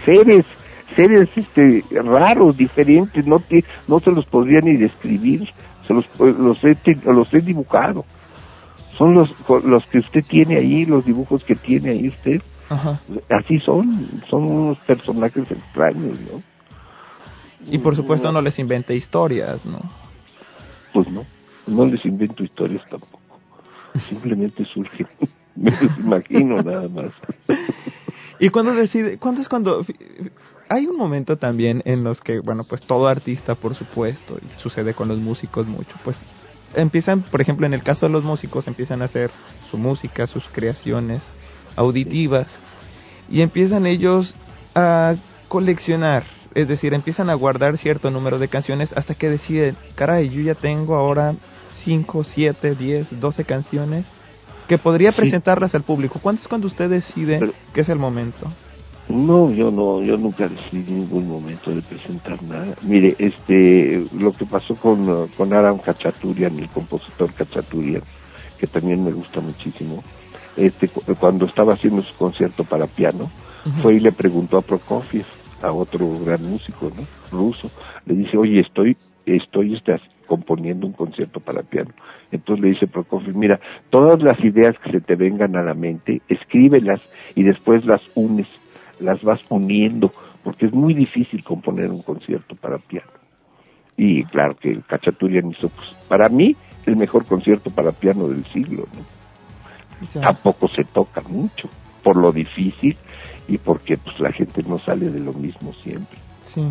seres 0.06 0.46
seres 0.96 1.30
este 1.36 1.84
raros 1.92 2.56
diferentes. 2.56 3.26
No 3.28 3.40
te, 3.40 3.64
no 3.88 4.00
se 4.00 4.12
los 4.12 4.26
podría 4.26 4.62
ni 4.62 4.78
describir 4.78 5.50
se 5.88 5.94
los 5.94 6.06
los 6.20 6.64
he, 6.64 6.78
los 7.06 7.34
he 7.34 7.42
dibujado 7.42 8.06
son 8.98 9.14
los 9.16 9.30
los 9.64 9.86
que 9.88 10.00
usted 10.00 10.24
tiene 10.26 10.58
ahí 10.58 10.86
los 10.86 11.06
dibujos 11.06 11.44
que 11.44 11.56
tiene 11.56 11.92
ahí 11.92 12.08
usted 12.10 12.42
Ajá. 12.70 13.00
así 13.30 13.60
son, 13.60 14.08
son 14.30 14.44
unos 14.44 14.78
personajes 14.80 15.50
extraños, 15.52 16.20
¿no? 16.22 16.42
Y 17.70 17.78
por 17.78 17.96
supuesto 17.96 18.32
no 18.32 18.42
les 18.42 18.60
inventé 18.60 18.96
historias, 18.96 19.64
¿no? 19.66 19.80
Pues 20.94 21.08
no, 21.10 21.26
no 21.68 21.86
les 21.86 22.04
invento 22.06 22.44
historias 22.44 22.82
tampoco, 22.90 23.20
simplemente 24.10 24.66
surgen, 24.66 25.08
me 25.56 25.72
los 25.72 25.98
imagino 26.00 26.62
nada 26.62 26.88
más. 26.90 27.12
¿Y 28.40 28.50
cuándo 28.50 28.74
decide? 28.74 29.18
¿Cuándo 29.20 29.42
es 29.42 29.48
cuando.? 29.48 29.86
Hay 30.70 30.88
un 30.88 30.98
momento 30.98 31.38
también 31.38 31.82
en 31.86 32.04
los 32.04 32.22
que, 32.22 32.40
bueno, 32.40 32.64
pues 32.64 32.82
todo 32.82 33.08
artista, 33.08 33.56
por 33.56 33.76
supuesto, 33.76 34.38
y 34.42 34.60
sucede 34.60 34.94
con 34.94 35.08
los 35.08 35.20
músicos 35.20 35.68
mucho, 35.68 35.96
pues 36.04 36.18
empiezan, 36.74 37.22
por 37.22 37.42
ejemplo, 37.42 37.66
en 37.68 37.74
el 37.74 37.84
caso 37.84 38.06
de 38.08 38.12
los 38.12 38.24
músicos, 38.24 38.68
empiezan 38.68 39.02
a 39.02 39.06
hacer 39.06 39.30
su 39.70 39.78
música, 39.78 40.26
sus 40.26 40.46
creaciones 40.50 41.24
auditivas, 41.76 42.60
y 43.30 43.42
empiezan 43.42 43.86
ellos 43.86 44.36
a 44.74 45.16
coleccionar, 45.48 46.24
es 46.56 46.68
decir, 46.68 46.94
empiezan 46.94 47.30
a 47.30 47.34
guardar 47.36 47.78
cierto 47.78 48.10
número 48.10 48.40
de 48.40 48.48
canciones 48.48 48.94
hasta 48.94 49.14
que 49.16 49.30
deciden, 49.30 49.76
caray, 49.96 50.30
yo 50.30 50.42
ya 50.42 50.56
tengo 50.56 50.96
ahora 50.96 51.36
5, 51.84 52.24
7, 52.24 52.76
10, 52.76 53.20
12 53.20 53.44
canciones 53.46 54.06
que 54.68 54.78
podría 54.78 55.12
Sí. 55.12 55.18
presentarlas 55.18 55.76
al 55.76 55.84
público. 55.84 56.20
¿Cuándo 56.20 56.42
es 56.42 56.48
cuando 56.48 56.68
usted 56.68 56.90
decide 56.90 57.40
Pero- 57.40 57.54
que 57.74 57.82
es 57.82 57.90
el 57.90 58.00
momento? 58.00 58.48
No, 59.08 59.52
yo 59.52 59.70
no, 59.70 60.02
yo 60.02 60.18
nunca 60.18 60.48
decidí 60.48 60.90
en 60.92 61.02
ningún 61.02 61.28
momento 61.28 61.72
de 61.76 61.84
presentar 61.84 62.42
nada. 62.42 62.74
Mire, 62.82 63.16
este, 63.20 64.08
lo 64.12 64.34
que 64.34 64.46
pasó 64.46 64.78
con, 64.78 65.30
con 65.30 65.54
Aram 65.54 65.80
Kachaturian, 65.80 66.58
el 66.58 66.70
compositor 66.70 67.34
Kachaturian, 67.34 68.04
que 68.58 68.68
también 68.68 69.04
me 69.04 69.12
gusta 69.12 69.42
muchísimo, 69.42 70.06
este, 70.56 70.90
cu- 70.90 71.04
cuando 71.20 71.46
estaba 71.46 71.74
haciendo 71.74 72.02
su 72.04 72.16
concierto 72.16 72.64
para 72.66 72.88
piano, 72.88 73.34
fue 73.82 73.96
y 73.96 74.00
le 74.00 74.14
preguntó 74.14 74.58
a 74.58 74.62
Prokofiev, 74.62 75.26
a 75.62 75.72
otro 75.74 76.20
gran 76.20 76.42
músico, 76.44 76.90
¿no? 76.90 77.08
Ruso, 77.30 77.72
le 78.06 78.16
dice, 78.16 78.38
oye, 78.38 78.62
estoy, 78.62 78.98
estoy 79.26 79.74
este, 79.74 79.96
componiendo 80.28 80.88
un 80.88 80.94
concierto 80.94 81.40
para 81.42 81.64
piano. 81.64 81.92
Entonces 82.32 82.64
le 82.64 82.70
dice 82.72 82.88
Prokofiev, 82.88 83.36
mira, 83.36 83.60
todas 83.90 84.22
las 84.24 84.40
ideas 84.44 84.78
que 84.80 84.92
se 84.92 85.02
te 85.02 85.16
vengan 85.16 85.56
a 85.58 85.64
la 85.64 85.74
mente, 85.74 86.22
escríbelas 86.28 87.02
y 87.36 87.44
después 87.44 87.86
las 87.86 88.02
unes, 88.16 88.48
las 89.00 89.22
vas 89.24 89.42
uniendo, 89.50 90.12
porque 90.44 90.66
es 90.68 90.74
muy 90.74 90.94
difícil 90.94 91.44
componer 91.44 91.90
un 91.90 92.02
concierto 92.02 92.56
para 92.56 92.78
piano. 92.78 93.12
Y 93.98 94.24
claro 94.26 94.56
que 94.56 94.72
el 94.72 94.84
Cachaturian 94.86 95.52
hizo, 95.52 95.70
pues, 95.70 95.88
para 96.08 96.30
mí, 96.30 96.56
el 96.86 96.96
mejor 96.96 97.26
concierto 97.26 97.70
para 97.70 97.92
piano 97.92 98.28
del 98.28 98.46
siglo, 98.48 98.88
¿no? 98.96 99.06
Ya. 100.14 100.22
tampoco 100.22 100.68
se 100.68 100.84
toca 100.84 101.22
mucho 101.22 101.70
por 102.04 102.18
lo 102.18 102.34
difícil 102.34 102.98
y 103.48 103.58
porque 103.58 103.96
pues 103.98 104.20
la 104.20 104.34
gente 104.34 104.62
no 104.64 104.78
sale 104.80 105.10
de 105.10 105.20
lo 105.20 105.32
mismo 105.32 105.72
siempre 105.76 106.18
Sí. 106.44 106.68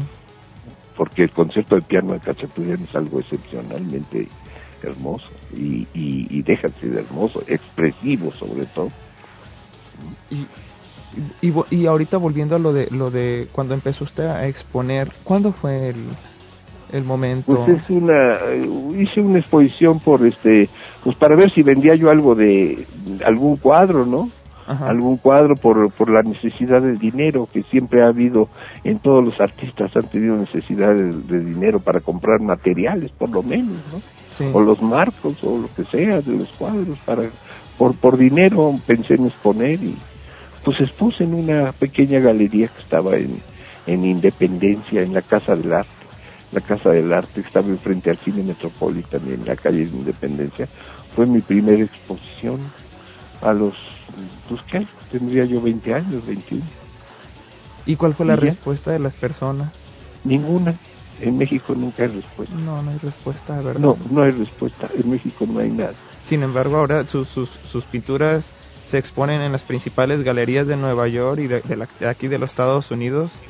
porque 0.97 1.23
el 1.23 1.31
concierto 1.31 1.77
de 1.77 1.81
piano 1.83 2.13
de 2.13 2.21
Cachaturian 2.21 2.83
es 2.83 2.95
algo 2.95 3.21
excepcionalmente 3.21 4.29
hermoso 4.83 5.29
y, 5.57 5.87
y, 5.95 6.27
y 6.29 6.43
deja 6.43 6.69
de 6.83 7.01
hermoso 7.01 7.43
expresivo 7.47 8.33
sobre 8.33 8.67
todo 8.67 8.91
Y, 10.31 10.47
y, 11.41 11.53
y 11.71 11.87
ahorita 11.87 12.17
volviendo 12.17 12.57
a 12.57 12.59
lo 12.59 12.73
de 12.73 12.89
lo 12.91 13.11
de 13.11 13.49
cuando 13.53 13.75
empezó 13.75 14.05
usted 14.05 14.25
a 14.27 14.47
exponer, 14.47 15.11
¿cuándo 15.25 15.53
fue 15.53 15.91
el, 15.91 15.97
el 16.93 17.05
momento? 17.05 17.65
pues 17.65 17.81
es 17.83 17.91
una 17.91 18.39
hice 18.99 19.21
una 19.21 19.39
exposición 19.39 20.01
por 20.01 20.27
este 20.27 20.69
pues 21.05 21.17
para 21.17 21.37
ver 21.37 21.51
si 21.51 21.63
vendía 21.63 21.95
yo 21.95 22.11
algo 22.11 22.35
de 22.35 22.87
algún 23.25 23.57
cuadro 23.57 24.05
no 24.07 24.29
Ajá. 24.67 24.89
algún 24.91 25.17
cuadro 25.17 25.57
por, 25.57 25.91
por 25.93 26.09
la 26.09 26.23
necesidad 26.23 26.81
del 26.83 26.97
dinero 26.99 27.49
que 27.53 27.63
siempre 27.65 28.03
ha 28.03 28.09
habido 28.09 28.49
en 28.85 29.01
todos 29.01 29.25
los 29.25 29.41
artistas 29.41 29.91
han 29.97 30.09
tenido 30.09 30.37
necesidad 30.37 30.95
de, 30.95 31.13
de 31.13 31.41
dinero 31.45 31.81
para 31.81 32.01
comprar 32.01 32.41
materiales 32.41 33.11
por 33.13 33.31
lo 33.31 33.43
menos 33.43 33.77
no 33.93 34.01
Sí. 34.31 34.47
o 34.51 34.61
los 34.63 34.81
marcos 34.81 35.45
o 35.45 35.59
lo 35.59 35.69
que 35.75 35.85
sea 35.85 36.23
de 36.23 36.33
los 36.39 36.49
cuadros 36.53 36.99
para 37.05 37.25
por 37.77 37.95
por 37.97 38.17
dinero 38.17 38.75
pensé 38.87 39.15
en 39.15 39.27
exponer 39.27 39.83
y 39.83 39.95
pues 40.65 40.81
expuse 40.81 41.25
en 41.25 41.35
una 41.35 41.73
pequeña 41.73 42.21
galería 42.21 42.69
que 42.69 42.83
estaba 42.83 43.17
en 43.17 43.41
en 43.87 44.05
Independencia 44.05 45.03
en 45.03 45.15
la 45.15 45.23
Casa 45.23 45.57
del 45.57 45.73
Arte. 45.73 45.91
La 46.53 46.61
Casa 46.61 46.91
del 46.91 47.13
Arte 47.13 47.41
que 47.41 47.47
estaba 47.47 47.69
enfrente 47.69 48.11
al 48.11 48.19
Cine 48.19 48.43
Metropolitan 48.43 49.23
en 49.27 49.45
la 49.45 49.57
calle 49.57 49.87
de 49.87 49.97
Independencia. 49.97 50.69
Fue 51.17 51.27
mi 51.27 51.41
primera 51.41 51.83
exposición 51.83 52.61
a 53.41 53.53
los 53.53 53.75
pues 54.49 54.61
qué 54.71 54.87
tendría 55.11 55.45
yo 55.47 55.61
20 55.63 55.95
años 55.95 56.27
21 56.27 56.63
¿Y 57.87 57.97
cuál 57.97 58.15
fue 58.15 58.27
la 58.27 58.37
respuesta 58.37 58.93
de 58.93 58.99
las 58.99 59.17
personas? 59.17 59.73
ninguna. 60.25 60.75
En 61.21 61.37
México 61.39 61.75
nunca 61.75 62.05
hay 62.05 62.09
respuesta. 62.09 62.55
No, 62.55 62.83
no 62.83 62.91
hay 62.91 62.99
respuesta, 62.99 63.61
¿verdad? 63.61 63.81
no 63.81 63.97
no 64.11 64.23
hay 64.23 64.33
respuesta. 64.33 64.89
En 64.95 65.11
México 65.11 65.47
no 65.49 65.61
hay 65.61 65.71
nada. 65.71 65.95
Sin 66.25 66.43
embargo, 66.43 66.77
ahora 66.77 67.07
sus, 67.07 67.29
sus, 67.29 67.49
sus 67.49 67.85
pinturas 67.85 68.51
se 68.85 68.99
exponen 68.99 69.41
en 69.43 69.53
las 69.53 69.65
principales 69.65 70.23
galerías 70.23 70.67
de 70.67 70.77
Nueva 70.77 71.09
York 71.09 71.41
y 71.41 71.47
de, 71.47 71.61
de 71.63 71.77
la- 71.77 71.89
de 72.01 72.09
aquí 72.09 72.29
de 72.29 72.39
los 72.39 72.51
Estados 72.51 72.91
Unidos. 72.91 73.41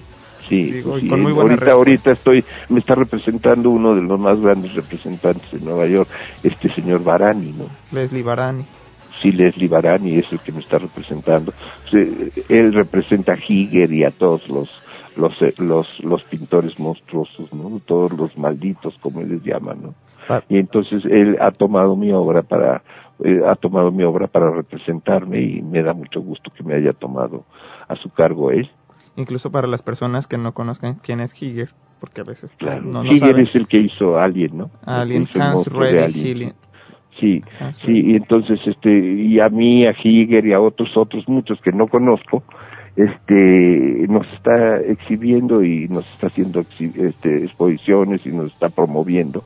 Sí, 0.49 0.70
Digo, 0.72 0.99
y 0.99 1.03
sí, 1.03 1.09
con 1.09 1.22
muy 1.22 1.33
buenas 1.33 1.53
ahorita, 1.59 1.72
ahorita 1.72 2.11
estoy, 2.12 2.45
me 2.68 2.80
está 2.80 2.95
representando 2.97 3.70
uno 3.70 3.95
de 3.95 4.03
los 4.03 4.18
más 4.18 4.41
grandes 4.41 4.74
representantes 4.74 5.51
de 5.53 5.61
Nueva 5.61 5.87
York, 5.87 6.09
este 6.43 6.68
señor 6.74 7.05
Barani, 7.05 7.53
¿no? 7.53 7.66
Leslie 7.93 8.22
Barani. 8.24 8.64
Sí, 9.20 9.30
Leslie 9.30 9.68
Barani 9.68 10.18
es 10.18 10.30
el 10.33 10.41
que 10.41 10.51
me 10.51 10.59
está 10.61 10.78
representando. 10.78 11.53
Él 12.49 12.72
representa 12.72 13.35
a 13.35 13.37
Giger 13.37 13.93
y 13.93 14.05
a 14.05 14.11
todos 14.11 14.49
los 14.49 14.68
los 15.16 15.41
eh, 15.43 15.55
los 15.59 15.87
los 16.01 16.22
pintores 16.24 16.78
monstruosos, 16.78 17.53
¿no? 17.53 17.80
Todos 17.87 18.12
los 18.12 18.37
malditos, 18.37 18.95
como 19.01 19.20
él 19.20 19.28
les 19.28 19.43
llama, 19.45 19.74
¿no? 19.74 19.95
Ah, 20.28 20.43
Y 20.49 20.57
entonces 20.59 21.05
él 21.05 21.37
ha 21.41 21.51
tomado 21.51 21.95
mi 21.97 22.12
obra 22.12 22.43
para 22.43 22.83
eh, 23.24 23.40
ha 23.46 23.54
tomado 23.56 23.90
mi 23.92 24.02
obra 24.04 24.26
para 24.26 24.50
representarme 24.50 25.40
y 25.40 25.62
me 25.62 25.82
da 25.82 25.92
mucho 25.92 26.20
gusto 26.20 26.50
que 26.56 26.62
me 26.62 26.74
haya 26.74 26.92
tomado 26.92 27.44
a 27.88 27.96
su 27.96 28.10
cargo 28.10 28.50
él. 28.50 28.70
incluso 29.16 29.50
para 29.50 29.66
las 29.66 29.82
personas 29.82 30.26
que 30.26 30.38
no 30.38 30.52
conozcan 30.52 30.94
quién 31.02 31.20
es 31.20 31.32
Giger, 31.32 31.68
porque 32.00 32.20
a 32.22 32.24
veces 32.24 32.50
pues, 32.58 32.72
Claro. 32.72 32.82
no, 32.84 33.04
no 33.04 33.10
Giger 33.10 33.30
saben. 33.32 33.46
es 33.46 33.54
el 33.54 33.66
que 33.66 33.78
hizo 33.78 34.16
Alien, 34.18 34.56
¿no? 34.58 34.70
Alien, 34.84 35.22
hizo 35.24 35.36
el 35.38 35.42
Hans 35.42 35.66
Reddy 35.72 36.30
Alien. 36.32 36.54
Sí, 37.20 37.42
Hans 37.60 37.76
sí, 37.84 37.92
y 37.92 38.16
entonces 38.16 38.58
este 38.66 38.90
y 38.90 39.38
a 39.38 39.48
mí, 39.50 39.86
a 39.86 39.92
Giger 39.92 40.46
y 40.46 40.54
a 40.54 40.60
otros 40.60 40.96
otros 40.96 41.28
muchos 41.28 41.60
que 41.60 41.70
no 41.70 41.86
conozco, 41.88 42.42
este 42.96 44.06
nos 44.08 44.26
está 44.32 44.80
exhibiendo 44.80 45.62
y 45.62 45.88
nos 45.88 46.06
está 46.14 46.28
haciendo 46.28 46.60
este, 46.60 47.44
exposiciones 47.44 48.24
y 48.26 48.30
nos 48.30 48.52
está 48.52 48.68
promoviendo 48.70 49.44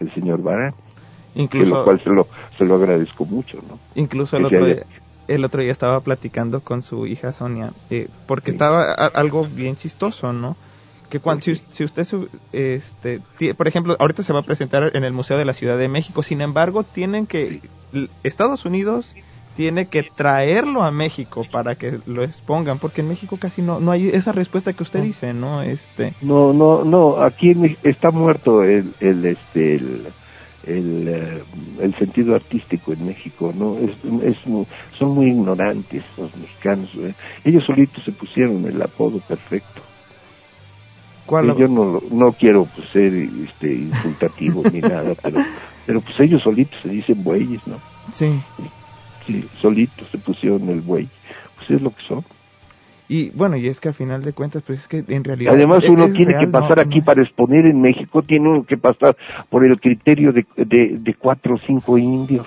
el 0.00 0.10
señor 0.12 0.42
Barán, 0.42 0.72
Incluso, 1.34 1.74
lo 1.76 1.84
cual 1.84 2.00
se 2.00 2.10
lo 2.10 2.28
se 2.56 2.64
lo 2.64 2.76
agradezco 2.76 3.24
mucho, 3.24 3.58
¿no? 3.68 3.78
incluso 3.94 4.36
el 4.36 4.44
otro 4.44 4.66
día, 4.66 4.84
el 5.26 5.44
otro 5.44 5.60
día 5.62 5.72
estaba 5.72 6.00
platicando 6.00 6.60
con 6.60 6.82
su 6.82 7.06
hija 7.06 7.32
Sonia, 7.32 7.72
eh, 7.90 8.08
porque 8.26 8.52
Sí. 8.52 8.56
estaba 8.56 8.92
a- 8.92 9.10
algo 9.14 9.46
bien 9.46 9.76
chistoso, 9.76 10.32
¿no? 10.32 10.56
que 11.10 11.20
cuando, 11.20 11.42
si, 11.42 11.54
si 11.70 11.84
usted, 11.84 12.04
su- 12.04 12.28
este, 12.52 13.20
por 13.56 13.68
ejemplo, 13.68 13.96
ahorita 13.98 14.22
se 14.22 14.32
va 14.32 14.40
a 14.40 14.44
presentar 14.44 14.90
en 14.94 15.04
el 15.04 15.12
Museo 15.12 15.36
de 15.38 15.44
la 15.44 15.54
Ciudad 15.54 15.78
de 15.78 15.88
México, 15.88 16.22
sin 16.22 16.40
embargo, 16.40 16.82
tienen 16.82 17.26
que, 17.26 17.60
Estados 18.24 18.64
Unidos 18.64 19.14
tiene 19.54 19.86
que 19.86 20.02
traerlo 20.16 20.82
a 20.82 20.90
México 20.90 21.46
para 21.52 21.76
que 21.76 22.00
lo 22.06 22.24
expongan, 22.24 22.78
porque 22.80 23.02
en 23.02 23.08
México 23.08 23.38
casi 23.40 23.62
no, 23.62 23.78
no 23.78 23.92
hay 23.92 24.08
esa 24.08 24.32
respuesta 24.32 24.72
que 24.72 24.82
usted 24.82 25.02
dice, 25.02 25.32
¿no? 25.32 25.62
Este, 25.62 26.14
No, 26.22 26.52
no, 26.52 26.84
no, 26.84 27.22
aquí 27.22 27.54
está 27.84 28.10
muerto 28.10 28.64
el, 28.64 28.92
el, 28.98 29.24
este, 29.26 29.76
el, 29.76 30.06
el, 30.66 31.08
eh, 31.08 31.42
el 31.80 31.94
sentido 31.96 32.34
artístico 32.34 32.92
en 32.92 33.06
México, 33.06 33.52
¿no? 33.54 33.76
Es, 33.78 33.96
es 34.22 34.38
son 34.98 35.14
muy 35.14 35.26
ignorantes 35.26 36.02
los 36.16 36.34
mexicanos. 36.36 36.90
¿eh? 36.96 37.14
Ellos 37.44 37.64
solitos 37.64 38.02
se 38.04 38.12
pusieron 38.12 38.66
el 38.66 38.80
apodo 38.80 39.20
perfecto. 39.20 39.82
¿cuál? 41.26 41.50
Eh, 41.50 41.54
yo 41.58 41.68
no, 41.68 42.00
no 42.10 42.32
quiero 42.32 42.66
pues, 42.74 42.88
ser 42.88 43.12
este, 43.14 43.72
insultativo 43.74 44.62
ni 44.72 44.80
nada, 44.80 45.14
pero, 45.22 45.40
pero 45.86 46.00
pues 46.00 46.20
ellos 46.20 46.42
solitos 46.42 46.80
se 46.82 46.88
dicen 46.88 47.22
bueyes, 47.22 47.66
¿no? 47.66 47.78
Sí. 48.12 48.40
Sí, 49.26 49.44
solitos 49.60 50.06
se 50.10 50.18
pusieron 50.18 50.68
el 50.68 50.82
buey. 50.82 51.08
Pues 51.56 51.70
es 51.70 51.82
lo 51.82 51.90
que 51.90 52.02
son. 52.06 52.24
Y 53.08 53.30
bueno, 53.30 53.56
y 53.56 53.66
es 53.68 53.80
que 53.80 53.90
a 53.90 53.92
final 53.92 54.22
de 54.22 54.32
cuentas, 54.32 54.62
pues 54.66 54.80
es 54.80 54.88
que 54.88 55.04
en 55.14 55.24
realidad... 55.24 55.52
Además 55.54 55.84
uno 55.88 56.10
tiene 56.12 56.32
real, 56.32 56.44
que 56.46 56.50
pasar 56.50 56.76
no- 56.78 56.82
aquí 56.84 57.00
no- 57.00 57.04
para 57.04 57.22
exponer 57.22 57.66
en 57.66 57.80
México, 57.80 58.22
tiene 58.22 58.48
uno 58.48 58.64
que 58.64 58.76
pasar 58.78 59.14
por 59.50 59.64
el 59.64 59.78
criterio 59.78 60.32
de, 60.32 60.44
de, 60.56 60.96
de 60.98 61.14
cuatro 61.14 61.56
o 61.56 61.58
cinco 61.58 61.98
indios. 61.98 62.46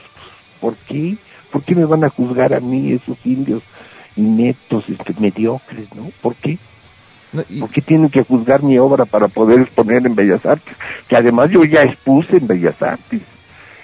¿Por 0.60 0.76
qué? 0.78 1.18
¿Por 1.51 1.64
qué 1.64 1.76
me 1.76 1.86
van 1.86 2.03
a 2.03 2.10
juzgar 2.10 2.53
a 2.53 2.60
mí 2.60 2.91
esos 2.91 3.18
indios 3.24 3.62
ineptos, 4.16 4.84
este, 4.89 5.14
mediocres, 5.20 5.88
no? 5.95 6.10
¿Por 6.22 6.36
qué? 6.38 6.58
no, 7.34 7.43
y- 7.47 7.60
¿Por 7.60 7.70
qué 7.70 7.82
tienen 7.82 8.10
que 8.10 8.24
juzgar 8.24 8.64
mi 8.64 8.80
obra 8.80 9.05
para 9.05 9.28
poder 9.28 9.62
exponer 9.62 10.01
en 10.08 10.16
Bellas 10.16 10.43
Artes? 10.43 10.76
Que 11.08 11.18
además 11.18 11.49
yo 11.51 11.64
ya 11.66 11.84
expuse 11.84 12.36
en 12.38 12.47
Bellas 12.47 12.82
Artes. 12.82 13.22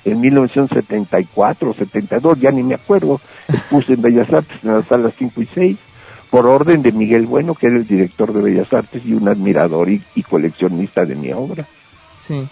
En 0.06 0.20
1974 0.20 1.70
o 1.70 1.74
72, 1.74 2.40
ya 2.40 2.52
ni 2.52 2.64
me 2.64 2.76
acuerdo, 2.76 3.22
expuse 3.48 3.94
en 3.94 4.02
Bellas 4.02 4.32
Artes 4.34 4.58
en 4.64 4.74
las 4.74 4.86
salas 4.88 5.14
5 5.18 5.42
y 5.42 5.48
6, 5.54 5.78
por 6.34 6.48
orden 6.48 6.82
de 6.82 6.92
Miguel 6.92 7.28
Bueno, 7.28 7.54
que 7.54 7.68
era 7.68 7.76
el 7.78 7.86
director 7.86 8.34
de 8.34 8.42
Bellas 8.42 8.74
Artes 8.74 9.06
y 9.06 9.14
un 9.14 9.30
admirador 9.30 9.88
y, 9.88 10.02
y 10.16 10.24
coleccionista 10.24 11.06
de 11.06 11.14
mi 11.16 11.32
obra. 11.32 11.68
sí. 12.28 12.48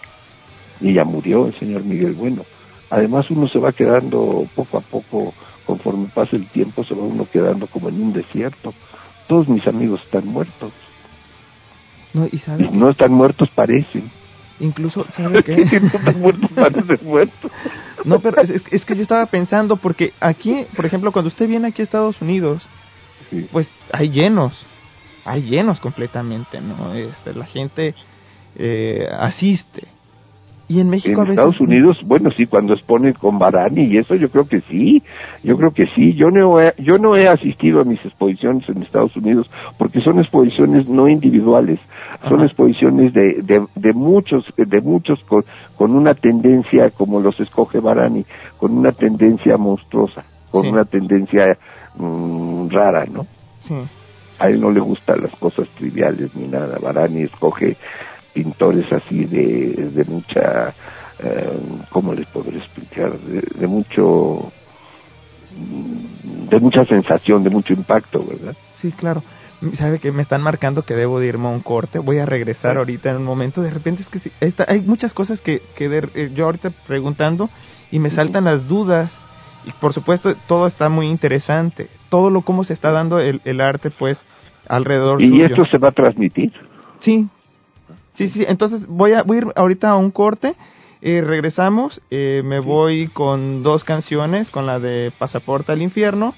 Y 0.80 0.92
ya 0.94 1.02
murió 1.04 1.46
el 1.48 1.54
señor 1.58 1.82
Miguel 1.82 2.12
Bueno. 2.12 2.44
Además 2.90 3.28
uno 3.32 3.48
se 3.48 3.58
va 3.58 3.72
quedando 3.72 4.46
poco 4.54 4.78
a 4.78 4.82
poco, 4.82 5.34
conforme 5.66 6.06
pasa 6.14 6.36
el 6.36 6.46
tiempo, 6.46 6.84
se 6.84 6.94
va 6.94 7.02
uno 7.02 7.26
quedando 7.32 7.66
como 7.66 7.88
en 7.88 8.00
un 8.00 8.12
desierto. 8.12 8.72
Todos 9.26 9.48
mis 9.48 9.66
amigos 9.66 10.00
están 10.04 10.28
muertos. 10.28 10.70
No, 12.14 12.28
y 12.30 12.38
sabe 12.38 12.68
No 12.70 12.90
están 12.90 13.12
muertos, 13.12 13.48
parecen. 13.52 14.08
incluso, 14.60 15.06
¿sabe 15.10 15.42
qué? 15.44 15.56
no 15.56 15.86
están 15.88 16.20
muertos, 16.20 16.50
parecen 16.54 16.98
muertos. 17.02 17.50
No, 18.04 18.20
pero 18.20 18.40
es, 18.42 18.50
es- 18.50 18.64
es 18.70 18.84
que 18.84 18.94
yo 18.94 19.02
estaba 19.02 19.26
pensando, 19.26 19.76
porque 19.76 20.12
aquí, 20.20 20.66
por 20.76 20.86
ejemplo, 20.86 21.10
cuando 21.10 21.26
usted 21.28 21.48
viene 21.48 21.66
aquí 21.66 21.82
a 21.82 21.84
Estados 21.84 22.20
Unidos, 22.22 22.68
Sí. 23.32 23.46
pues 23.50 23.72
hay 23.92 24.10
llenos, 24.10 24.66
hay 25.24 25.42
llenos 25.42 25.80
completamente, 25.80 26.60
¿no? 26.60 26.92
Este, 26.94 27.32
la 27.34 27.46
gente 27.46 27.94
eh, 28.56 29.08
asiste. 29.18 29.88
Y 30.68 30.80
en 30.80 30.88
México 30.88 31.20
En 31.20 31.26
a 31.26 31.30
veces... 31.30 31.38
Estados 31.38 31.60
Unidos, 31.60 31.98
bueno, 32.04 32.30
sí, 32.30 32.46
cuando 32.46 32.72
exponen 32.72 33.12
con 33.14 33.38
Barani 33.38 33.84
y 33.84 33.98
eso, 33.98 34.14
yo 34.14 34.30
creo 34.30 34.46
que 34.46 34.60
sí, 34.62 35.02
yo 35.42 35.56
creo 35.58 35.72
que 35.72 35.86
sí. 35.88 36.14
Yo 36.14 36.30
no 36.30 36.60
he, 36.60 36.72
yo 36.78 36.98
no 36.98 37.14
he 37.16 37.28
asistido 37.28 37.80
a 37.80 37.84
mis 37.84 38.02
exposiciones 38.04 38.66
en 38.68 38.80
Estados 38.82 39.14
Unidos 39.16 39.50
porque 39.76 40.00
son 40.00 40.18
exposiciones 40.18 40.88
no 40.88 41.08
individuales, 41.08 41.78
son 42.28 42.38
Ajá. 42.38 42.46
exposiciones 42.46 43.12
de, 43.12 43.42
de, 43.42 43.66
de 43.74 43.92
muchos, 43.92 44.46
de 44.56 44.80
muchos 44.80 45.22
con, 45.24 45.44
con 45.76 45.94
una 45.94 46.14
tendencia, 46.14 46.90
como 46.90 47.20
los 47.20 47.38
escoge 47.40 47.80
Barani, 47.80 48.24
con 48.56 48.72
una 48.76 48.92
tendencia 48.92 49.56
monstruosa, 49.58 50.24
con 50.50 50.62
Sí. 50.62 50.68
una 50.68 50.84
tendencia 50.86 51.58
mm, 51.96 52.51
rara, 52.70 53.04
¿no? 53.06 53.26
Sí, 53.58 53.74
a 54.38 54.48
él 54.48 54.60
no 54.60 54.70
le 54.70 54.80
gustan 54.80 55.20
las 55.22 55.32
cosas 55.38 55.68
triviales 55.76 56.34
ni 56.34 56.48
nada. 56.48 56.78
Barani 56.80 57.22
escoge 57.22 57.76
pintores 58.32 58.90
así 58.92 59.24
de, 59.24 59.90
de 59.92 60.04
mucha, 60.04 60.74
eh, 61.18 61.60
¿cómo 61.90 62.12
les 62.14 62.26
podré 62.26 62.58
explicar? 62.58 63.20
De, 63.20 63.42
de 63.60 63.66
mucho, 63.68 64.52
de 65.50 66.60
mucha 66.60 66.84
sensación, 66.86 67.44
de 67.44 67.50
mucho 67.50 67.72
impacto, 67.72 68.24
¿verdad? 68.24 68.56
sí, 68.72 68.90
claro. 68.92 69.22
Sabe 69.74 70.00
que 70.00 70.10
me 70.10 70.22
están 70.22 70.42
marcando 70.42 70.82
que 70.82 70.94
debo 70.94 71.20
de 71.20 71.28
irme 71.28 71.46
a 71.46 71.50
un 71.50 71.60
corte. 71.60 72.00
Voy 72.00 72.18
a 72.18 72.26
regresar 72.26 72.78
ahorita 72.78 73.10
en 73.10 73.18
un 73.18 73.24
momento. 73.24 73.62
De 73.62 73.70
repente 73.70 74.02
es 74.02 74.08
que 74.08 74.18
sí, 74.18 74.32
hay 74.66 74.80
muchas 74.80 75.14
cosas 75.14 75.40
que, 75.40 75.60
que 75.76 75.88
de- 75.88 76.08
eh, 76.14 76.30
yo 76.34 76.46
ahorita 76.46 76.70
preguntando 76.86 77.48
y 77.92 78.00
me 78.00 78.10
saltan 78.10 78.44
las 78.44 78.66
dudas. 78.66 79.20
Y 79.64 79.72
por 79.72 79.92
supuesto, 79.92 80.34
todo 80.46 80.66
está 80.66 80.88
muy 80.88 81.06
interesante. 81.08 81.88
Todo 82.08 82.30
lo 82.30 82.42
cómo 82.42 82.64
se 82.64 82.72
está 82.72 82.90
dando 82.90 83.20
el, 83.20 83.40
el 83.44 83.60
arte, 83.60 83.90
pues, 83.90 84.18
alrededor 84.68 85.22
Y 85.22 85.28
suyo. 85.28 85.46
esto 85.46 85.64
se 85.66 85.78
va 85.78 85.88
a 85.88 85.92
transmitir. 85.92 86.52
Sí, 87.00 87.28
sí, 88.14 88.28
sí. 88.28 88.44
Entonces 88.48 88.86
voy 88.86 89.12
a, 89.12 89.22
voy 89.22 89.36
a 89.36 89.40
ir 89.42 89.46
ahorita 89.56 89.90
a 89.90 89.96
un 89.96 90.10
corte. 90.10 90.54
eh, 91.00 91.20
regresamos. 91.24 92.00
eh, 92.10 92.42
me 92.44 92.60
voy 92.60 93.08
con 93.08 93.62
dos 93.62 93.82
canciones, 93.84 94.50
con 94.50 94.66
la 94.66 94.78
de 94.78 95.12
Pasaporte 95.18 95.72
al 95.72 95.82
Infierno 95.82 96.34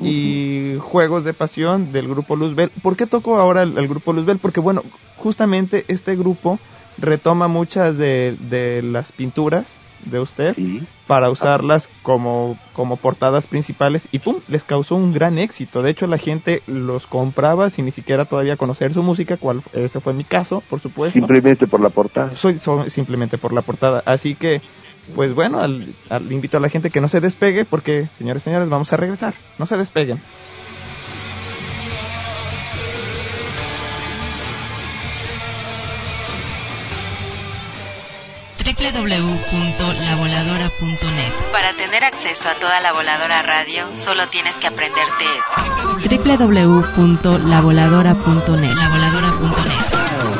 y 0.00 0.76
Juegos 0.80 1.24
de 1.24 1.32
Pasión 1.32 1.92
del 1.92 2.08
grupo 2.08 2.36
Luzbel. 2.36 2.70
¿Por 2.82 2.96
qué 2.96 3.06
toco 3.06 3.38
ahora 3.38 3.62
el, 3.62 3.76
el 3.78 3.86
grupo 3.88 4.12
Luzbel? 4.12 4.38
Porque 4.38 4.60
bueno, 4.60 4.82
justamente 5.16 5.84
este 5.88 6.16
grupo 6.16 6.58
retoma 6.98 7.48
muchas 7.48 7.96
de, 7.96 8.36
de 8.50 8.82
las 8.82 9.12
pinturas 9.12 9.66
de 10.04 10.20
usted 10.20 10.54
Sí. 10.54 10.82
para 11.06 11.30
usarlas 11.30 11.88
como, 12.02 12.58
como 12.72 12.96
portadas 12.96 13.46
principales 13.46 14.08
y 14.12 14.18
pum, 14.18 14.36
les 14.48 14.62
causó 14.64 14.96
un 14.96 15.12
gran 15.12 15.38
éxito. 15.38 15.82
De 15.82 15.90
hecho, 15.90 16.06
la 16.06 16.18
gente 16.18 16.62
los 16.66 17.06
compraba 17.06 17.70
sin 17.70 17.84
ni 17.84 17.90
siquiera 17.90 18.24
todavía 18.24 18.56
conocer 18.56 18.92
su 18.92 19.02
música, 19.02 19.36
cual 19.36 19.62
ese 19.72 20.00
fue 20.00 20.12
mi 20.14 20.24
caso, 20.24 20.62
por 20.68 20.80
supuesto. 20.80 21.18
Simplemente 21.18 21.66
por 21.66 21.80
la 21.80 21.90
portada. 21.90 22.34
Soy, 22.36 22.58
soy 22.58 22.90
simplemente 22.90 23.38
por 23.38 23.52
la 23.52 23.62
portada. 23.62 24.02
Así 24.06 24.34
que, 24.34 24.60
pues 25.14 25.34
bueno, 25.34 25.58
al, 25.60 25.86
al- 26.10 26.30
invito 26.32 26.56
a 26.56 26.60
la 26.60 26.68
gente 26.68 26.90
que 26.90 27.00
no 27.00 27.08
se 27.08 27.20
despegue 27.20 27.64
porque, 27.64 28.08
señores 28.18 28.42
y 28.42 28.44
señores, 28.44 28.68
vamos 28.68 28.92
a 28.92 28.96
regresar. 28.96 29.34
No 29.58 29.66
se 29.66 29.76
despeguen. 29.76 30.20
www.lavoladora.net 38.62 41.32
Para 41.50 41.72
tener 41.74 42.04
acceso 42.04 42.48
a 42.48 42.54
toda 42.54 42.80
la 42.80 42.92
voladora 42.92 43.42
radio, 43.42 43.90
solo 43.96 44.28
tienes 44.28 44.54
que 44.56 44.68
aprenderte 44.68 45.24
esto. 45.38 45.62
www.lavoladora.net 46.08 48.74
Lavoladora.net. 48.74 49.72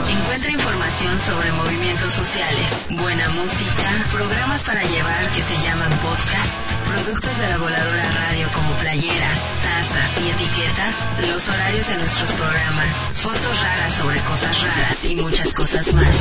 Encuentra 0.08 0.50
información 0.50 1.18
sobre 1.20 1.52
movimientos 1.52 2.12
sociales, 2.12 2.86
buena 2.90 3.28
música, 3.30 4.04
programas 4.12 4.62
para 4.64 4.82
llevar 4.84 5.28
que 5.30 5.42
se 5.42 5.56
llaman 5.56 5.90
podcast, 5.98 6.52
productos 6.86 7.36
de 7.38 7.48
la 7.48 7.58
voladora 7.58 8.04
radio 8.28 8.48
como 8.52 8.72
playeras, 8.78 9.38
tazas 9.62 10.10
y 10.20 10.30
etiquetas, 10.30 10.94
los 11.28 11.48
horarios 11.48 11.86
de 11.88 11.96
nuestros 11.96 12.30
programas, 12.32 12.94
fotos 13.14 13.60
raras 13.62 13.94
sobre 13.94 14.20
cosas 14.24 14.60
raras 14.62 15.04
y 15.04 15.16
muchas 15.16 15.52
cosas 15.54 15.92
más. 15.94 16.14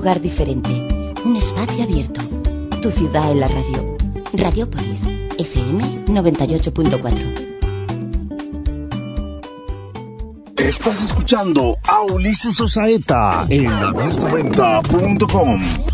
lugar 0.00 0.18
diferente. 0.18 0.70
Un 1.26 1.36
espacio 1.36 1.82
abierto. 1.82 2.22
Tu 2.80 2.90
ciudad 2.92 3.32
en 3.32 3.40
la 3.40 3.48
radio. 3.48 3.98
Radiopolis. 4.32 5.02
FM 5.36 6.06
98.4. 6.06 7.48
Estás 10.56 11.02
escuchando 11.02 11.76
a 11.82 12.00
Ulises 12.04 12.58
Osaeta 12.58 13.44
en 13.50 13.66
1090.com. 13.66 15.89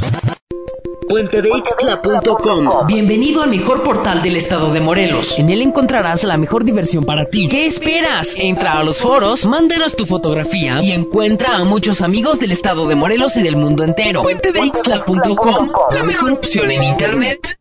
Puentedeixtla.com 1.09 2.87
Bienvenido 2.87 3.43
al 3.43 3.51
mejor 3.51 3.83
portal 3.83 4.23
del 4.23 4.37
estado 4.37 4.73
de 4.73 4.81
Morelos. 4.81 5.39
En 5.39 5.51
él 5.51 5.63
encontrarás 5.63 6.25
la 6.25 6.37
mejor 6.37 6.65
diversión 6.65 7.05
para 7.05 7.27
ti. 7.27 7.49
¿Qué 7.49 7.67
esperas? 7.67 8.35
Entra 8.37 8.73
a 8.73 8.83
los 8.83 9.01
foros, 9.01 9.47
mándanos 9.47 9.95
tu 9.95 10.05
fotografía 10.05 10.83
y 10.83 10.93
encuentra 10.93 11.57
a 11.57 11.65
muchos 11.65 12.03
amigos 12.03 12.41
del 12.41 12.53
estado 12.53 12.89
de 12.89 12.97
Morelos 12.97 13.37
y 13.37 13.43
del 13.43 13.57
mundo 13.57 13.85
entero. 13.85 14.23
Puentedeixtla.com 14.23 15.71
La 15.93 16.03
mejor 16.03 16.33
opción 16.33 16.71
en 16.71 16.83
internet. 16.83 17.57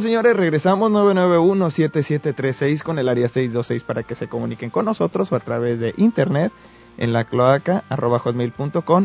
Señores, 0.00 0.36
regresamos 0.36 0.90
991-7736 0.92 2.82
con 2.82 2.98
el 2.98 3.08
área 3.08 3.28
626 3.28 3.84
para 3.84 4.02
que 4.02 4.14
se 4.14 4.28
comuniquen 4.28 4.68
con 4.68 4.84
nosotros 4.84 5.32
o 5.32 5.36
a 5.36 5.40
través 5.40 5.80
de 5.80 5.94
internet 5.96 6.52
en 6.98 7.14
la 7.14 7.24
cloaca 7.24 7.84
arroba. 7.88 8.20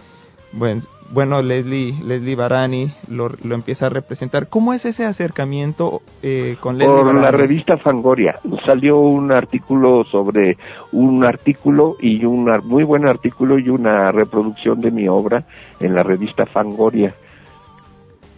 bueno, 0.54 0.82
bueno 1.12 1.42
Leslie, 1.42 1.94
Leslie 2.02 2.38
Barani 2.38 2.90
lo, 3.10 3.32
lo 3.44 3.54
empieza 3.54 3.88
a 3.88 3.90
representar. 3.90 4.48
¿Cómo 4.48 4.74
es 4.74 4.86
ese 4.86 5.04
acercamiento 5.04 6.02
eh, 6.24 6.56
con 6.62 6.78
Leslie 6.78 6.96
Por 6.96 7.06
Barani? 7.06 7.22
la 7.22 7.32
revista 7.32 7.76
Fangoria 7.76 8.40
salió 8.66 8.98
un 8.98 9.34
artículo 9.34 10.06
sobre 10.06 10.58
un 10.94 11.26
artículo 11.26 11.98
y 12.00 12.24
un 12.24 12.50
muy 12.64 12.86
buen 12.86 13.06
artículo 13.06 13.60
y 13.60 13.68
una 13.68 14.14
reproducción 14.14 14.80
de 14.80 14.90
mi 14.90 15.10
obra 15.10 15.44
en 15.82 15.94
la 15.94 16.04
revista 16.04 16.46
Fangoria 16.46 17.14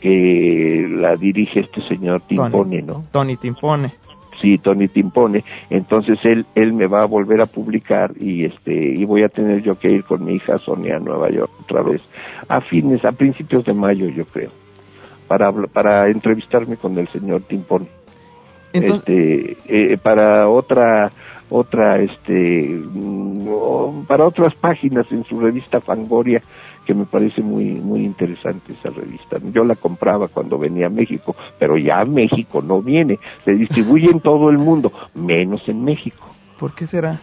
que 0.01 0.87
la 0.89 1.15
dirige 1.15 1.61
este 1.61 1.81
señor 1.87 2.21
Timpone, 2.27 2.81
¿no? 2.81 3.05
Tony 3.11 3.37
Timpone. 3.37 3.93
Sí, 4.41 4.57
Tony 4.57 4.87
Timpone. 4.87 5.43
Entonces 5.69 6.17
él 6.23 6.45
él 6.55 6.73
me 6.73 6.87
va 6.87 7.03
a 7.03 7.05
volver 7.05 7.39
a 7.41 7.45
publicar 7.45 8.11
y 8.19 8.45
este 8.45 8.73
y 8.73 9.05
voy 9.05 9.23
a 9.23 9.29
tener 9.29 9.61
yo 9.61 9.77
que 9.77 9.91
ir 9.91 10.03
con 10.03 10.25
mi 10.25 10.33
hija 10.33 10.57
Sonia 10.57 10.97
a 10.97 10.99
Nueva 10.99 11.29
York 11.29 11.51
otra 11.61 11.83
vez 11.83 12.01
a 12.47 12.59
fines 12.61 13.05
a 13.05 13.11
principios 13.11 13.63
de 13.65 13.73
mayo 13.73 14.09
yo 14.09 14.25
creo 14.25 14.49
para 15.27 15.51
para 15.51 16.09
entrevistarme 16.09 16.75
con 16.77 16.97
el 16.97 17.07
señor 17.09 17.43
Timpone. 17.43 17.85
Entonces- 18.73 19.07
este 19.07 19.57
eh, 19.93 19.97
para 20.01 20.49
otra 20.49 21.11
otra 21.49 22.01
este 22.01 22.79
mm, 22.91 24.05
para 24.07 24.25
otras 24.25 24.55
páginas 24.55 25.05
en 25.11 25.23
su 25.25 25.39
revista 25.39 25.81
Fangoria 25.81 26.41
que 26.85 26.93
me 26.93 27.05
parece 27.05 27.41
muy 27.41 27.65
muy 27.65 28.03
interesante 28.05 28.73
esa 28.73 28.89
revista. 28.89 29.37
Yo 29.53 29.63
la 29.63 29.75
compraba 29.75 30.27
cuando 30.27 30.57
venía 30.57 30.87
a 30.87 30.89
México, 30.89 31.35
pero 31.59 31.77
ya 31.77 31.99
a 32.01 32.05
México 32.05 32.61
no 32.61 32.81
viene. 32.81 33.19
Se 33.45 33.53
distribuye 33.53 34.09
en 34.09 34.19
todo 34.19 34.49
el 34.49 34.57
mundo, 34.57 34.91
menos 35.13 35.67
en 35.69 35.83
México, 35.83 36.27
¿Por 36.59 36.73
qué 36.73 36.87
será? 36.87 37.19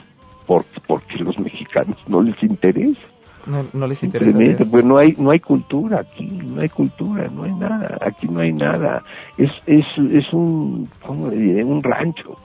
porque 0.46 0.80
porque 0.86 1.18
los 1.18 1.38
mexicanos 1.38 1.96
no 2.08 2.22
les 2.22 2.42
interesa. 2.42 3.00
No, 3.46 3.64
no 3.72 3.86
les 3.86 4.02
interesa. 4.02 4.64
Pues 4.70 4.84
no 4.84 4.98
hay 4.98 5.14
no 5.18 5.30
hay 5.30 5.40
cultura 5.40 6.00
aquí, 6.00 6.26
no 6.26 6.60
hay 6.60 6.68
cultura, 6.68 7.28
no 7.34 7.44
hay 7.44 7.52
nada, 7.52 7.98
aquí 8.00 8.28
no 8.28 8.40
hay 8.40 8.52
nada. 8.52 9.02
Es 9.36 9.50
es 9.66 9.86
es 10.10 10.32
un 10.32 10.88
¿cómo 11.06 11.28
le 11.28 11.36
diré? 11.36 11.64
un 11.64 11.82
rancho. 11.82 12.36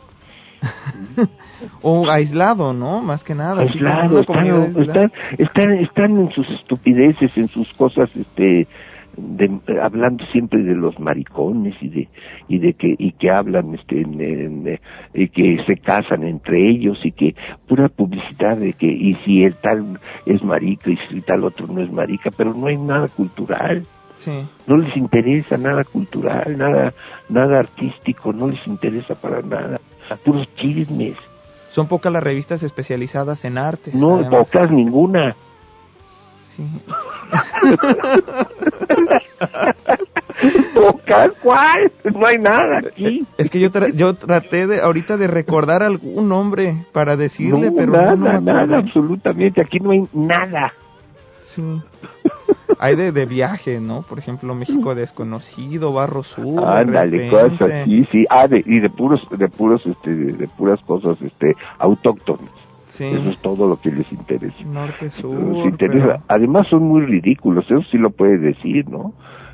O 1.81 2.09
aislado, 2.09 2.73
¿no? 2.73 3.01
Más 3.01 3.23
que 3.23 3.35
nada. 3.35 3.61
aislado, 3.61 4.19
están, 4.21 4.37
aislada. 4.77 5.11
están, 5.37 5.71
están, 5.73 6.19
en 6.19 6.31
sus 6.31 6.49
estupideces, 6.49 7.31
en 7.37 7.47
sus 7.49 7.71
cosas, 7.73 8.09
este, 8.15 8.67
de- 9.15 9.59
hablando 9.81 10.25
siempre 10.27 10.63
de 10.63 10.75
los 10.75 10.97
maricones 10.99 11.75
y 11.81 11.87
de 11.89 12.09
y 12.47 12.57
de 12.57 12.73
que 12.73 12.95
y 12.97 13.11
que 13.11 13.29
hablan 13.29 13.75
este 13.75 14.01
en- 14.01 14.79
que 15.13 15.63
se 15.67 15.77
casan 15.77 16.23
entre 16.23 16.67
ellos 16.69 16.99
y 17.05 17.11
que 17.11 17.35
pura 17.67 17.89
publicidad 17.89 18.57
de 18.57 18.73
que 18.73 18.87
y 18.87 19.13
si 19.23 19.43
el 19.43 19.55
tal 19.57 19.99
es 20.25 20.43
marica 20.43 20.89
y 20.89 20.97
si 21.09 21.21
tal 21.21 21.43
otro 21.43 21.67
no 21.67 21.81
es 21.83 21.91
marica 21.91 22.31
pero 22.35 22.53
no 22.55 22.65
hay 22.67 22.77
nada 22.77 23.07
cultural 23.09 23.85
Sí. 24.15 24.45
no 24.67 24.77
les 24.77 24.95
interesa 24.97 25.57
nada 25.57 25.83
cultural 25.83 26.57
nada 26.57 26.93
nada 27.29 27.59
artístico 27.59 28.31
no 28.33 28.47
les 28.47 28.65
interesa 28.67 29.13
para 29.15 29.41
nada 29.43 29.79
puros 30.23 30.47
chismes 30.55 31.15
Son 31.71 31.87
pocas 31.87 32.11
las 32.11 32.23
revistas 32.23 32.63
especializadas 32.63 33.43
en 33.45 33.57
artes. 33.57 33.93
no 33.93 34.15
además. 34.15 34.47
pocas 34.47 34.71
ninguna 34.71 35.35
Sí. 36.45 36.63
¿Pocas? 40.73 41.31
¿Cuál? 41.41 41.91
No 42.13 42.25
hay 42.25 42.37
nada 42.37 42.79
aquí. 42.79 43.25
Es 43.37 43.49
que 43.49 43.59
yo, 43.59 43.71
tra- 43.71 43.93
yo 43.93 44.15
traté 44.15 44.67
de 44.67 44.81
ahorita 44.81 45.17
de 45.17 45.27
recordar 45.27 45.83
algún 45.83 46.27
nombre 46.29 46.85
para 46.91 47.15
decirle, 47.15 47.69
no, 47.71 47.75
pero 47.75 47.91
nada, 47.93 48.15
no, 48.15 48.33
no 48.33 48.41
me 48.41 48.53
nada, 48.53 48.77
absolutamente. 48.77 49.61
Aquí 49.61 49.79
no 49.79 49.91
hay 49.91 50.03
nada. 50.13 50.73
Sí. 51.41 51.81
Hay 52.79 52.95
de, 52.95 53.11
de 53.11 53.25
viaje, 53.25 53.79
¿no? 53.79 54.01
Por 54.03 54.19
ejemplo, 54.19 54.53
México 54.55 54.95
desconocido, 54.95 55.93
Barro 55.93 56.23
Sur. 56.23 56.63
Ándale, 56.65 57.29
cosas, 57.29 57.85
sí, 57.85 58.07
sí. 58.11 58.25
Ah, 58.29 58.47
de, 58.47 58.63
y 58.65 58.79
de 58.79 58.89
puros, 58.89 59.25
de 59.31 59.47
puros, 59.49 59.85
este, 59.85 60.13
de, 60.13 60.47
puras 60.47 60.79
cosas, 60.81 61.21
este, 61.21 61.55
autóctonas. 61.79 62.49
Sí. 62.89 63.05
Eso 63.05 63.29
es 63.29 63.39
todo 63.39 63.67
lo 63.67 63.79
que 63.81 63.91
les 63.91 64.11
interesa. 64.11 64.55
Norte, 64.65 65.09
sur. 65.09 65.35
Les 65.55 65.65
interesa. 65.65 66.05
pero- 66.05 66.23
Además 66.27 66.67
son 66.67 66.83
muy 66.83 67.01
ridículos, 67.01 67.65
eso 67.65 67.81
sí 67.89 67.97
lo 67.97 68.11
puede 68.11 68.37
decir, 68.37 68.87
¿no? 68.89 69.13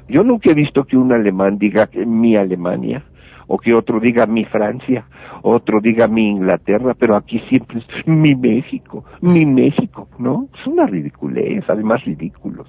Yo 0.10 0.24
nunca 0.24 0.50
he 0.52 0.54
visto 0.56 0.84
que 0.86 0.98
un 0.98 1.14
alemán 1.14 1.58
diga 1.58 1.90
mi 2.06 2.36
Alemania, 2.36 3.04
o 3.48 3.58
que 3.58 3.74
otro 3.74 4.00
diga 4.00 4.26
mi 4.26 4.44
Francia, 4.46 5.06
otro 5.42 5.80
diga 5.82 6.08
mi 6.08 6.30
Inglaterra, 6.30 6.96
pero 6.98 7.16
aquí 7.16 7.40
siempre 7.50 7.80
es 7.80 8.08
mi 8.08 8.36
México, 8.36 9.06
mi 9.22 9.46
México, 9.46 10.08
¿no? 10.18 10.48
Es 10.60 10.68
una 10.68 10.86
ridiculez, 10.86 11.64
además 11.68 12.04
ridículos. 12.06 12.68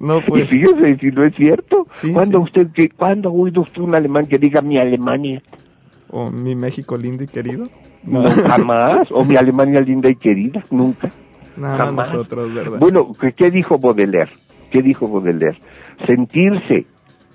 No, 0.00 0.18
Y 0.18 0.22
pues. 0.22 0.48
fíjese 0.48 0.96
si 0.98 1.06
no 1.10 1.24
es 1.24 1.34
cierto. 1.34 1.86
Sí, 2.00 2.12
¿Cuándo 2.12 2.38
sí. 2.38 2.44
usted 2.44 2.68
que 2.72 2.88
cuándo 2.90 3.28
ha 3.28 3.32
oído 3.32 3.62
usted 3.62 3.82
un 3.82 3.94
alemán 3.94 4.26
que 4.26 4.38
diga 4.38 4.60
mi 4.60 4.78
Alemania? 4.78 5.42
O 6.10 6.30
mi 6.30 6.54
México 6.54 6.96
lindo 6.96 7.22
y 7.24 7.26
querido. 7.28 7.66
No, 8.02 8.22
jamás. 8.46 9.08
O 9.12 9.24
mi 9.24 9.36
Alemania 9.36 9.80
linda 9.80 10.08
y 10.10 10.16
querida, 10.16 10.64
nunca. 10.70 11.10
Nada 11.56 11.76
más 11.76 11.86
jamás. 11.86 12.12
nosotros, 12.12 12.54
¿verdad? 12.54 12.78
Bueno, 12.78 13.12
¿qué, 13.20 13.32
qué 13.32 13.50
dijo 13.50 13.78
Baudelaire? 13.78 14.30
¿Qué 14.70 14.82
dijo 14.82 15.08
Baudelaire? 15.08 15.58
Sentirse 16.06 16.86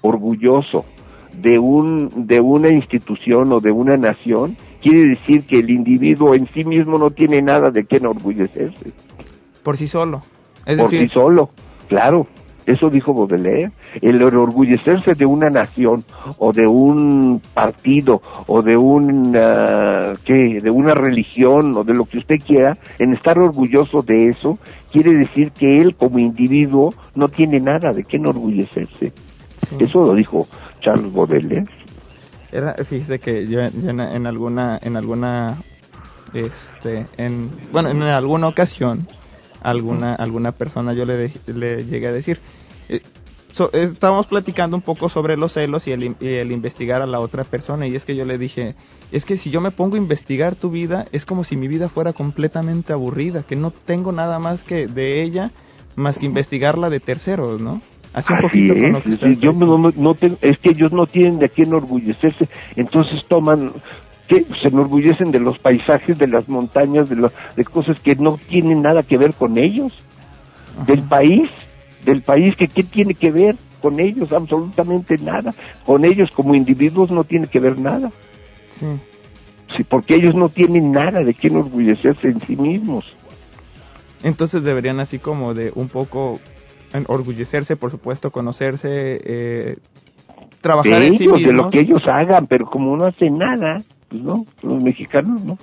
orgulloso 0.02 0.86
de 1.42 1.60
un 1.60 2.28
de 2.28 2.40
una 2.40 2.70
institución 2.70 3.52
o 3.52 3.60
de 3.60 3.72
una 3.72 3.98
nación 3.98 4.58
quiere 4.82 5.10
decir 5.10 5.44
que 5.46 5.60
el 5.60 5.70
individuo 5.70 6.36
en 6.36 6.48
sí 6.54 6.64
mismo 6.64 6.98
no 6.98 7.12
tiene 7.12 7.42
nada 7.42 7.72
de 7.72 7.86
qué 7.86 7.98
enorgullecerse 7.98 8.92
Por 9.64 9.78
sí 9.78 9.88
solo. 9.88 10.22
Es 10.66 10.78
por 10.78 10.90
decir, 10.90 11.08
sí 11.08 11.14
solo. 11.14 11.50
Claro, 11.88 12.28
eso 12.66 12.90
dijo 12.90 13.14
Baudelaire. 13.14 13.72
El 14.02 14.22
enorgullecerse 14.22 15.14
de 15.14 15.26
una 15.26 15.50
nación 15.50 16.04
o 16.38 16.52
de 16.52 16.66
un 16.66 17.42
partido 17.54 18.22
o 18.48 18.62
de 18.62 18.76
una 18.76 20.14
¿qué? 20.24 20.60
de 20.62 20.72
una 20.72 20.94
religión 20.94 21.78
o 21.78 21.84
de 21.84 21.94
lo 21.94 22.06
que 22.06 22.18
usted 22.18 22.40
quiera, 22.46 22.78
en 22.98 23.14
estar 23.14 23.38
orgulloso 23.38 24.02
de 24.02 24.30
eso 24.30 24.58
quiere 24.92 25.14
decir 25.14 25.52
que 25.52 25.82
él 25.82 25.96
como 25.96 26.20
individuo 26.20 26.94
no 27.14 27.28
tiene 27.28 27.60
nada 27.60 27.92
de 27.94 28.04
qué 28.04 28.18
enorgullecerse. 28.18 29.14
sí. 29.58 29.76
Eso 29.80 30.06
lo 30.06 30.16
dijo 30.16 30.48
Charles 30.86 31.12
Baudelaire. 31.12 31.66
Era, 32.52 32.76
fíjese 32.86 33.20
que 33.20 33.48
yo, 33.48 33.60
en, 33.60 34.28
alguna, 34.28 34.80
en 34.82 34.96
alguna, 34.96 35.58
este, 36.34 37.08
en, 37.18 37.50
bueno, 37.72 37.90
en 37.90 38.02
alguna 38.04 38.48
ocasión, 38.48 39.08
alguna, 39.62 40.14
alguna 40.16 40.52
persona 40.52 40.94
yo 40.94 41.06
le, 41.06 41.28
dej- 41.28 41.54
le 41.54 41.84
llegué 41.86 42.08
a 42.08 42.12
decir, 42.14 42.40
eh, 42.88 43.02
estábamos 43.74 44.28
platicando 44.28 44.78
un 44.78 44.84
poco 44.84 45.10
sobre 45.10 45.38
los 45.38 45.54
celos 45.54 45.88
y 45.88 45.92
el, 45.92 46.16
y 46.20 46.28
el 46.28 46.52
investigar 46.52 47.02
a 47.02 47.06
la 47.08 47.20
otra 47.20 47.44
persona 47.46 47.88
y 47.88 47.96
es 47.96 48.06
que 48.06 48.16
yo 48.16 48.26
le 48.26 48.38
dije, 48.38 48.76
es 49.12 49.26
que 49.26 49.38
si 49.38 49.50
yo 49.50 49.60
me 49.60 49.72
pongo 49.72 49.96
a 49.96 49.98
investigar 50.00 50.56
tu 50.56 50.70
vida, 50.70 51.08
es 51.12 51.26
como 51.26 51.44
si 51.44 51.56
mi 51.58 51.68
vida 51.68 51.90
fuera 51.90 52.14
completamente 52.14 52.94
aburrida, 52.94 53.44
que 53.44 53.56
no 53.56 53.72
tengo 53.72 54.12
nada 54.12 54.40
más 54.40 54.64
que 54.64 54.88
de 54.88 55.24
ella, 55.24 55.52
más 55.96 56.18
que 56.18 56.26
investigarla 56.26 56.90
de 56.90 57.00
terceros, 57.00 57.60
¿no? 57.60 57.82
Así 58.16 58.32
un 58.32 58.40
con 58.40 58.92
lo 58.94 58.98
es, 58.98 59.04
que 59.20 59.32
es 59.32 59.40
yo 59.40 59.52
no, 59.52 59.92
no 59.96 60.16
te- 60.16 60.38
es 60.42 60.58
que 60.60 60.70
ellos 60.70 60.92
no 60.94 61.06
tienen 61.06 61.38
de 61.38 61.50
qué 61.50 61.64
enorgullecerse, 61.64 62.48
entonces 62.78 63.24
toman, 63.28 63.74
que 64.30 64.46
se 64.62 64.70
enorgullecen 64.70 65.32
de 65.32 65.40
los 65.40 65.60
paisajes, 65.60 66.18
de 66.18 66.28
las 66.28 66.48
montañas, 66.48 67.10
de, 67.10 67.18
lo- 67.18 67.32
de 67.58 67.64
cosas 67.66 68.00
que 68.00 68.16
no 68.16 68.38
tienen 68.38 68.82
nada 68.82 69.04
que 69.04 69.18
ver 69.18 69.34
con 69.34 69.58
ellos, 69.58 69.92
Ajá. 70.78 70.86
del 70.86 71.04
país, 71.04 71.50
del 72.06 72.22
país 72.22 72.56
que 72.56 72.70
qué 72.70 72.84
tiene 72.84 73.16
que 73.16 73.32
ver 73.32 73.58
con 73.82 74.00
ellos, 74.00 74.32
absolutamente 74.32 75.18
nada, 75.18 75.54
con 75.86 76.06
ellos 76.06 76.32
como 76.32 76.56
individuos 76.56 77.12
no 77.12 77.26
tiene 77.26 77.48
que 77.48 77.60
ver 77.60 77.78
nada, 77.78 78.12
Sí. 78.72 78.86
sí, 79.76 79.84
porque 79.84 80.16
ellos 80.16 80.36
no 80.36 80.48
tienen 80.48 80.92
nada 80.94 81.22
de 81.22 81.34
qué 81.34 81.48
enorgullecerse 81.50 82.30
en 82.30 82.40
sí 82.48 82.56
mismos. 82.56 83.06
Entonces 84.24 84.64
deberían 84.64 85.02
así 85.02 85.20
como 85.20 85.54
de 85.54 85.72
un 85.76 85.90
poco 85.90 86.40
orgullecerse, 87.08 87.76
por 87.76 87.92
supuesto, 87.92 88.32
conocerse, 88.32 89.20
eh, 89.24 89.78
trabajar 90.62 91.00
de 91.00 91.08
en 91.08 91.18
sí 91.18 91.24
ellos, 91.24 91.36
mismos. 91.36 91.52
de 91.52 91.54
lo 91.54 91.70
que 91.70 91.80
ellos 91.82 92.02
hagan, 92.08 92.48
pero 92.48 92.66
como 92.66 92.96
no 92.98 93.06
hacen 93.06 93.38
nada, 93.38 93.82
pues 94.10 94.22
no, 94.22 94.46
los 94.62 94.84
mexicanos 94.84 95.42
no. 95.44 95.58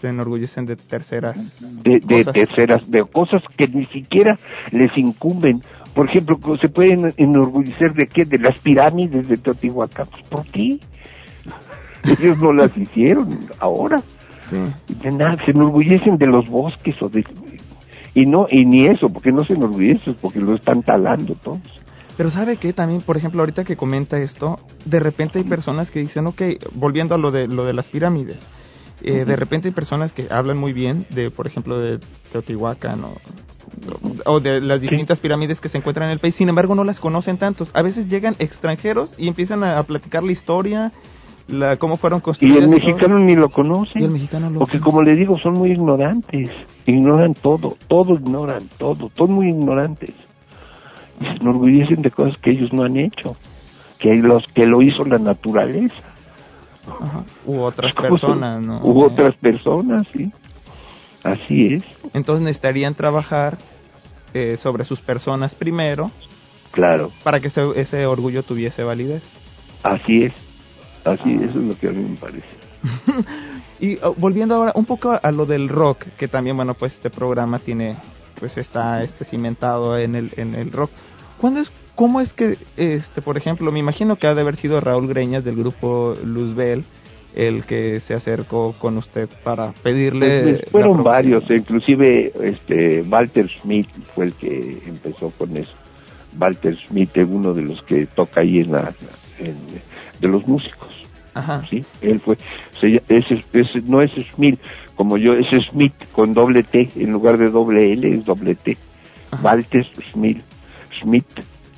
Se 0.00 0.08
enorgullecen 0.08 0.66
de 0.66 0.76
terceras 0.76 1.80
de, 1.82 2.00
de 2.00 2.18
cosas. 2.18 2.34
terceras, 2.34 2.90
de 2.90 3.04
cosas 3.04 3.42
que 3.56 3.66
ni 3.68 3.84
siquiera 3.86 4.38
les 4.70 4.96
incumben. 4.96 5.62
Por 5.94 6.08
ejemplo, 6.10 6.38
se 6.60 6.68
pueden 6.68 7.14
enorgullecer 7.16 7.94
de 7.94 8.06
qué? 8.06 8.26
De 8.26 8.38
las 8.38 8.58
pirámides 8.60 9.26
de 9.28 9.38
Teotihuacán. 9.38 10.06
Pues, 10.10 10.22
¿Por 10.24 10.46
qué? 10.48 10.78
Ellos 12.04 12.38
no 12.38 12.52
las 12.52 12.76
hicieron 12.76 13.46
ahora. 13.58 14.02
Sí. 14.50 14.56
De 15.02 15.10
nada, 15.10 15.38
se 15.44 15.52
enorgullecen 15.52 16.18
de 16.18 16.26
los 16.26 16.48
bosques 16.48 17.00
o 17.00 17.08
de... 17.08 17.24
Y 18.16 18.24
no, 18.24 18.46
y 18.50 18.64
ni 18.64 18.86
eso, 18.86 19.10
porque 19.10 19.30
no 19.30 19.44
se 19.44 19.52
enorgullecen, 19.52 20.14
porque 20.22 20.40
lo 20.40 20.54
están 20.54 20.82
talando 20.82 21.34
todos. 21.34 21.60
Pero 22.16 22.30
sabe 22.30 22.56
que 22.56 22.72
también, 22.72 23.02
por 23.02 23.16
ejemplo, 23.18 23.42
ahorita 23.42 23.62
que 23.64 23.76
comenta 23.76 24.18
esto, 24.18 24.58
de 24.86 25.00
repente 25.00 25.38
hay 25.38 25.44
personas 25.44 25.90
que 25.90 26.00
dicen, 26.00 26.26
ok, 26.26 26.40
volviendo 26.72 27.14
a 27.14 27.18
lo 27.18 27.30
de 27.30 27.46
lo 27.46 27.64
de 27.66 27.74
las 27.74 27.86
pirámides, 27.86 28.40
Eh, 29.02 29.26
De 29.26 29.36
repente 29.36 29.68
hay 29.68 29.74
personas 29.74 30.12
que 30.14 30.26
hablan 30.30 30.56
muy 30.56 30.72
bien 30.72 31.04
de, 31.10 31.30
por 31.30 31.46
ejemplo, 31.46 31.78
de 31.78 32.00
Teotihuacán 32.32 33.04
o, 33.04 33.12
o 34.24 34.40
de 34.40 34.62
las 34.62 34.80
distintas 34.80 35.20
pirámides 35.20 35.60
que 35.60 35.68
se 35.68 35.76
encuentran 35.76 36.08
en 36.08 36.12
el 36.14 36.18
país, 36.18 36.34
sin 36.34 36.48
embargo 36.48 36.74
no 36.74 36.82
las 36.84 36.98
conocen 36.98 37.36
tantos. 37.36 37.68
A 37.74 37.82
veces 37.82 38.06
llegan 38.08 38.34
extranjeros 38.38 39.14
y 39.18 39.28
empiezan 39.28 39.62
a, 39.62 39.78
a 39.78 39.82
platicar 39.82 40.22
la 40.24 40.32
historia, 40.32 40.92
la, 41.48 41.76
cómo 41.76 41.96
fueron 41.96 42.18
Y 42.18 42.22
construidas. 42.22 42.58
el 42.64 42.64
todo. 42.70 42.74
mexicano 42.78 43.18
ni 43.18 43.36
lo 43.36 43.48
conoce. 43.50 43.98
Y 43.98 44.04
el 44.04 44.10
mexicano 44.10 44.50
lo 44.50 44.58
Porque 44.60 44.78
conoce. 44.78 44.84
como 44.84 45.02
le 45.02 45.14
digo, 45.16 45.38
son 45.38 45.54
muy 45.54 45.70
ignorantes. 45.72 46.50
Ignoran 46.86 47.34
todo, 47.34 47.76
todo 47.88 48.14
ignoran, 48.14 48.68
todo. 48.78 49.10
Son 49.16 49.32
muy 49.32 49.48
ignorantes. 49.48 50.10
Y 51.20 51.24
se 51.24 51.30
enorgullecen 51.32 52.02
de 52.02 52.10
cosas 52.10 52.36
que 52.40 52.50
ellos 52.50 52.72
no 52.72 52.82
han 52.84 52.96
hecho. 52.96 53.36
Que 53.98 54.14
los 54.16 54.44
que 54.48 54.66
lo 54.66 54.82
hizo 54.82 55.04
la 55.04 55.18
naturaleza. 55.18 56.02
Ajá. 57.00 57.24
U 57.46 57.60
otras 57.60 57.94
¿Cómo 57.94 58.08
personas, 58.10 58.56
son? 58.58 58.66
¿no? 58.66 58.80
U 58.82 59.02
otras 59.02 59.34
personas, 59.36 60.06
sí. 60.12 60.30
Así 61.24 61.74
es, 61.74 61.82
Entonces 62.14 62.44
necesitarían 62.44 62.94
trabajar 62.94 63.58
eh, 64.32 64.56
sobre 64.56 64.84
sus 64.84 65.00
personas 65.00 65.56
primero 65.56 66.12
claro. 66.70 67.10
para 67.24 67.40
que 67.40 67.48
ese, 67.48 67.64
ese 67.74 68.06
orgullo 68.06 68.44
tuviese 68.44 68.84
validez. 68.84 69.24
Así 69.82 70.22
es. 70.24 70.32
Así, 71.06 71.34
eso 71.34 71.58
es 71.58 71.64
lo 71.64 71.78
que 71.78 71.88
a 71.88 71.92
mí 71.92 72.02
me 72.02 72.16
parece. 72.16 72.46
Y 73.78 73.98
oh, 74.02 74.14
volviendo 74.16 74.54
ahora 74.54 74.72
un 74.74 74.86
poco 74.86 75.18
a, 75.22 75.32
lo 75.32 75.44
del 75.44 75.68
rock, 75.68 76.04
que 76.16 76.28
también, 76.28 76.56
bueno, 76.56 76.74
pues 76.74 76.94
este 76.94 77.10
programa 77.10 77.58
tiene, 77.58 77.96
pues 78.40 78.56
está 78.56 79.02
este 79.02 79.24
cimentado 79.24 79.98
en 79.98 80.14
el, 80.14 80.30
en 80.36 80.54
el 80.54 80.72
rock. 80.72 80.90
¿Cuándo 81.38 81.60
es, 81.60 81.70
cómo 81.94 82.22
es 82.22 82.32
que, 82.32 82.56
este, 82.78 83.20
por 83.20 83.36
ejemplo, 83.36 83.70
me 83.72 83.78
imagino 83.78 84.16
que 84.16 84.26
ha 84.26 84.34
de 84.34 84.40
haber 84.40 84.56
sido 84.56 84.80
Raúl 84.80 85.08
Greñas 85.08 85.44
del 85.44 85.56
grupo 85.56 86.16
Luzbel 86.24 86.84
el 87.34 87.66
que 87.66 88.00
se 88.00 88.14
acercó 88.14 88.74
con 88.78 88.96
usted 88.96 89.28
para 89.44 89.72
pedirle... 89.82 90.42
Pues, 90.42 90.60
la 90.64 90.70
fueron 90.70 91.04
varios, 91.04 91.44
inclusive 91.50 92.32
este 92.40 93.02
Walter 93.02 93.46
Smith 93.60 93.88
fue 94.14 94.26
el 94.26 94.32
que 94.32 94.82
empezó 94.86 95.30
con 95.36 95.54
eso. 95.54 95.72
Walter 96.40 96.78
Smith 96.88 97.10
es 97.14 97.28
uno 97.28 97.52
de 97.52 97.60
los 97.60 97.82
que 97.82 98.06
toca 98.06 98.40
ahí 98.40 98.60
en 98.60 98.72
la 98.72 98.94
en- 99.38 99.82
de 100.20 100.28
los 100.28 100.46
músicos, 100.46 100.88
Ajá. 101.34 101.64
sí, 101.68 101.84
él 102.00 102.20
fue, 102.20 102.36
se 102.80 103.02
ese, 103.08 103.44
ese- 103.52 103.82
no 103.82 104.00
es 104.00 104.10
Smith, 104.34 104.58
como 104.94 105.16
yo, 105.18 105.34
es 105.34 105.46
Smith 105.70 105.92
con 106.12 106.32
doble 106.34 106.62
T, 106.62 106.90
en 106.96 107.12
lugar 107.12 107.36
de 107.38 107.50
doble 107.50 107.92
L 107.92 108.08
es 108.14 108.24
doble 108.24 108.54
T. 108.54 108.76
Ajá. 109.30 109.42
Walter 109.42 109.86
Smith, 110.12 110.42
Smith 111.00 111.26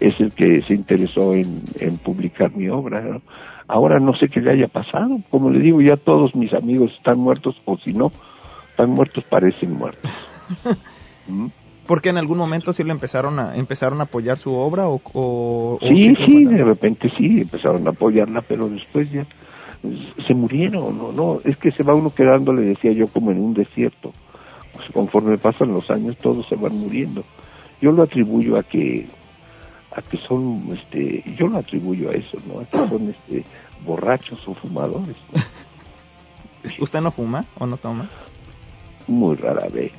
es 0.01 0.19
el 0.21 0.31
que 0.33 0.63
se 0.63 0.75
interesó 0.75 1.35
en, 1.35 1.63
en 1.81 1.97
publicar 1.99 2.53
mi 2.55 2.69
obra. 2.69 3.01
¿no? 3.01 3.23
Ahora 3.67 3.99
no 3.99 4.15
sé 4.15 4.29
qué 4.29 4.41
le 4.41 4.53
haya 4.53 4.69
pasado, 4.69 5.19
como 5.31 5.51
le 5.51 5.59
digo, 5.59 5.81
ya 5.81 5.97
todos 5.97 6.35
mis 6.37 6.53
amigos 6.55 6.93
están 6.97 7.19
muertos, 7.19 7.61
o 7.65 7.77
si 7.79 7.93
no, 7.93 8.13
están 8.71 8.91
muertos, 8.91 9.25
parecen 9.25 9.73
muertos. 9.75 10.09
¿Mm? 11.27 11.47
Porque 11.89 12.11
en 12.11 12.19
algún 12.19 12.37
momento 12.37 12.73
sí 12.75 12.85
le 12.85 12.93
empezaron 12.93 13.39
a 13.41 13.57
empezaron 13.57 14.01
a 14.01 14.05
apoyar 14.05 14.37
su 14.39 14.53
obra 14.53 14.87
o, 14.89 15.01
o- 15.15 15.79
Sí, 15.81 16.15
sí, 16.27 16.45
de 16.45 16.63
repente 16.63 17.11
sí, 17.17 17.41
empezaron 17.41 17.87
a 17.89 17.91
apoyarla, 17.91 18.43
pero 18.43 18.69
después 18.69 19.11
ya 19.11 19.27
se 20.27 20.35
murieron, 20.35 20.99
no, 20.99 21.13
no, 21.13 21.41
es 21.45 21.57
que 21.57 21.71
se 21.71 21.83
va 21.83 21.95
uno 21.95 22.11
quedando, 22.15 22.53
le 22.53 22.63
decía 22.63 22.93
yo, 22.93 23.09
como 23.09 23.31
en 23.31 23.41
un 23.41 23.55
desierto. 23.55 24.13
Pues 24.75 24.85
conforme 24.93 25.39
pasan 25.39 25.73
los 25.73 25.91
años, 25.91 26.15
todos 26.21 26.47
se 26.49 26.57
van 26.57 26.77
muriendo. 26.77 27.25
Yo 27.81 27.91
lo 27.93 28.03
atribuyo 28.03 28.59
a 28.59 28.63
que, 28.65 29.09
a 29.97 30.03
que 30.03 30.19
son, 30.29 30.77
este, 30.77 31.23
yo 31.39 31.47
lo 31.47 31.59
atribuyo 31.59 32.11
a 32.11 32.13
eso, 32.13 32.37
¿no? 32.47 32.61
A 32.61 32.65
que 32.67 32.77
son, 32.89 33.09
este, 33.09 33.45
borrachos 33.85 34.47
o 34.47 34.55
fumadores, 34.55 35.17
¿no? 35.33 35.41
¿Usted 36.83 37.01
no 37.01 37.13
fuma 37.13 37.45
o 37.59 37.67
no 37.67 37.77
toma? 37.79 38.11
Muy 39.07 39.37
rara 39.37 39.69
vez, 39.69 39.93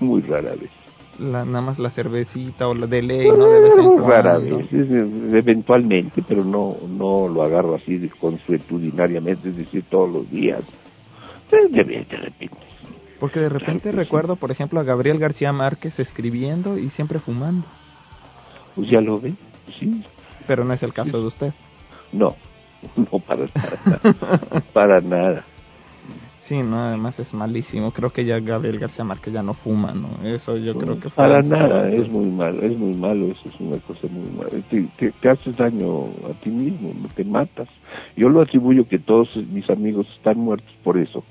muy 0.00 0.22
rara 0.22 0.56
vez. 0.56 0.70
La, 1.18 1.44
nada 1.44 1.62
más 1.62 1.78
la 1.78 1.90
cervecita 1.90 2.68
o 2.68 2.74
la 2.74 2.86
de 2.86 3.02
ley, 3.02 3.28
¿no? 3.28 3.48
De 3.48 3.60
vez 3.60 3.78
en 3.78 3.84
cuando. 3.84 4.06
rara 4.06 4.38
vez, 4.38 4.66
eventualmente, 4.70 6.22
pero 6.26 6.44
no 6.44 6.76
no 6.88 7.28
lo 7.28 7.42
agarro 7.42 7.74
así 7.74 7.96
de 7.96 8.10
consuetudinariamente, 8.10 9.48
es 9.48 9.56
decir, 9.56 9.84
todos 9.88 10.12
los 10.12 10.30
días. 10.30 10.62
De, 11.50 11.58
repente. 11.58 12.56
Porque 13.20 13.40
de 13.40 13.48
repente 13.48 13.82
Claro 13.82 13.82
que 13.82 13.90
sí. 13.92 13.96
recuerdo, 13.96 14.36
por 14.36 14.50
ejemplo, 14.50 14.80
a 14.80 14.82
Gabriel 14.82 15.18
García 15.18 15.52
Márquez 15.52 15.98
escribiendo 15.98 16.76
y 16.76 16.90
siempre 16.90 17.18
fumando. 17.20 17.66
Pues 18.74 18.90
ya 18.90 19.00
lo 19.00 19.20
ve, 19.20 19.34
sí. 19.78 20.04
Pero 20.46 20.64
no 20.64 20.74
es 20.74 20.82
el 20.82 20.92
caso 20.92 21.20
de 21.20 21.26
usted. 21.26 21.54
No, 22.12 22.36
no 22.96 23.18
para 23.20 23.46
nada. 23.54 24.62
para 24.72 25.00
nada. 25.00 25.44
Sí, 26.46 26.62
no, 26.62 26.78
además 26.78 27.18
es 27.18 27.34
malísimo. 27.34 27.90
Creo 27.90 28.10
que 28.10 28.24
ya 28.24 28.38
Gabriel 28.38 28.78
García 28.78 29.02
Márquez 29.02 29.34
ya 29.34 29.42
no 29.42 29.52
fuma, 29.52 29.92
¿no? 29.92 30.24
Eso 30.24 30.56
yo 30.56 30.78
creo 30.78 30.94
que 31.00 31.10
fue 31.10 31.24
Para 31.24 31.42
nada, 31.42 31.90
es 31.90 32.08
muy 32.08 32.26
malo, 32.26 32.62
es 32.62 32.78
muy 32.78 32.94
malo, 32.94 33.26
eso 33.26 33.48
es 33.48 33.60
una 33.60 33.78
cosa 33.78 34.06
muy 34.08 34.30
mala. 34.30 34.50
Te, 34.70 34.86
te, 34.96 35.10
te 35.10 35.28
haces 35.28 35.56
daño 35.56 36.04
a 36.30 36.40
ti 36.40 36.50
mismo, 36.50 36.92
te 37.16 37.24
matas. 37.24 37.68
Yo 38.16 38.28
lo 38.28 38.40
atribuyo 38.40 38.86
que 38.86 39.00
todos 39.00 39.34
mis 39.34 39.68
amigos 39.70 40.06
están 40.16 40.38
muertos 40.38 40.72
por 40.84 40.98
eso. 40.98 41.24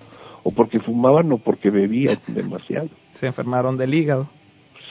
O 0.44 0.52
porque 0.52 0.82
fumaban 0.82 1.32
o 1.32 1.38
porque 1.38 1.70
bebían 1.70 2.20
demasiado. 2.28 2.90
Se 3.14 3.28
enfermaron 3.28 3.78
del 3.78 3.94
hígado. 3.94 4.28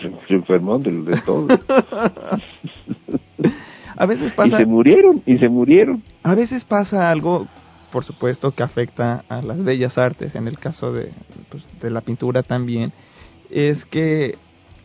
Se, 0.00 0.10
se 0.26 0.34
enfermaron 0.34 0.82
de, 0.82 1.02
de 1.02 1.20
todo. 1.20 1.48
A 3.96 4.06
veces 4.06 4.32
y 4.32 4.34
pasa, 4.34 4.56
se 4.58 4.66
murieron, 4.66 5.22
y 5.24 5.38
se 5.38 5.48
murieron. 5.48 6.02
a 6.22 6.34
veces 6.34 6.64
pasa 6.64 7.10
algo, 7.10 7.46
por 7.94 8.04
supuesto, 8.04 8.50
que 8.50 8.64
afecta 8.64 9.24
a 9.28 9.40
las 9.40 9.62
bellas 9.62 9.98
artes. 9.98 10.34
En 10.34 10.48
el 10.48 10.58
caso 10.58 10.92
de, 10.92 11.12
pues, 11.48 11.64
de 11.80 11.90
la 11.90 12.00
pintura 12.00 12.42
también, 12.42 12.92
es 13.52 13.84
que 13.84 14.34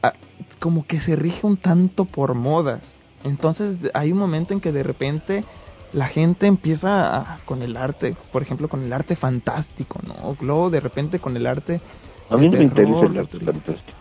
ah, 0.04 0.14
como 0.60 0.86
que 0.86 1.00
se 1.00 1.16
rige 1.16 1.48
un 1.48 1.58
tanto 1.58 2.06
por 2.06 2.36
modas. 2.36 3.00
Entonces 3.24 3.78
hay 3.96 4.12
un 4.12 4.20
momento 4.20 4.54
en 4.54 4.60
que 4.60 4.72
de 4.72 4.84
repente 4.84 5.44
la 5.92 6.08
gente 6.08 6.46
empieza 6.46 7.18
a- 7.18 7.40
con 7.46 7.64
el 7.64 7.78
arte, 7.78 8.14
por 8.32 8.44
ejemplo, 8.44 8.68
con 8.68 8.84
el 8.84 8.94
arte 8.94 9.16
fantástico, 9.16 10.00
¿no? 10.06 10.38
Luego 10.40 10.70
de 10.70 10.80
repente 10.80 11.18
con 11.18 11.36
el 11.36 11.48
arte... 11.48 11.82
A 12.30 12.38
mí 12.38 12.46
no 12.46 12.52
me 12.52 12.58
de 12.60 12.64
interesa 12.66 12.94
terror, 12.94 13.12
el 13.12 13.18
arte 13.18 13.40
fantástico. 13.40 13.98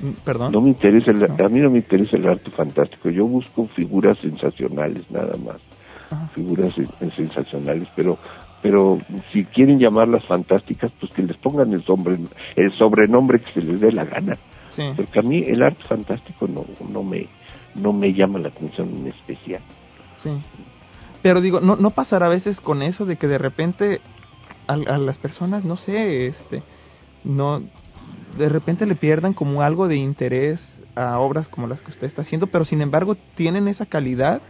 Mm, 0.00 0.10
Perdón. 0.24 0.52
No 0.52 0.62
me 0.62 0.70
interesa 0.70 1.10
el, 1.10 1.18
No. 1.18 1.44
a 1.44 1.48
mí 1.50 1.60
no 1.60 1.70
me 1.70 1.78
interesa 1.80 2.16
el 2.16 2.26
arte 2.26 2.50
fantástico. 2.52 3.10
Yo 3.10 3.26
busco 3.26 3.68
figuras 3.76 4.16
sensacionales 4.20 5.10
nada 5.10 5.36
más. 5.36 5.60
Ajá. 6.10 6.28
Figuras 6.34 6.74
sen- 6.76 7.14
sensacionales, 7.16 7.88
pero 7.94 8.18
pero 8.62 8.98
si 9.32 9.44
quieren 9.44 9.78
llamarlas 9.78 10.24
fantásticas, 10.24 10.90
pues 10.98 11.12
que 11.12 11.22
les 11.22 11.36
pongan 11.36 11.72
el, 11.72 11.84
sobre, 11.84 12.18
el 12.56 12.72
sobrenombre 12.72 13.40
que 13.40 13.52
se 13.52 13.60
les 13.62 13.80
dé 13.80 13.92
la 13.92 14.04
gana. 14.04 14.36
Sí. 14.70 14.82
Porque 14.96 15.20
a 15.20 15.22
mí 15.22 15.44
el 15.46 15.62
arte 15.62 15.82
fantástico 15.84 16.48
no, 16.48 16.64
no 16.88 17.02
me 17.04 17.28
no 17.74 17.92
me 17.92 18.12
llama 18.12 18.38
la 18.38 18.48
atención 18.48 18.88
en 18.88 19.06
especial. 19.08 19.60
Sí. 20.22 20.30
Pero 21.22 21.40
digo, 21.40 21.60
no, 21.60 21.76
no 21.76 21.90
pasará 21.90 22.26
a 22.26 22.30
veces 22.30 22.60
con 22.60 22.82
eso 22.82 23.04
de 23.04 23.16
que 23.16 23.28
de 23.28 23.38
repente 23.38 24.00
a, 24.66 24.72
a 24.74 24.98
las 24.98 25.18
personas, 25.18 25.64
no 25.64 25.76
sé, 25.76 26.26
este, 26.26 26.62
no, 27.24 27.62
de 28.38 28.48
repente 28.48 28.86
le 28.86 28.94
pierdan 28.96 29.34
como 29.34 29.62
algo 29.62 29.86
de 29.88 29.96
interés 29.96 30.82
a 30.94 31.18
obras 31.18 31.48
como 31.48 31.66
las 31.66 31.82
que 31.82 31.90
usted 31.90 32.06
está 32.06 32.22
haciendo, 32.22 32.46
pero 32.46 32.64
sin 32.64 32.80
embargo 32.80 33.16
tienen 33.34 33.68
esa 33.68 33.86
calidad 33.86 34.40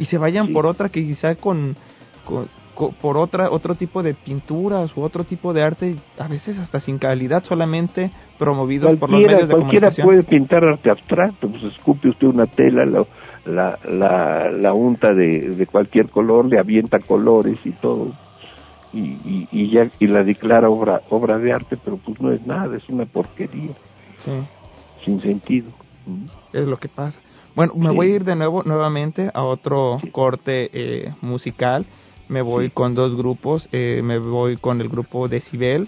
y 0.00 0.06
se 0.06 0.18
vayan 0.18 0.48
Sí. 0.48 0.52
por 0.52 0.66
otra 0.66 0.88
que 0.88 1.02
quizá 1.04 1.36
con, 1.36 1.76
con- 2.24 2.48
co- 2.74 2.92
por 2.92 3.16
otra 3.18 3.50
otro 3.50 3.74
tipo 3.74 4.02
de 4.02 4.14
pinturas 4.14 4.96
u 4.96 5.02
otro 5.02 5.24
tipo 5.24 5.52
de 5.52 5.62
arte, 5.62 5.96
a 6.18 6.26
veces 6.26 6.58
hasta 6.58 6.80
sin 6.80 6.98
calidad, 6.98 7.44
solamente 7.44 8.10
promovidos 8.38 8.96
por 8.96 9.10
los 9.10 9.20
medios 9.20 9.46
de 9.48 9.54
cualquiera 9.54 9.88
comunicación. 9.90 10.06
puede 10.06 10.22
pintar 10.24 10.64
arte 10.64 10.90
abstracto, 10.90 11.48
pues 11.50 11.62
escupe 11.64 12.08
usted 12.08 12.26
una 12.28 12.46
tela, 12.46 12.84
la, 12.86 13.04
la, 13.44 13.78
la, 13.84 14.50
la 14.50 14.72
unta 14.72 15.12
de, 15.12 15.50
de 15.54 15.66
cualquier 15.66 16.08
color, 16.08 16.46
le 16.46 16.58
avienta 16.58 16.98
colores 17.00 17.58
y 17.64 17.72
todo, 17.72 18.12
y, 18.92 19.00
y, 19.00 19.48
y 19.52 19.70
ya 19.70 19.88
y 19.98 20.06
la 20.06 20.24
declara 20.24 20.68
obra 20.70 21.02
obra 21.10 21.38
de 21.38 21.52
arte, 21.52 21.76
pero 21.76 21.98
pues 21.98 22.18
no 22.20 22.32
es 22.32 22.40
nada, 22.46 22.74
es 22.76 22.88
una 22.88 23.04
porquería, 23.04 23.74
Sí. 24.16 24.32
sin 25.04 25.20
sentido. 25.20 25.70
Es 26.52 26.66
lo 26.66 26.76
que 26.78 26.88
pasa. 26.88 27.20
Bueno, 27.60 27.74
me 27.76 27.90
Sí. 27.90 27.94
voy 27.96 28.06
a 28.12 28.16
ir 28.16 28.24
de 28.24 28.36
nuevo 28.36 28.62
nuevamente 28.64 29.30
a 29.34 29.44
otro 29.44 30.00
corte 30.12 30.70
eh, 30.72 31.12
musical. 31.20 31.84
Me 32.26 32.40
voy 32.40 32.66
Sí. 32.68 32.70
con 32.72 32.94
dos 32.94 33.14
grupos. 33.16 33.68
eh, 33.70 34.00
me 34.02 34.16
voy 34.18 34.56
con 34.56 34.80
el 34.80 34.88
grupo 34.88 35.28
Decibel, 35.28 35.86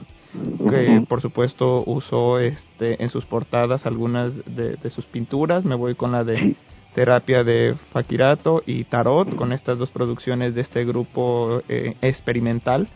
que 0.68 1.02
por 1.08 1.22
supuesto 1.22 1.82
usó 1.86 2.38
este 2.40 3.02
en 3.02 3.08
sus 3.08 3.24
portadas 3.24 3.86
algunas 3.86 4.34
de, 4.44 4.76
de 4.76 4.90
sus 4.90 5.06
pinturas. 5.06 5.64
Me 5.64 5.74
voy 5.74 5.94
con 5.94 6.12
la 6.12 6.24
de. 6.24 6.54
Terapia 6.94 7.42
de 7.42 7.74
Fakirato 7.90 8.62
y 8.66 8.84
Tarot, 8.84 9.34
con 9.34 9.54
estas 9.54 9.78
dos 9.78 9.88
producciones 9.88 10.54
de 10.54 10.60
este 10.60 10.84
grupo 10.84 11.62
eh, 11.70 11.96
experimental. 12.02 12.86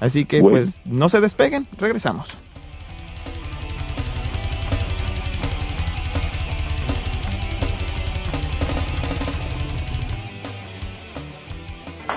Así 0.00 0.24
que 0.24 0.40
Bueno. 0.40 0.56
pues 0.56 0.80
no 0.84 1.08
se 1.08 1.20
despeguen, 1.20 1.68
regresamos. 1.78 2.26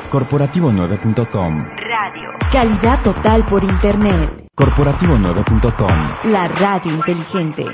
Corporativo9.com 0.09 1.65
Radio. 1.65 2.29
Calidad 2.51 3.01
total 3.03 3.45
por 3.45 3.63
Internet. 3.63 4.47
Corporativo9.com. 4.55 6.31
La 6.31 6.47
radio 6.47 6.91
inteligente. 6.93 7.65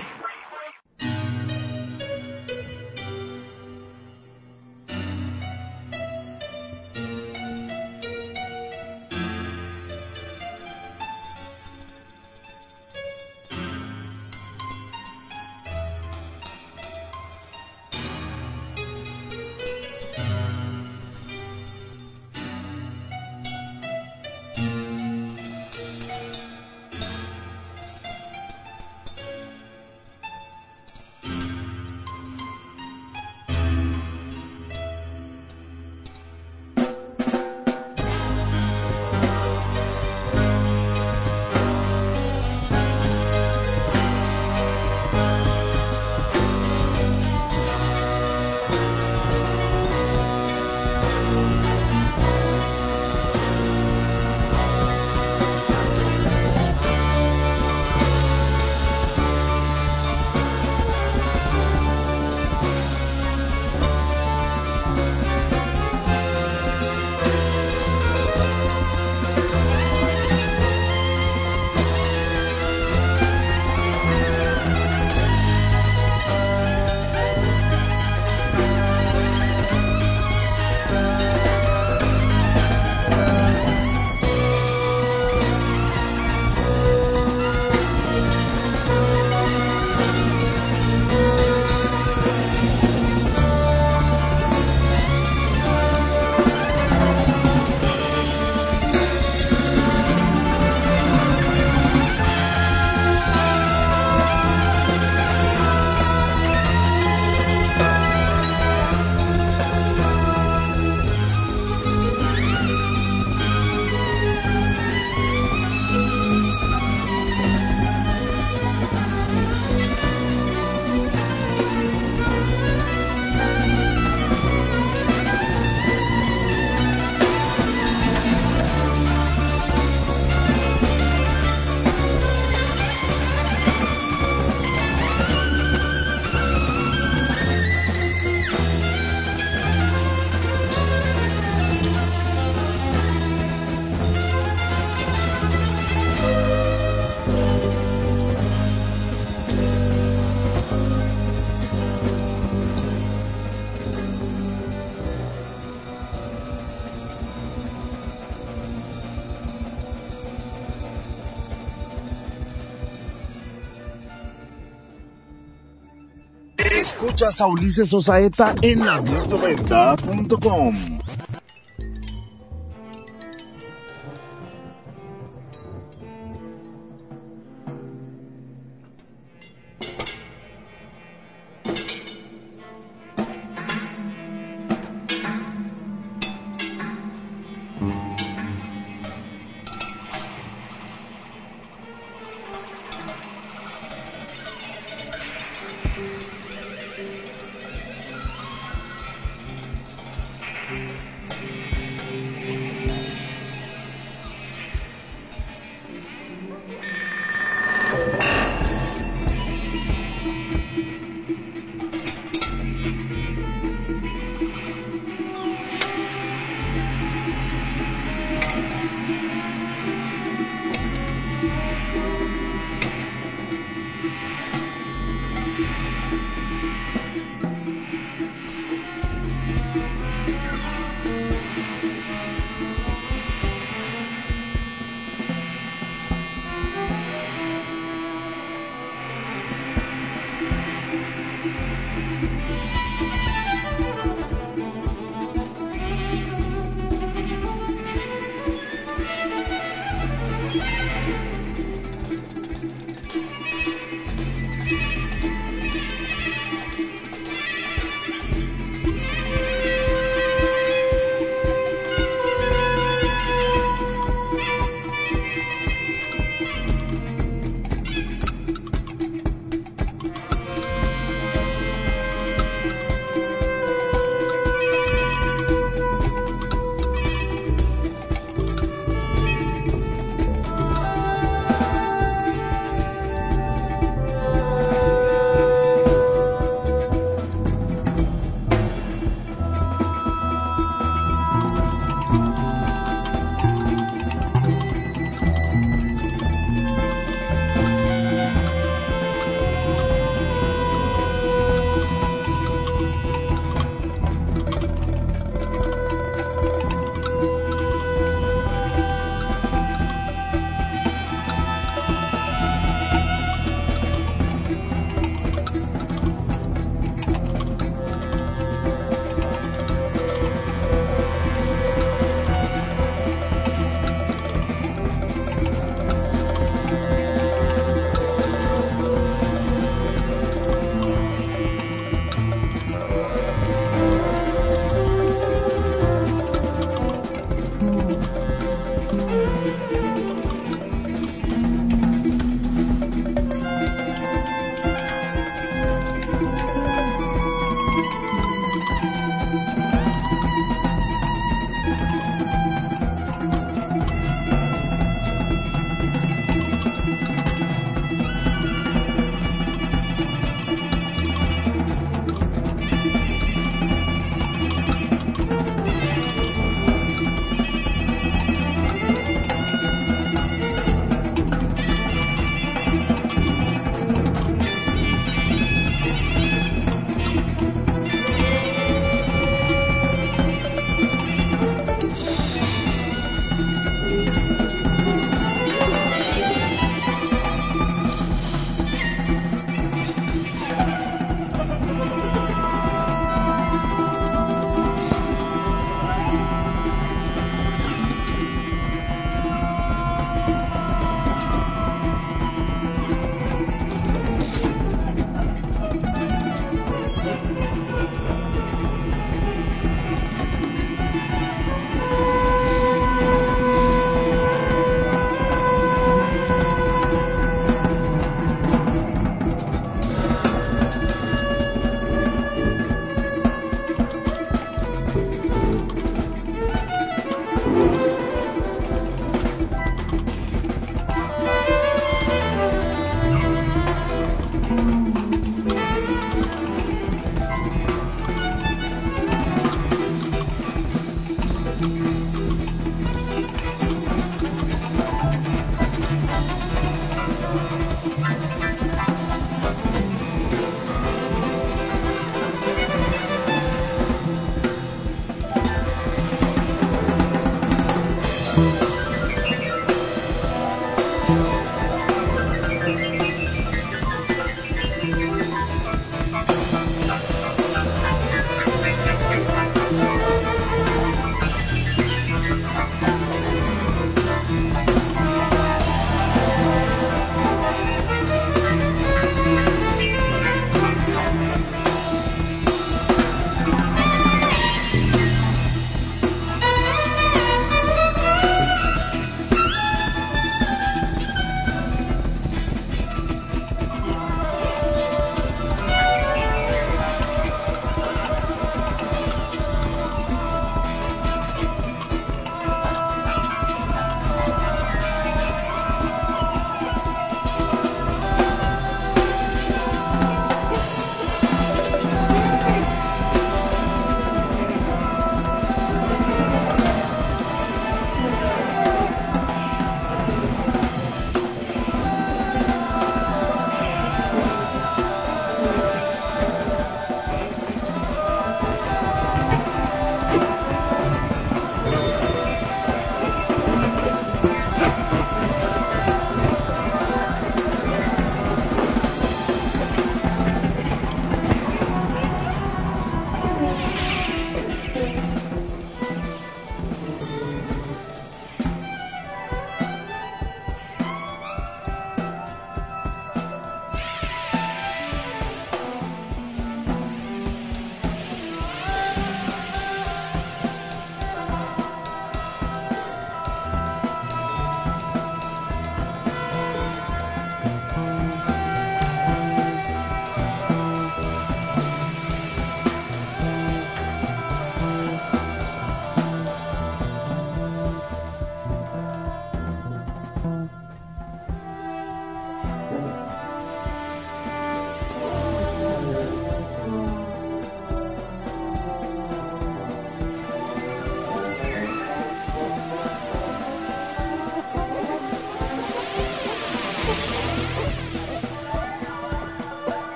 Escuchas 167.23 167.39
a 167.39 167.47
Ulises 167.47 167.93
Osaeta 167.93 168.53
en 168.61 168.85
la 168.85 168.99
1090.com. 168.99 170.92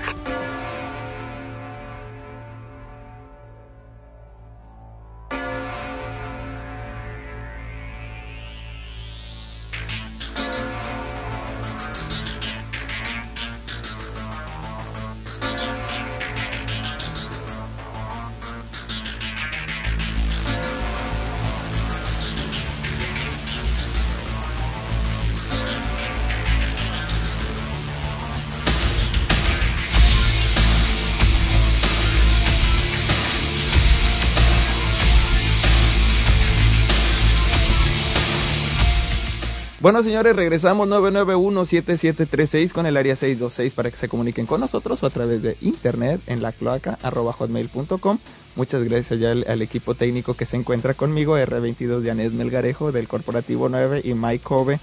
Bueno, 39.88 40.04
señores, 40.04 40.36
regresamos 40.36 40.86
991-7736 40.90 42.74
con 42.74 42.86
el 42.88 42.98
área 42.98 43.16
626 43.16 43.74
para 43.74 43.90
que 43.90 43.96
se 43.96 44.10
comuniquen 44.10 44.46
con 44.46 44.60
nosotros 44.60 45.02
o 45.02 45.06
a 45.06 45.10
través 45.10 45.42
de 45.42 45.56
internet 45.62 46.20
en 46.28 46.42
la 46.42 46.52
cloaca 46.52 47.00
hotmail.com. 47.02 48.20
Muchas 48.58 48.84
gracias 48.84 49.18
ya 49.18 49.32
al, 49.32 49.46
al 49.48 49.62
equipo 49.62 49.96
técnico 49.96 50.34
que 50.34 50.46
se 50.46 50.58
encuentra 50.58 50.94
conmigo, 50.94 51.38
R22 51.38 52.02
de 52.02 52.12
Anés 52.12 52.34
Melgarejo 52.34 52.92
del 52.92 53.08
Corporativo 53.08 53.70
9 53.70 54.02
y 54.04 54.14
Mike 54.14 54.44
Kobe 54.44 54.82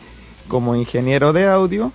como 0.48 0.74
ingeniero 0.74 1.34
de 1.34 1.48
audio. 1.48 1.92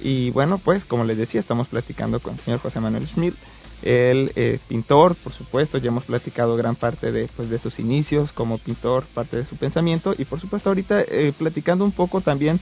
Y 0.00 0.30
bueno, 0.30 0.58
pues 0.58 0.84
como 0.84 1.02
les 1.02 1.16
decía, 1.16 1.40
estamos 1.40 1.66
platicando 1.66 2.20
con 2.20 2.34
el 2.34 2.38
señor 2.38 2.60
José 2.60 2.78
Manuel 2.78 3.08
Schmidt, 3.08 3.34
el 3.82 4.32
eh, 4.36 4.58
pintor, 4.68 5.16
por 5.16 5.32
supuesto, 5.32 5.78
ya 5.78 5.88
hemos 5.88 6.04
platicado 6.04 6.56
gran 6.56 6.76
parte 6.76 7.12
de, 7.12 7.28
pues, 7.36 7.48
de 7.50 7.58
sus 7.58 7.78
inicios 7.78 8.32
como 8.32 8.58
pintor, 8.58 9.06
parte 9.14 9.36
de 9.36 9.46
su 9.46 9.56
pensamiento 9.56 10.14
y 10.16 10.24
por 10.24 10.40
supuesto 10.40 10.70
ahorita 10.70 11.02
eh, 11.02 11.32
platicando 11.36 11.84
un 11.84 11.92
poco 11.92 12.20
también 12.20 12.60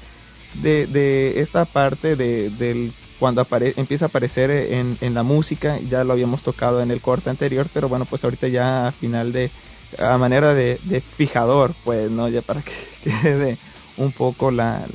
de, 0.54 0.86
de 0.86 1.40
esta 1.40 1.64
parte 1.64 2.16
de, 2.16 2.50
del 2.50 2.92
cuando 3.18 3.42
apare- 3.46 3.74
empieza 3.76 4.06
a 4.06 4.08
aparecer 4.08 4.50
en, 4.50 4.96
en 5.00 5.14
la 5.14 5.22
música, 5.22 5.78
ya 5.88 6.04
lo 6.04 6.12
habíamos 6.12 6.42
tocado 6.42 6.80
en 6.80 6.90
el 6.90 7.00
corte 7.00 7.30
anterior, 7.30 7.68
pero 7.72 7.88
bueno, 7.88 8.06
pues 8.06 8.24
ahorita 8.24 8.48
ya 8.48 8.88
a 8.88 8.92
final 8.92 9.32
de, 9.32 9.50
a 9.98 10.16
manera 10.18 10.54
de, 10.54 10.80
de 10.82 11.02
fijador, 11.02 11.74
pues, 11.84 12.10
¿no? 12.10 12.28
Ya 12.28 12.42
para 12.42 12.62
que 12.62 12.72
quede 13.02 13.58
un 13.96 14.12
poco 14.12 14.50
la, 14.50 14.86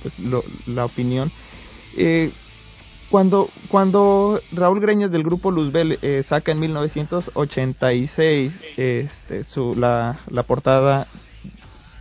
pues, 0.00 0.18
lo- 0.18 0.44
la 0.66 0.84
opinión. 0.84 1.32
Eh, 1.96 2.32
cuando, 3.10 3.48
cuando 3.68 4.40
Raúl 4.52 4.80
Greñas 4.80 5.10
del 5.10 5.24
grupo 5.24 5.50
Luzbel 5.50 5.98
eh, 6.02 6.22
saca 6.22 6.52
en 6.52 6.60
1986 6.60 8.64
este, 8.76 9.44
su, 9.44 9.74
la, 9.76 10.18
la 10.30 10.42
portada 10.44 11.08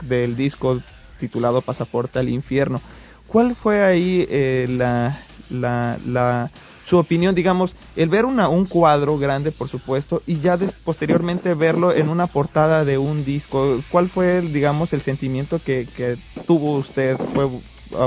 del 0.02 0.36
disco 0.36 0.81
titulado 1.18 1.61
Pasaporte 1.61 2.19
al 2.19 2.30
Infierno, 2.30 2.81
¿cuál 3.27 3.56
fue 3.56 3.84
ahí 3.84 4.26
eh, 4.30 4.68
la, 4.69 5.19
la, 5.49 5.99
la, 6.06 6.52
su 6.86 6.98
opinión, 6.98 7.36
digamos, 7.36 7.76
el 7.95 8.10
ver 8.10 8.26
una, 8.26 8.48
un 8.48 8.65
cuadro 8.65 9.18
grande, 9.18 9.52
por 9.52 9.68
supuesto, 9.68 10.22
y 10.26 10.40
ya 10.40 10.56
des- 10.57 10.73
posteriormente 10.73 11.53
verlo 11.56 11.94
en 11.94 12.10
una 12.10 12.27
portada 12.27 12.86
de 12.86 12.98
un 12.98 13.26
disco? 13.26 13.84
¿Cuál 13.90 14.10
fue, 14.10 14.41
digamos, 14.41 14.94
el 14.94 15.02
sentimiento 15.02 15.60
que, 15.60 15.88
que 15.94 16.18
tuvo 16.45 16.77
usted? 16.77 17.18
¿Fue 17.34 17.49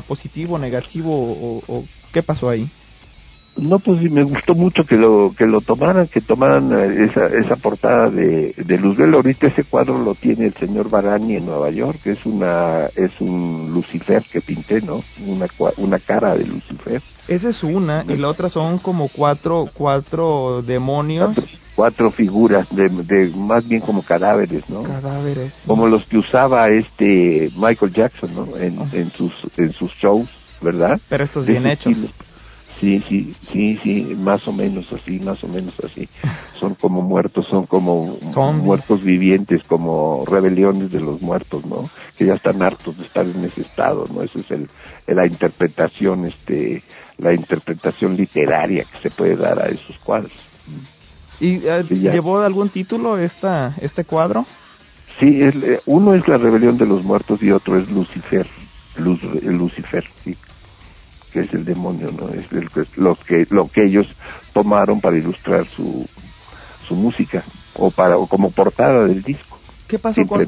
positivo, 0.07 0.59
negativo 0.59 1.61
o 1.67 1.85
qué 2.13 2.23
pasó 2.23 2.49
ahí? 2.49 2.71
No, 3.57 3.79
pues 3.79 4.01
me 4.11 4.23
gustó 4.23 4.55
mucho 4.55 4.85
que 4.85 4.97
lo 4.97 5.35
que 5.37 5.47
lo 5.47 5.61
tomaran, 5.61 6.09
que 6.09 6.21
tomaran 6.21 6.73
eh, 6.73 7.05
esa, 7.11 7.27
esa 7.27 7.57
portada 7.57 8.09
de, 8.09 8.55
de 8.57 8.79
Luzbel. 8.79 9.15
Ahorita 9.15 9.49
ese 9.49 9.65
cuadro 9.65 9.99
lo 10.03 10.15
tiene 10.15 10.47
el 10.47 10.55
señor 10.55 10.89
Barani 10.89 11.37
en 11.37 11.47
Nueva 11.47 11.71
York, 11.71 12.01
que 12.03 12.13
es 12.13 12.25
una 12.25 12.87
es 12.97 13.13
un 13.21 13.71
Lucifer 13.75 14.25
que 14.33 14.41
pinté, 14.41 14.81
¿no? 14.81 15.03
Una 15.27 15.47
una 15.77 15.99
cara 15.99 16.35
de 16.35 16.45
Lucifer. 16.45 17.03
Esa 17.29 17.51
es 17.51 17.63
una, 17.63 18.05
y 18.09 18.17
la 18.17 18.29
otra 18.29 18.49
son 18.49 18.79
como 18.79 19.09
cuatro, 19.09 19.69
cuatro 19.73 20.63
demonios, 20.63 21.37
Cuatro 21.75 22.11
figuras, 22.11 22.69
de, 22.71 22.91
de 22.91 23.29
más 23.35 23.67
bien 23.67 23.81
como 23.81 24.03
cadáveres, 24.03 24.69
¿no? 24.69 24.83
cadáveres. 24.83 25.55
sí. 25.55 25.67
Como 25.67 25.87
los 25.87 26.05
que 26.05 26.19
usaba 26.19 26.69
este 26.69 27.51
Michael 27.57 27.93
Jackson, 27.93 28.35
¿no? 28.35 28.57
En, 28.59 28.79
en 28.93 29.11
sus 29.13 29.33
en 29.57 29.73
sus 29.73 29.91
shows, 29.93 30.29
¿verdad? 30.61 31.01
Pero 31.09 31.25
estos 31.25 31.47
bien 31.47 31.67
hechos. 31.67 31.93
estilo. 31.93 32.13
Sí, 32.81 33.03
sí, 33.09 33.35
sí, 33.53 33.79
sí, 33.83 34.15
más 34.17 34.47
o 34.49 34.53
menos 34.53 34.87
así, 34.93 35.21
más 35.21 35.43
o 35.45 35.49
menos 35.49 35.75
así. 35.85 36.09
Son 36.59 36.75
como 36.75 37.01
muertos, 37.01 37.47
son 37.47 37.67
como 37.67 38.17
Zombies. 38.33 38.65
muertos 38.65 39.03
vivientes, 39.03 39.63
como 39.69 40.25
rebeliones 40.27 40.91
de 40.91 41.01
los 41.01 41.21
muertos, 41.21 41.65
¿no? 41.65 41.91
Que 42.17 42.27
ya 42.27 42.35
están 42.35 42.63
hartos 42.63 42.97
de 42.97 43.05
estar 43.05 43.25
en 43.25 43.45
ese 43.45 43.61
estado, 43.61 44.07
¿no? 44.09 44.23
Esa 44.23 44.41
es 44.41 44.51
el, 44.51 44.69
la 45.07 45.27
interpretación, 45.27 46.27
este, 46.27 46.83
la 47.19 47.33
interpretación 47.33 48.17
literaria 48.17 48.85
que 48.85 49.01
se 49.01 49.11
puede 49.11 49.37
dar 49.37 49.61
a 49.61 49.69
esos 49.69 49.97
cuadros. 50.05 50.33
¿Y 51.41 51.57
eh, 51.67 51.85
Sí, 51.89 51.97
llevó 51.97 52.39
algún 52.39 52.71
título 52.71 53.17
esta, 53.19 53.75
este 53.81 54.05
cuadro? 54.05 54.45
Sí, 55.21 55.43
es, 55.43 55.55
eh, 55.57 55.81
uno 55.87 56.15
es 56.15 56.27
la 56.27 56.39
rebelión 56.39 56.77
de 56.77 56.87
los 56.87 57.05
muertos 57.05 57.41
y 57.43 57.51
otro 57.51 57.79
es 57.79 57.89
Lucifer, 57.91 58.49
Luz, 58.97 59.21
Lucifer, 59.43 60.05
sí, 60.25 60.37
que 61.33 61.41
es 61.41 61.53
el 61.55 61.65
demonio, 61.65 62.11
¿no? 62.13 62.29
Es 62.29 62.51
el 62.53 62.69
lo 62.97 63.15
que 63.17 63.47
lo 63.51 63.69
que 63.69 63.85
ellos 63.85 64.07
tomaron 64.53 65.01
para 65.01 65.17
ilustrar 65.17 65.67
su 65.67 66.07
su 66.87 66.95
música 66.95 67.45
o 67.77 67.91
para 67.91 68.17
o 68.19 68.27
como 68.27 68.51
portada 68.51 69.05
del 69.07 69.23
disco. 69.23 69.59
¿Qué 69.89 69.99
pasó 69.99 70.27
con. 70.27 70.45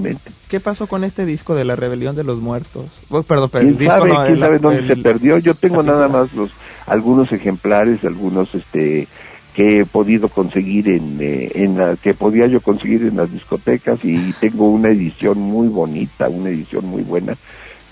¿Qué 0.49 0.61
pasó 0.61 0.87
con 0.87 1.05
este 1.05 1.27
disco 1.27 1.55
de 1.55 1.65
la 1.65 1.77
rebelión 1.77 2.17
de 2.17 2.25
los 2.25 2.41
muertos? 2.41 2.87
Oh, 3.11 3.23
perdón, 3.23 3.51
pero 3.53 3.63
¿Quién 3.65 3.73
el 3.75 3.79
disco 3.79 3.93
sabe, 3.99 4.09
no, 4.11 4.21
quién 4.23 4.35
el- 4.35 4.41
sabe 4.41 4.59
dónde 4.59 4.79
el- 4.81 4.87
se 4.87 4.97
perdió? 4.97 5.39
Yo 5.39 5.55
tengo 5.55 5.83
nada 5.83 6.09
más 6.09 6.33
los 6.33 6.51
algunos 6.87 7.31
ejemplares, 7.33 8.03
algunos 8.05 8.55
este 8.55 9.07
que 9.55 9.81
he 9.81 9.87
podido 9.87 10.29
conseguir 10.29 10.89
en, 10.89 11.19
eh, 11.21 11.49
en 11.55 11.79
la, 11.79 11.95
que 11.97 12.13
podía 12.15 12.47
yo 12.49 12.61
conseguir 12.61 13.03
en 13.03 13.17
las 13.17 13.31
discotecas 13.31 14.01
y 14.05 14.33
tengo 14.41 14.69
una 14.69 14.89
edición 14.89 15.39
muy 15.39 15.69
bonita, 15.69 16.29
una 16.29 16.49
edición 16.51 16.87
muy 16.87 17.03
buena 17.03 17.37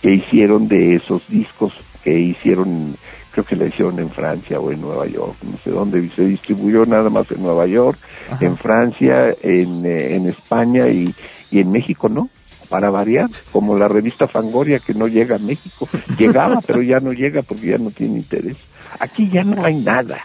que 0.01 0.11
hicieron 0.11 0.67
de 0.67 0.97
esos 0.97 1.23
discos 1.29 1.73
que 2.03 2.19
hicieron, 2.19 2.97
creo 3.33 3.45
que 3.45 3.57
la 3.57 3.67
hicieron 3.67 3.99
en 3.99 4.11
Francia 4.11 4.59
o 4.59 4.71
en 4.73 4.81
Nueva 4.81 5.07
York, 5.07 5.37
no 5.43 5.57
sé 5.59 5.71
dónde, 5.71 6.11
se 6.17 6.25
distribuyó 6.27 6.85
nada 6.87 7.11
más 7.11 7.31
en 7.31 7.43
Nueva 7.43 7.67
York, 7.67 7.99
Ajá. 8.31 8.45
en 8.45 8.57
Francia, 8.59 9.35
en, 9.43 9.85
eh, 9.87 10.17
en 10.17 10.29
España 10.29 10.89
y, 10.89 11.15
y 11.51 11.61
en 11.61 11.71
México, 11.71 12.09
¿no? 12.09 12.29
Para 12.69 12.91
variar, 12.91 13.29
como 13.53 13.77
la 13.79 13.87
revista 13.89 14.27
Fangoria 14.27 14.79
que 14.79 14.95
no 14.95 15.07
llega 15.07 15.37
a 15.37 15.39
México. 15.39 15.87
Llegaba, 16.19 16.61
pero 16.67 16.81
ya 16.83 17.01
no 17.01 17.13
llega 17.13 17.43
porque 17.43 17.67
ya 17.69 17.79
no 17.79 17.91
tiene 17.91 18.19
interés. 18.19 18.57
Aquí 18.99 19.29
ya 19.29 19.45
no 19.45 19.63
hay 19.65 19.75
nada. 19.77 20.25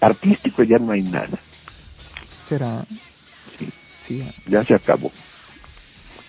Artístico 0.00 0.62
ya 0.62 0.78
no 0.78 0.92
hay 0.92 1.02
nada. 1.02 1.38
Será, 2.48 2.84
Sí, 3.58 3.68
sí. 4.04 4.32
ya 4.46 4.62
se 4.64 4.74
acabó. 4.74 5.10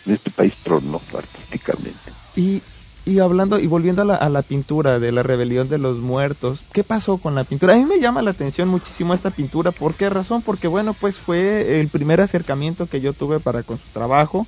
Este 0.06 0.32
país 0.32 0.54
tronó 0.64 1.02
artísticamente. 1.14 2.12
Y, 2.36 2.62
y 3.08 3.20
hablando 3.20 3.60
y 3.60 3.68
volviendo 3.68 4.02
a 4.02 4.06
la, 4.06 4.16
a 4.16 4.30
la 4.30 4.42
pintura 4.42 5.00
de 5.00 5.12
la 5.12 5.24
rebelión 5.24 5.70
de 5.70 5.78
los 5.78 5.98
muertos, 6.00 6.64
¿qué 6.74 6.84
pasó 6.84 7.18
con 7.18 7.36
la 7.36 7.44
pintura? 7.46 7.74
A 7.74 7.78
mí 7.78 7.86
me 7.86 8.00
llama 8.00 8.22
la 8.22 8.32
atención 8.32 8.68
muchísimo 8.70 9.14
esta 9.14 9.32
pintura. 9.32 9.72
¿Por 9.72 9.96
qué 9.96 10.10
razón? 10.10 10.42
Porque 10.42 10.68
bueno, 10.68 10.94
pues 11.00 11.18
fue 11.18 11.80
el 11.80 11.88
primer 11.88 12.20
acercamiento 12.22 12.88
que 12.88 13.00
yo 13.02 13.14
tuve 13.14 13.40
para 13.40 13.64
con 13.64 13.78
su 13.78 13.88
trabajo. 13.94 14.46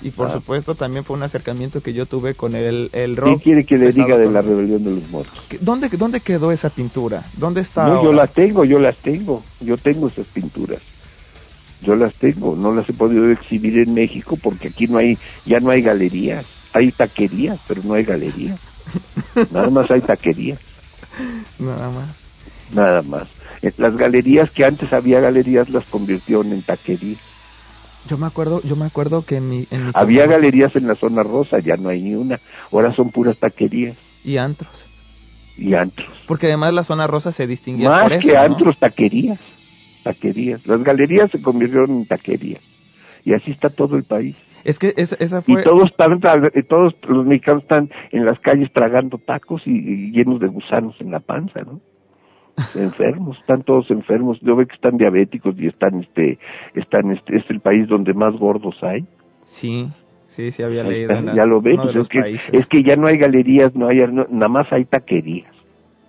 Y 0.00 0.10
por 0.12 0.28
Ah. 0.28 0.32
supuesto 0.34 0.76
también 0.76 1.04
fue 1.04 1.16
un 1.16 1.24
acercamiento 1.24 1.80
que 1.82 1.92
yo 1.92 2.06
tuve 2.06 2.34
con 2.34 2.54
el, 2.54 2.88
el 2.92 3.16
¿Qué 3.16 3.20
rock. 3.20 3.42
quiere 3.42 3.64
que 3.64 3.76
le 3.76 3.90
diga 3.90 4.16
de 4.16 4.30
la 4.30 4.42
rebelión 4.42 4.84
de 4.84 4.92
los 4.92 5.08
muertos? 5.10 5.40
¿Qué- 5.48 5.58
¿Dónde, 5.60 5.88
¿Dónde 5.88 6.20
quedó 6.20 6.52
esa 6.52 6.70
pintura? 6.70 7.24
¿Dónde 7.36 7.62
está 7.62 7.88
No, 7.88 8.04
yo 8.04 8.12
las 8.12 8.32
tengo, 8.32 8.64
yo 8.64 8.78
las 8.78 8.96
tengo. 8.98 9.42
Yo 9.60 9.76
tengo 9.76 10.06
esas 10.06 10.26
pinturas. 10.28 10.80
Yo 11.82 11.96
las 11.96 12.14
tengo. 12.14 12.54
No 12.56 12.72
las 12.72 12.88
he 12.88 12.92
podido 12.92 13.28
exhibir 13.30 13.76
en 13.78 13.92
México 13.92 14.38
porque 14.40 14.68
aquí 14.68 14.86
no 14.86 14.98
hay, 14.98 15.18
ya 15.44 15.58
no 15.60 15.70
hay 15.70 15.82
galerías. 15.82 16.46
Hay 16.72 16.92
taquerías, 16.92 17.58
pero 17.66 17.82
no 17.84 17.94
hay 17.94 18.04
galerías. 18.04 18.58
Nada 19.50 19.70
más 19.70 19.90
hay 19.90 20.00
taquerías. 20.00 20.58
Nada 21.58 21.90
más. 21.90 22.28
Nada 22.72 23.02
más. 23.02 23.28
Eh, 23.62 23.72
Las 23.78 23.96
galerías 23.96 24.50
que 24.50 24.64
antes 24.64 24.92
había 24.92 25.20
galerías 25.20 25.68
las 25.70 25.84
convirtieron 25.86 26.52
en 26.52 26.62
taquerías. 26.62 27.18
Yo 28.08 28.16
me 28.16 28.26
acuerdo, 28.26 28.62
yo 28.62 28.76
me 28.76 28.86
acuerdo 28.86 29.24
que 29.24 29.36
en 29.36 29.48
mi, 29.48 29.66
en 29.70 29.86
mi 29.86 29.90
Había 29.94 30.26
galerías 30.26 30.74
en 30.76 30.86
la 30.86 30.94
zona 30.94 31.22
rosa, 31.22 31.58
ya 31.58 31.76
no 31.76 31.88
hay 31.90 32.00
ni 32.00 32.14
una. 32.14 32.40
Ahora 32.72 32.94
son 32.94 33.10
puras 33.10 33.36
taquerías 33.38 33.96
y 34.24 34.36
antros. 34.38 34.88
y 35.56 35.74
antros. 35.74 36.08
Porque 36.26 36.46
además 36.46 36.72
la 36.72 36.84
zona 36.84 37.06
rosa 37.06 37.32
se 37.32 37.46
distinguía 37.46 37.88
Más 37.90 38.02
por 38.04 38.12
eso, 38.12 38.28
que 38.28 38.34
¿no? 38.34 38.40
antros, 38.40 38.78
taquerías. 38.78 39.38
Taquerías. 40.04 40.66
Las 40.66 40.82
galerías 40.82 41.30
se 41.30 41.42
convirtieron 41.42 41.90
en 41.90 42.06
taquerías. 42.06 42.62
Y 43.24 43.34
así 43.34 43.50
está 43.50 43.68
todo 43.68 43.96
el 43.96 44.04
país. 44.04 44.36
Es 44.64 44.78
que 44.78 44.94
esa, 44.96 45.16
esa 45.20 45.38
Y 45.46 45.52
fue 45.54 45.62
todos 45.62 45.90
están, 45.90 46.20
todos 46.68 46.94
los 47.08 47.26
mexicanos 47.26 47.62
están 47.62 47.90
en 48.12 48.24
las 48.24 48.38
calles 48.40 48.70
tragando 48.72 49.18
tacos 49.18 49.62
y, 49.66 49.70
y 49.70 50.10
llenos 50.12 50.40
de 50.40 50.48
gusanos 50.48 50.94
en 51.00 51.10
la 51.10 51.20
panza, 51.20 51.60
¿no? 51.62 51.80
enfermos, 52.74 53.38
están 53.38 53.62
todos 53.62 53.90
enfermos. 53.90 54.38
Yo 54.40 54.56
veo 54.56 54.66
que 54.66 54.74
están 54.74 54.96
diabéticos 54.96 55.54
y 55.58 55.66
están, 55.68 56.00
este, 56.00 56.38
están, 56.74 57.12
este, 57.12 57.36
es 57.36 57.44
el 57.50 57.60
país 57.60 57.86
donde 57.88 58.14
más 58.14 58.34
gordos 58.36 58.76
hay. 58.82 59.04
Sí, 59.44 59.88
sí, 60.26 60.50
sí 60.50 60.62
había 60.62 60.82
leído 60.84 61.10
está, 61.10 61.18
en 61.20 61.26
las- 61.26 61.36
ya 61.36 61.46
lo 61.46 61.60
ves, 61.60 61.78
es 61.94 62.08
que, 62.08 62.18
es 62.52 62.66
que 62.66 62.82
ya 62.82 62.96
no 62.96 63.06
hay 63.06 63.16
galerías, 63.16 63.74
no 63.74 63.88
hay, 63.88 63.98
no- 64.08 64.26
nada 64.28 64.48
más 64.48 64.72
hay 64.72 64.84
taquerías. 64.84 65.52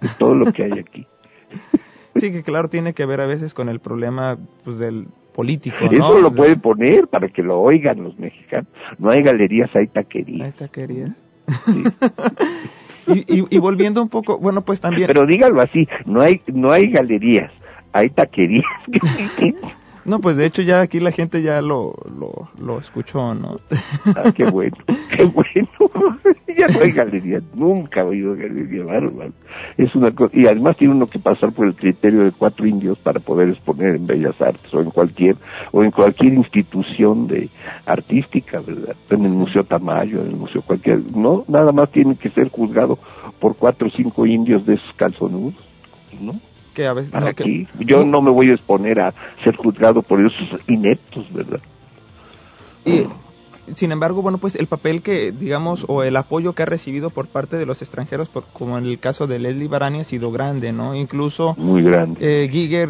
Es 0.02 0.18
todo 0.18 0.34
lo 0.34 0.52
que 0.52 0.64
hay 0.64 0.80
aquí. 0.80 1.06
Sí, 2.16 2.32
que 2.32 2.42
claro, 2.44 2.68
tiene 2.70 2.94
que 2.94 3.06
ver 3.06 3.22
a 3.22 3.28
veces 3.28 3.54
con 3.54 3.70
el 3.70 3.80
problema 3.80 4.36
pues, 4.66 4.78
del 4.80 5.06
político, 5.40 5.78
¿no? 5.86 5.92
Eso 5.92 6.20
lo 6.20 6.30
De- 6.32 6.36
pueden 6.36 6.60
poner 6.60 7.08
para 7.08 7.30
que 7.30 7.42
lo 7.42 7.62
oigan 7.62 8.04
los 8.04 8.20
mexicanos. 8.20 8.68
No 8.98 9.10
hay 9.10 9.22
galerías, 9.24 9.74
hay 9.74 9.88
taquerías. 9.88 10.48
Hay 10.48 10.52
taquerías. 10.52 11.12
y, 13.08 13.20
y, 13.40 13.46
y 13.50 13.58
volviendo 13.58 14.02
un 14.02 14.10
poco, 14.10 14.38
bueno, 14.38 14.62
pues 14.62 14.82
también... 14.82 15.08
Pero 15.08 15.26
dígalo 15.26 15.62
así, 15.62 15.88
no 16.06 16.20
hay, 16.22 16.42
no 16.54 16.72
hay 16.72 16.92
galerías, 16.92 17.52
hay 17.94 18.10
taquerías. 18.10 18.66
No, 20.10 20.20
pues 20.22 20.38
de 20.38 20.48
hecho 20.48 20.64
ya 20.64 20.82
aquí 20.82 21.00
la 21.00 21.12
gente 21.12 21.44
ya 21.44 21.62
lo, 21.62 21.94
lo, 22.58 22.80
escuchó, 22.80 23.36
¿no? 23.36 23.60
Ah, 24.16 24.32
qué 24.36 24.46
bueno, 24.50 24.76
qué 25.16 25.24
bueno. 25.26 25.70
ya 26.58 26.68
no 26.68 26.80
hay 26.80 26.92
galerías, 26.92 27.44
nunca 27.54 28.00
he 28.00 28.04
oído 28.06 28.36
galería, 28.36 28.84
bárbaro. 28.86 29.34
Es 29.78 29.94
una 29.94 30.10
cosa, 30.10 30.36
y 30.36 30.48
además 30.48 30.78
tiene 30.78 30.96
uno 30.96 31.06
que 31.06 31.20
pasar 31.20 31.52
por 31.52 31.68
el 31.68 31.76
criterio 31.76 32.24
de 32.24 32.32
cuatro 32.32 32.66
indios 32.66 32.98
para 32.98 33.20
poder 33.20 33.50
exponer 33.50 33.98
en 33.98 34.08
Bellas 34.08 34.42
Artes 34.42 34.74
o 34.74 34.82
en 34.82 34.90
cualquier, 34.90 35.36
o 35.72 35.84
en 35.84 35.92
cualquier 35.92 36.34
institución 36.34 37.28
de 37.28 37.48
artística, 37.86 38.62
¿verdad? 38.62 38.96
En 39.12 39.26
el 39.26 39.32
Museo 39.32 39.64
Tamayo, 39.64 40.22
en 40.22 40.32
el 40.32 40.38
Museo 40.38 40.64
cualquier, 40.64 41.02
no, 41.16 41.46
nada 41.48 41.72
más 41.72 41.92
tiene 41.92 42.16
que 42.16 42.32
ser 42.32 42.50
juzgado 42.50 42.98
por 43.40 43.56
cuatro 43.56 43.90
o 43.90 43.92
cinco 43.92 44.26
indios 44.26 44.66
de 44.66 44.74
esos 44.74 44.92
calzonudos, 44.94 45.54
¿no? 46.20 46.34
Que 46.74 46.86
a 46.88 46.94
veces... 46.94 47.12
Para 47.12 47.28
no, 47.28 47.34
que- 47.36 47.44
aquí. 47.44 47.68
Yo 47.80 48.04
no 48.06 48.22
me 48.22 48.32
voy 48.32 48.50
a 48.50 48.54
exponer 48.54 49.00
a 49.00 49.14
ser 49.44 49.56
juzgado 49.56 50.02
por 50.02 50.20
esos 50.26 50.60
ineptos, 50.68 51.32
¿verdad? 51.34 51.60
Y, 52.86 53.06
sin 53.76 53.92
embargo, 53.92 54.22
bueno, 54.22 54.38
pues 54.38 54.56
el 54.56 54.68
papel 54.68 55.02
que, 55.02 55.32
digamos, 55.32 55.86
o 55.88 56.04
el 56.04 56.16
apoyo 56.16 56.54
que 56.54 56.64
ha 56.64 56.66
recibido 56.66 57.10
por 57.12 57.28
parte 57.28 57.58
de 57.58 57.66
los 57.66 57.82
extranjeros, 57.82 58.30
por- 58.30 58.46
como 58.54 58.78
en 58.78 58.86
el 58.86 59.00
caso 59.00 59.28
de 59.28 59.40
Leslie 59.40 59.68
Barani, 59.68 60.00
ha 60.00 60.04
sido 60.04 60.32
grande, 60.32 60.72
¿no? 60.72 60.96
Incluso 60.96 61.56
Muy 61.58 61.84
grande. 61.84 62.18
eh, 62.20 62.50
Giger 62.52 62.90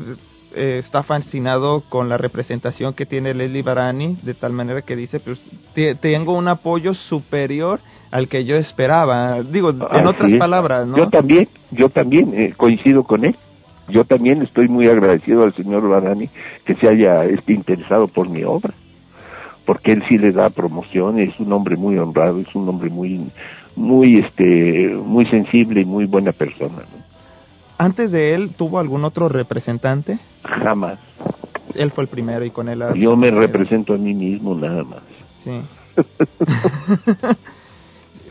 eh, 0.55 0.77
está 0.79 1.03
fascinado 1.03 1.81
con 1.89 2.07
la 2.09 2.17
representación 2.17 2.93
que 2.93 3.05
tiene 3.05 3.33
Leslie 3.33 3.61
Barani, 3.61 4.17
de 4.23 4.33
tal 4.33 4.53
manera 4.53 4.81
que 4.81 4.95
dice, 4.95 5.19
pues, 5.19 5.45
te- 5.73 5.95
tengo 5.95 6.33
un 6.33 6.47
apoyo 6.47 6.93
superior 6.93 7.79
al 8.11 8.27
que 8.27 8.45
yo 8.45 8.55
esperaba. 8.55 9.43
Digo, 9.43 9.69
en 9.71 9.81
Así 9.83 10.07
otras 10.07 10.31
es. 10.33 10.39
palabras, 10.39 10.87
¿no? 10.87 10.97
Yo 10.97 11.09
también, 11.09 11.47
yo 11.71 11.89
también 11.89 12.33
eh, 12.33 12.53
coincido 12.55 13.03
con 13.03 13.25
él. 13.25 13.35
Yo 13.89 14.03
también 14.03 14.41
estoy 14.41 14.67
muy 14.67 14.87
agradecido 14.87 15.43
al 15.43 15.53
señor 15.53 15.87
Barani 15.87 16.29
que 16.65 16.75
se 16.75 16.87
haya 16.87 17.25
este, 17.25 17.53
interesado 17.53 18.07
por 18.07 18.29
mi 18.29 18.43
obra, 18.43 18.73
porque 19.65 19.91
él 19.91 20.03
sí 20.07 20.17
le 20.17 20.31
da 20.31 20.49
promoción, 20.49 21.19
es 21.19 21.39
un 21.39 21.51
hombre 21.53 21.75
muy 21.75 21.97
honrado, 21.97 22.39
es 22.39 22.53
un 22.55 22.67
hombre 22.69 22.89
muy, 22.89 23.31
muy, 23.75 24.19
este, 24.19 24.95
muy 25.03 25.25
sensible 25.25 25.81
y 25.81 25.85
muy 25.85 26.05
buena 26.05 26.31
persona. 26.31 26.77
¿no? 26.77 27.03
Antes 27.77 28.11
de 28.11 28.35
él, 28.35 28.51
¿tuvo 28.55 28.79
algún 28.79 29.05
otro 29.05 29.29
representante? 29.29 30.19
Jamás. 30.43 30.99
Él 31.75 31.91
fue 31.91 32.03
el 32.03 32.09
primero 32.09 32.43
y 32.43 32.49
con 32.49 32.67
él... 32.67 32.83
Yo 32.95 33.15
me 33.15 33.31
represento 33.31 33.93
a 33.93 33.97
mí 33.97 34.13
mismo 34.13 34.55
nada 34.55 34.83
más. 34.83 34.99
Sí. 35.37 35.61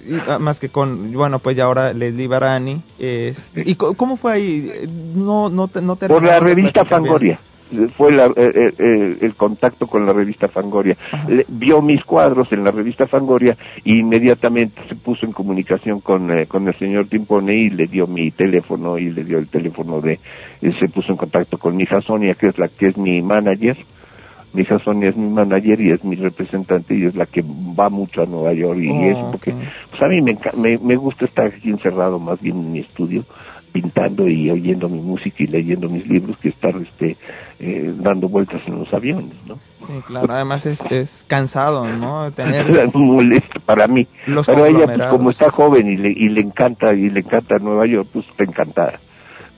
Y, 0.08 0.16
ah, 0.26 0.38
más 0.38 0.58
que 0.58 0.70
con, 0.70 1.12
bueno, 1.12 1.38
pues 1.38 1.56
ya 1.56 1.64
ahora 1.64 1.92
Leslie 1.92 2.28
Barani. 2.28 2.80
Es, 2.98 3.50
¿Y 3.54 3.74
cómo 3.74 4.16
fue 4.16 4.32
ahí? 4.32 4.72
No, 5.14 5.50
no, 5.50 5.68
te- 5.68 5.82
no 5.82 5.96
te 5.96 6.08
Por 6.08 6.22
la 6.22 6.40
revista 6.40 6.82
bien. 6.82 6.88
Fangoria. 6.90 7.40
Fue 7.98 8.10
la- 8.12 8.28
eh, 8.28 8.32
eh, 8.54 8.72
eh, 8.78 9.18
el 9.20 9.34
contacto 9.34 9.86
con 9.86 10.06
la 10.06 10.14
revista 10.14 10.48
Fangoria. 10.48 10.96
Le- 11.28 11.44
vio 11.48 11.82
mis 11.82 12.02
cuadros 12.02 12.50
en 12.52 12.64
la 12.64 12.70
revista 12.70 13.06
Fangoria 13.06 13.54
e 13.84 13.92
inmediatamente 13.92 14.80
se 14.88 14.94
puso 14.94 15.26
en 15.26 15.32
comunicación 15.32 16.00
con, 16.00 16.30
eh, 16.30 16.46
con 16.46 16.66
el 16.66 16.74
señor 16.76 17.08
Timpone 17.08 17.54
y 17.54 17.68
le 17.68 17.86
dio 17.86 18.06
mi 18.06 18.30
teléfono 18.30 18.96
y 18.96 19.10
le 19.10 19.22
dio 19.24 19.36
el 19.38 19.48
teléfono 19.48 20.00
de... 20.00 20.18
eh, 20.62 20.72
se 20.80 20.88
puso 20.88 21.12
en 21.12 21.18
contacto 21.18 21.58
con 21.58 21.76
mi 21.76 21.82
hija 21.82 22.00
Sonia, 22.00 22.34
que 22.34 22.46
es 22.46 22.58
la 22.58 22.68
que 22.68 22.86
es 22.86 22.96
mi 22.96 23.20
manager. 23.20 23.76
Mi 24.52 24.62
hija 24.62 24.78
Sonia 24.78 25.10
es 25.10 25.16
mi 25.16 25.28
manager 25.28 25.80
y 25.80 25.90
es 25.90 26.04
mi 26.04 26.16
representante 26.16 26.94
y 26.94 27.04
es 27.04 27.14
la 27.14 27.26
que 27.26 27.42
va 27.42 27.88
mucho 27.90 28.22
a 28.22 28.26
Nueva 28.26 28.52
York 28.52 28.78
y 28.80 28.88
Oh, 28.88 29.10
eso, 29.10 29.30
porque 29.30 29.54
pues 29.90 30.02
a 30.02 30.08
mí 30.08 30.20
me, 30.20 30.38
me, 30.56 30.78
me 30.78 30.96
gusta 30.96 31.26
estar 31.26 31.46
aquí 31.46 31.70
encerrado 31.70 32.18
más 32.18 32.40
bien 32.40 32.56
en 32.56 32.72
mi 32.72 32.78
estudio 32.80 33.24
pintando 33.72 34.28
y 34.28 34.50
oyendo 34.50 34.88
mi 34.88 35.00
música 35.00 35.36
y 35.42 35.46
leyendo 35.46 35.88
mis 35.88 36.06
libros 36.08 36.36
que 36.38 36.48
estar 36.48 36.74
este 36.76 37.16
eh, 37.60 37.94
dando 37.96 38.28
vueltas 38.28 38.62
en 38.66 38.78
los 38.78 38.92
aviones, 38.92 39.34
¿no? 39.46 39.58
Sí, 39.86 39.92
claro. 40.06 40.32
Además 40.32 40.66
es, 40.66 40.80
es 40.90 41.24
cansado, 41.28 41.86
¿no? 41.86 42.30
Tener 42.36 42.66
molesto 42.94 43.60
para 43.60 43.86
mí. 43.86 44.06
Los 44.26 44.46
Pero 44.46 44.66
ella, 44.66 44.86
pues, 44.86 45.10
como 45.10 45.30
está 45.30 45.50
joven 45.50 45.88
y 45.88 45.96
le, 45.96 46.10
y 46.10 46.28
le 46.28 46.40
encanta 46.40 46.94
y 46.94 47.10
le 47.10 47.20
encanta 47.20 47.58
Nueva 47.58 47.86
York, 47.86 48.08
pues 48.12 48.26
está 48.28 48.44
encantada 48.44 48.98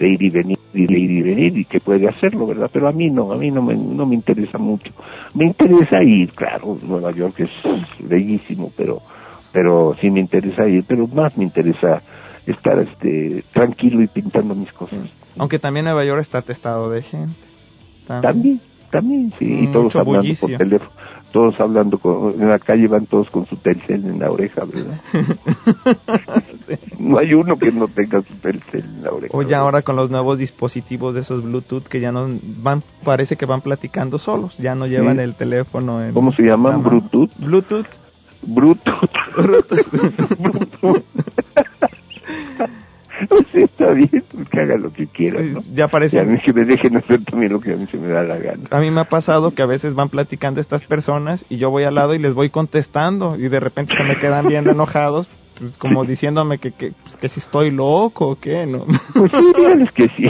de 0.00 0.08
ir 0.08 0.22
y 0.22 0.30
venir 0.30 0.58
y 0.72 0.86
de 0.86 0.98
ir 0.98 1.10
y 1.10 1.22
venir 1.22 1.58
y 1.58 1.64
que 1.66 1.78
puede 1.78 2.08
hacerlo, 2.08 2.46
¿verdad? 2.46 2.70
Pero 2.72 2.88
a 2.88 2.92
mí 2.92 3.10
no, 3.10 3.30
a 3.30 3.36
mí 3.36 3.50
no 3.50 3.60
me, 3.62 3.76
no 3.76 4.06
me 4.06 4.14
interesa 4.14 4.56
mucho. 4.58 4.90
Me 5.34 5.44
interesa 5.44 6.02
ir, 6.02 6.32
claro, 6.32 6.78
Nueva 6.82 7.12
York 7.12 7.38
es 7.40 7.50
bellísimo, 8.00 8.72
pero 8.76 9.02
pero 9.52 9.96
sí 10.00 10.10
me 10.10 10.20
interesa 10.20 10.66
ir, 10.68 10.84
pero 10.86 11.06
más 11.08 11.36
me 11.36 11.44
interesa 11.44 12.02
estar 12.46 12.78
este 12.78 13.44
tranquilo 13.52 14.00
y 14.00 14.06
pintando 14.06 14.54
mis 14.54 14.72
cosas. 14.72 15.00
Aunque 15.36 15.58
también 15.58 15.84
Nueva 15.84 16.04
York 16.04 16.22
está 16.22 16.38
atestado 16.38 16.90
de 16.90 17.02
gente. 17.02 17.34
También, 18.06 18.60
también, 18.90 19.32
sí, 19.38 19.44
y 19.44 19.66
todos 19.68 19.84
Mucho 19.84 20.00
hablando 20.00 20.20
bullicio. 20.22 20.48
por 20.48 20.58
teléfono, 20.58 20.90
todos 21.32 21.58
hablando 21.60 21.98
con, 21.98 22.32
en 22.40 22.48
la 22.48 22.58
calle 22.58 22.86
van 22.88 23.06
todos 23.06 23.30
con 23.30 23.46
su 23.46 23.56
telcel 23.56 24.04
en 24.04 24.18
la 24.18 24.30
oreja, 24.30 24.62
¿verdad? 24.64 25.00
No 26.98 27.18
hay 27.18 27.34
uno 27.34 27.58
que 27.58 27.72
no 27.72 27.88
tenga 27.88 28.22
su 28.22 28.34
telcel 28.36 28.84
en 28.84 29.02
la 29.02 29.10
oreja. 29.10 29.36
O 29.36 29.42
ya 29.42 29.58
ahora 29.58 29.82
con 29.82 29.96
los 29.96 30.10
nuevos 30.10 30.38
dispositivos 30.38 31.14
de 31.14 31.22
esos 31.22 31.42
Bluetooth 31.42 31.84
que 31.88 32.00
ya 32.00 32.12
no 32.12 32.28
van, 32.62 32.82
parece 33.02 33.36
que 33.36 33.46
van 33.46 33.60
platicando 33.60 34.18
solos, 34.18 34.56
ya 34.58 34.74
no 34.74 34.86
llevan 34.86 35.16
Sí. 35.16 35.22
el 35.22 35.34
teléfono 35.34 36.02
en 36.04 36.12
¿Cómo 36.14 36.30
se 36.32 36.42
llaman? 36.42 36.82
Bluetooth. 36.82 37.30
Bluetooth. 37.38 37.86
Bluetooth. 38.42 39.10
Bluetooth. 39.36 41.02
Pues 43.28 43.46
está 43.54 43.90
bien, 43.90 44.24
pues 44.32 44.48
que 44.48 44.60
haga 44.60 44.76
lo 44.76 44.92
que 44.92 45.06
quiera, 45.06 45.40
¿no? 45.42 45.62
Ya 45.74 45.88
parece- 45.88 46.16
Y 46.16 46.20
a 46.20 46.24
mí 46.24 46.38
que 46.40 46.52
me 46.52 46.64
dejen 46.64 46.96
hacer 46.96 47.22
también 47.24 47.52
lo 47.52 47.60
que 47.60 47.72
a 47.72 47.76
mí 47.76 47.86
se 47.90 47.96
me 47.98 48.08
da 48.08 48.22
la 48.22 48.36
gana. 48.38 48.64
A 48.70 48.80
mí 48.80 48.90
me 48.90 49.00
ha 49.00 49.04
pasado 49.08 49.52
que 49.54 49.62
a 49.62 49.66
veces 49.66 49.94
van 49.94 50.08
platicando 50.08 50.60
estas 50.60 50.84
personas 50.84 51.44
y 51.48 51.58
yo 51.58 51.70
voy 51.70 51.84
al 51.84 51.94
lado 51.94 52.14
y 52.14 52.18
les 52.18 52.34
voy 52.34 52.50
contestando 52.50 53.36
y 53.36 53.48
de 53.48 53.60
repente 53.60 53.94
se 53.96 54.04
me 54.04 54.16
quedan 54.18 54.46
bien 54.46 54.68
enojados, 54.68 55.28
pues 55.58 55.76
como 55.76 56.04
diciéndome 56.04 56.58
que, 56.58 56.72
que, 56.72 56.92
pues, 57.02 57.16
que 57.16 57.28
si 57.28 57.40
estoy 57.40 57.70
loco 57.70 58.28
o 58.28 58.36
qué, 58.38 58.64
¿no? 58.66 58.86
Pues 59.14 59.30
sí, 59.32 59.52
díganles 59.56 59.92
que 59.92 60.08
sí. 60.16 60.24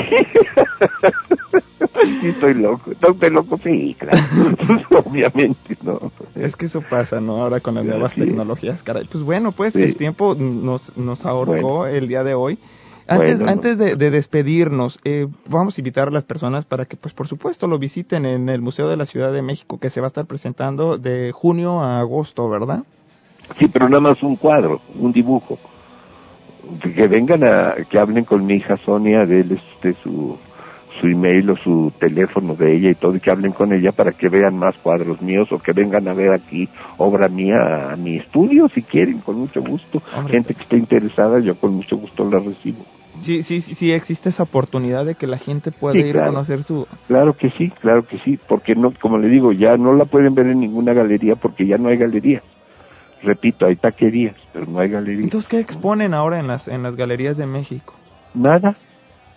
sí, 2.20 2.28
estoy 2.28 2.54
loco. 2.54 2.90
¿Está 2.92 3.10
usted 3.10 3.32
loco? 3.32 3.58
Sí, 3.62 3.96
claro. 3.98 4.18
Pues, 4.66 5.04
obviamente, 5.04 5.76
no. 5.82 6.10
Es 6.34 6.56
que 6.56 6.66
eso 6.66 6.82
pasa, 6.88 7.20
¿no? 7.20 7.36
Ahora 7.42 7.60
con 7.60 7.74
las 7.74 7.84
nuevas 7.84 8.14
tecnologías, 8.14 8.82
caray. 8.82 9.04
Pues 9.10 9.22
bueno, 9.24 9.52
pues 9.52 9.72
Sí. 9.74 9.82
el 9.82 9.96
tiempo 9.96 10.34
nos, 10.34 10.96
nos 10.96 11.24
ahorcó 11.24 11.78
Bueno. 11.78 11.86
el 11.86 12.08
día 12.08 12.24
de 12.24 12.34
hoy. 12.34 12.58
Antes, 13.10 13.38
Bueno, 13.38 13.52
antes 13.52 13.76
de, 13.76 13.96
de 13.96 14.10
despedirnos, 14.12 15.00
eh, 15.02 15.26
vamos 15.48 15.76
a 15.76 15.80
invitar 15.80 16.06
a 16.06 16.10
las 16.12 16.24
personas 16.24 16.64
para 16.64 16.84
que, 16.84 16.96
pues 16.96 17.12
por 17.12 17.26
supuesto, 17.26 17.66
lo 17.66 17.76
visiten 17.76 18.24
en 18.24 18.48
el 18.48 18.60
Museo 18.60 18.88
de 18.88 18.96
la 18.96 19.04
Ciudad 19.04 19.32
de 19.32 19.42
México, 19.42 19.80
que 19.80 19.90
se 19.90 20.00
va 20.00 20.06
a 20.06 20.14
estar 20.14 20.26
presentando 20.26 20.96
de 20.96 21.32
junio 21.32 21.80
a 21.80 21.98
agosto, 21.98 22.48
¿verdad? 22.48 22.84
Sí, 23.58 23.66
pero 23.66 23.88
nada 23.88 24.00
más 24.00 24.22
un 24.22 24.36
cuadro, 24.36 24.80
un 24.94 25.10
dibujo. 25.10 25.58
Que, 26.80 26.92
que 26.94 27.08
vengan 27.08 27.42
a, 27.42 27.74
que 27.90 27.98
hablen 27.98 28.24
con 28.24 28.46
mi 28.46 28.54
hija 28.54 28.76
Sonia 28.84 29.26
de, 29.26 29.40
él, 29.40 29.58
este, 29.58 30.00
su, 30.04 30.38
su 31.00 31.06
email 31.08 31.50
o 31.50 31.56
su 31.56 31.92
teléfono 31.98 32.54
de 32.54 32.76
ella 32.76 32.90
y 32.90 32.94
todo 32.94 33.16
y 33.16 33.20
que 33.20 33.32
hablen 33.32 33.50
con 33.50 33.72
ella 33.72 33.90
para 33.90 34.12
que 34.12 34.28
vean 34.28 34.56
más 34.56 34.76
cuadros 34.78 35.20
míos 35.20 35.50
o 35.50 35.58
que 35.58 35.72
vengan 35.72 36.06
a 36.06 36.12
ver 36.12 36.32
aquí 36.32 36.68
obra 36.96 37.26
mía 37.26 37.90
a 37.90 37.96
mi 37.96 38.18
estudio 38.18 38.68
si 38.68 38.82
quieren, 38.82 39.18
con 39.18 39.36
mucho 39.36 39.60
gusto. 39.62 40.00
Gente 40.28 40.54
que 40.54 40.62
esté 40.62 40.76
interesada, 40.76 41.40
yo 41.40 41.56
con 41.56 41.74
mucho 41.74 41.96
gusto 41.96 42.22
la 42.30 42.38
recibo. 42.38 42.84
Sí, 43.20 43.42
sí, 43.42 43.60
sí, 43.60 43.92
existe 43.92 44.30
esa 44.30 44.44
oportunidad 44.44 45.04
de 45.04 45.14
que 45.14 45.26
la 45.26 45.38
gente 45.38 45.72
pueda 45.72 45.94
Sí, 45.94 46.00
ir 46.00 46.18
a 46.18 46.26
conocer 46.26 46.62
su... 46.62 46.86
Claro 47.06 47.36
que 47.36 47.50
sí, 47.50 47.70
claro 47.80 48.06
que 48.06 48.18
sí, 48.20 48.38
porque 48.48 48.74
no, 48.74 48.92
como 49.00 49.18
le 49.18 49.28
digo, 49.28 49.52
ya 49.52 49.76
no 49.76 49.94
la 49.94 50.04
pueden 50.06 50.34
ver 50.34 50.46
en 50.46 50.60
ninguna 50.60 50.92
galería 50.92 51.36
porque 51.36 51.66
ya 51.66 51.76
no 51.76 51.88
hay 51.88 51.96
galerías. 51.96 52.42
Repito, 53.22 53.66
hay 53.66 53.76
taquerías, 53.76 54.36
pero 54.52 54.66
no 54.66 54.80
hay 54.80 54.88
galerías. 54.88 55.24
Entonces, 55.24 55.48
¿qué 55.48 55.60
exponen 55.60 56.14
ahora 56.14 56.38
en 56.38 56.46
las, 56.46 56.68
en 56.68 56.82
las 56.82 56.96
galerías 56.96 57.36
de 57.36 57.46
México? 57.46 57.94
Nada, 58.34 58.76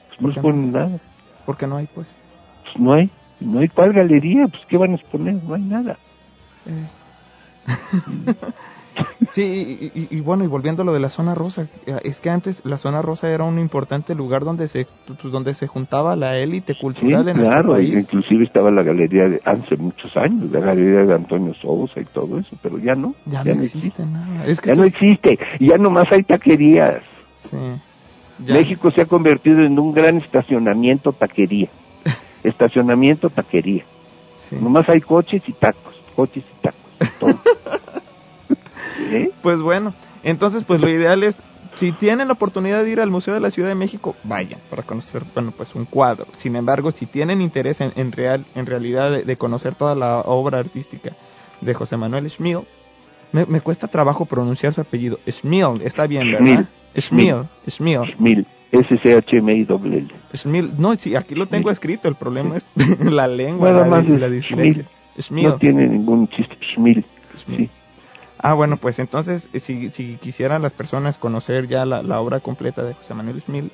pues 0.07 0.19
no 0.19 0.27
¿Por 0.27 0.33
qué 0.33 0.39
exponen 0.39 0.71
nada. 0.71 0.99
Porque 1.45 1.67
no 1.67 1.77
hay, 1.77 1.87
pues. 1.93 2.07
Pues 2.63 2.79
no 2.79 2.93
hay, 2.93 3.11
no 3.41 3.59
hay 3.59 3.67
cuál 3.67 3.91
galería, 3.91 4.47
pues 4.47 4.63
qué 4.69 4.77
van 4.77 4.91
a 4.91 4.95
exponer, 4.95 5.35
no 5.43 5.55
hay 5.55 5.61
nada. 5.63 5.97
Sí, 9.31 9.41
y, 9.93 9.99
y- 9.99 10.17
y 10.17 10.21
bueno, 10.21 10.43
y 10.43 10.47
volviendo 10.47 10.83
a 10.83 10.85
lo 10.85 10.93
de 10.93 10.99
la 10.99 11.09
zona 11.09 11.33
rosa, 11.33 11.67
es 12.03 12.19
que 12.19 12.29
antes 12.29 12.61
la 12.65 12.77
zona 12.77 13.01
rosa 13.01 13.29
era 13.31 13.43
un 13.43 13.57
importante 13.57 14.13
lugar 14.13 14.43
donde 14.43 14.67
se 14.67 14.85
pues, 15.07 15.31
donde 15.31 15.53
se 15.55 15.65
juntaba 15.67 16.15
la 16.15 16.37
élite 16.37 16.73
Sí, 16.73 16.79
cultural 16.81 17.25
de 17.25 17.33
nuestro 17.33 17.51
claro, 17.53 17.71
país. 17.73 17.93
inclusive 17.93 18.43
estaba 18.43 18.69
la 18.69 18.83
galería 18.83 19.23
de 19.29 19.41
hace 19.45 19.75
muchos 19.77 20.15
años, 20.17 20.51
la 20.51 20.59
galería 20.59 21.05
de 21.05 21.15
Antonio 21.15 21.53
Sousa 21.55 21.99
y 22.01 22.05
todo 22.05 22.37
eso, 22.39 22.55
pero 22.61 22.77
ya 22.77 22.93
no, 22.95 23.15
Ya, 23.25 23.43
no 23.43 23.63
existe 23.63 24.05
nada. 24.05 24.45
Es 24.45 24.61
que 24.61 24.69
ya 24.69 24.75
no 24.75 24.83
existe, 24.83 25.39
ya 25.59 25.77
nomás 25.77 26.11
hay 26.11 26.21
taquerías. 26.23 27.01
Sí. 27.35 27.57
Ya. 28.45 28.53
México 28.55 28.91
se 28.91 29.01
ha 29.01 29.05
convertido 29.05 29.61
en 29.61 29.79
un 29.79 29.93
gran 29.93 30.17
estacionamiento 30.17 31.11
taquería. 31.13 31.69
estacionamiento 32.43 33.29
taquería. 33.29 33.83
Nomás 34.51 34.87
hay 34.89 35.01
coches 35.01 35.41
y 35.47 35.53
tacos, 35.53 35.95
coches 36.15 36.43
y 36.43 36.61
tacos. 36.61 37.19
todo. 37.19 37.39
Pues 39.41 39.61
bueno, 39.61 39.93
entonces 40.23 40.63
pues 40.63 40.81
lo 40.81 40.89
ideal 40.89 41.23
es 41.23 41.41
si 41.75 41.91
tienen 41.91 42.27
la 42.27 42.33
oportunidad 42.33 42.83
de 42.83 42.91
ir 42.91 42.99
al 42.99 43.09
Museo 43.09 43.33
de 43.33 43.39
la 43.39 43.51
Ciudad 43.51 43.69
de 43.69 43.75
México, 43.75 44.15
vayan 44.23 44.59
para 44.69 44.83
conocer, 44.83 45.23
bueno, 45.33 45.51
pues 45.55 45.73
un 45.75 45.85
cuadro. 45.85 46.27
Sin 46.37 46.55
embargo, 46.55 46.91
si 46.91 47.05
tienen 47.05 47.41
interés 47.41 47.81
en, 47.81 47.91
en 47.95 48.11
real, 48.11 48.45
en 48.55 48.65
realidad 48.65 49.11
de, 49.11 49.23
de 49.23 49.37
conocer 49.37 49.75
toda 49.75 49.95
la 49.95 50.19
obra 50.21 50.59
artística 50.59 51.13
de 51.61 51.73
José 51.73 51.97
Manuel 51.97 52.29
Schmil, 52.29 52.59
me, 53.31 53.45
me 53.45 53.61
cuesta 53.61 53.87
trabajo 53.87 54.25
pronunciar 54.25 54.73
su 54.73 54.81
apellido. 54.81 55.19
Schmil, 55.27 55.81
está 55.83 56.05
bien, 56.05 56.31
¿verdad? 56.31 56.69
Schmil, 56.95 57.45
Schmil. 57.67 58.13
Schmil, 58.13 58.47
S-C-H-M-I-L-L. 58.71 60.07
Schmil, 60.35 60.73
no, 60.77 60.95
sí, 60.95 61.15
aquí 61.15 61.33
lo 61.33 61.47
tengo 61.47 61.71
escrito, 61.71 62.07
el 62.07 62.15
problema 62.15 62.57
es 62.57 62.71
la 62.99 63.27
lengua, 63.27 63.71
la, 63.71 64.01
la 64.01 64.29
dislexia. 64.29 64.85
Schmil. 65.19 65.45
No 65.45 65.57
tiene 65.57 65.87
ningún 65.87 66.27
chiste. 66.27 66.55
Schmil. 66.73 67.03
Sí. 67.35 67.69
Ah, 68.45 68.53
bueno, 68.53 68.75
pues 68.77 68.99
entonces, 68.99 69.47
eh, 69.53 69.59
si, 69.61 69.89
si 69.91 70.17
quisieran 70.17 70.61
las 70.61 70.73
personas 70.73 71.17
conocer 71.17 71.65
ya 71.67 71.85
la, 71.85 72.03
la 72.03 72.19
obra 72.19 72.41
completa 72.41 72.83
de 72.83 72.93
José 72.93 73.13
Manuel 73.13 73.41
Schmil, 73.41 73.71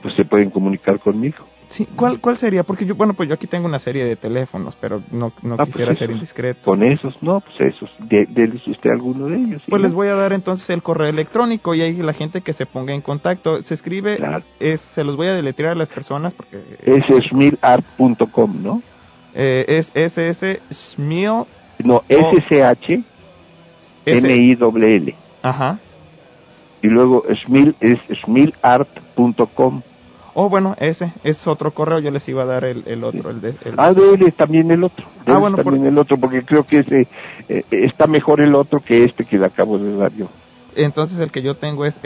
Pues 0.00 0.14
se 0.14 0.24
pueden 0.24 0.48
comunicar 0.50 0.98
conmigo. 1.00 1.38
sí, 1.68 1.86
¿cuál, 1.96 2.20
¿cuál 2.20 2.36
sería? 2.38 2.62
Porque 2.62 2.84
yo, 2.86 2.94
bueno, 2.94 3.14
pues 3.14 3.28
yo 3.28 3.34
aquí 3.34 3.46
tengo 3.48 3.66
una 3.66 3.78
serie 3.80 4.04
de 4.04 4.14
teléfonos, 4.14 4.76
pero 4.80 5.02
no, 5.10 5.32
no 5.42 5.54
Ah, 5.54 5.56
pues 5.58 5.70
quisiera 5.70 5.92
ser 5.94 6.10
esos. 6.10 6.14
indiscreto. 6.16 6.60
Con 6.70 6.82
esos, 6.84 7.20
no, 7.20 7.40
pues 7.40 7.74
esos. 7.74 7.90
De, 7.98 8.60
usted 8.66 8.90
alguno 8.90 9.26
de 9.26 9.36
ellos. 9.38 9.62
Pues 9.68 9.80
¿sí? 9.80 9.86
les 9.86 9.92
voy 9.94 10.06
a 10.06 10.14
dar 10.14 10.32
entonces 10.32 10.70
el 10.70 10.82
correo 10.84 11.08
electrónico 11.08 11.74
y 11.74 11.80
ahí 11.82 11.94
la 11.96 12.12
gente 12.12 12.42
que 12.42 12.52
se 12.52 12.64
ponga 12.66 12.94
en 12.94 13.00
contacto. 13.00 13.60
Se 13.64 13.74
escribe, 13.74 14.18
es, 14.60 14.80
se 14.80 15.02
los 15.02 15.16
voy 15.16 15.26
a 15.28 15.34
deletrear 15.34 15.72
a 15.72 15.76
las 15.76 15.88
personas 15.88 16.32
porque 16.34 16.62
Es 16.84 17.04
schmilart.com, 17.26 18.62
¿no? 18.62 18.82
eh, 19.34 19.64
es 19.66 19.90
SS 19.94 20.60
Schmil, 20.70 21.44
No, 21.82 22.02
S-C-H 22.08 23.02
M-I-L-L. 24.06 25.14
ajá. 25.42 25.78
Y 26.84 26.88
luego 26.88 27.22
Schmil 27.32 27.76
es 27.80 27.98
schmilart.com. 28.22 29.82
Oh, 30.34 30.48
bueno, 30.48 30.74
ese 30.80 31.12
es 31.22 31.46
otro 31.46 31.70
correo, 31.72 31.98
yo 32.00 32.10
les 32.10 32.26
iba 32.28 32.42
a 32.42 32.46
dar 32.46 32.64
el, 32.64 32.82
el 32.86 33.04
otro, 33.04 33.30
el 33.30 33.40
de... 33.40 33.50
el- 33.50 33.74
Ah, 33.76 33.92
dele 33.92 34.32
también 34.32 34.70
el 34.70 34.82
otro. 34.82 35.06
Ah, 35.26 35.38
bueno, 35.38 35.58
también 35.58 35.86
el 35.86 35.96
otro, 35.98 36.16
porque 36.18 36.42
creo 36.42 36.64
que 36.64 36.78
ese 36.80 37.06
eh, 37.48 37.64
está 37.70 38.06
mejor 38.06 38.40
el 38.40 38.54
otro 38.54 38.80
que 38.80 39.04
este 39.04 39.24
que 39.26 39.38
le 39.38 39.46
acabo 39.46 39.78
de 39.78 39.94
dar 39.96 40.10
yo. 40.14 40.26
Entonces 40.74 41.18
el 41.18 41.30
que 41.30 41.42
yo 41.42 41.54
tengo 41.56 41.84
es 41.84 42.00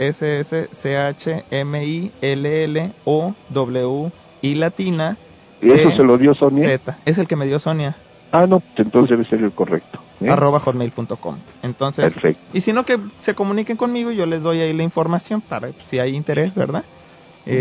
S-S-C-H-M-I-L-L-O-W 3.07 4.11
I 4.41 4.55
latina. 4.55 5.17
¿Y 5.61 5.71
eso 5.71 5.91
se 5.91 6.03
lo 6.03 6.17
dio 6.17 6.35
Sonia? 6.35 6.67
Z. 6.67 6.97
Es 7.05 7.17
el 7.17 7.27
que 7.27 7.35
me 7.35 7.45
dio 7.47 7.59
Sonia. 7.59 7.95
Ah, 8.31 8.45
no, 8.45 8.59
pues 8.59 8.73
entonces 8.77 9.09
debe 9.17 9.25
ser 9.29 9.41
el 9.41 9.51
correcto. 9.53 9.99
¿Eh? 10.21 10.29
arroba 10.29 10.59
hotmail.com. 10.59 11.37
Entonces, 11.63 12.13
Perfecto. 12.13 12.41
y 12.53 12.61
si 12.61 12.73
no 12.73 12.85
que 12.85 12.97
se 13.19 13.33
comuniquen 13.35 13.77
conmigo, 13.77 14.11
yo 14.11 14.25
les 14.25 14.41
doy 14.43 14.59
ahí 14.59 14.73
la 14.73 14.83
información 14.83 15.41
para 15.41 15.69
pues, 15.69 15.83
si 15.87 15.99
hay 15.99 16.15
interés, 16.15 16.55
¿verdad? 16.55 16.83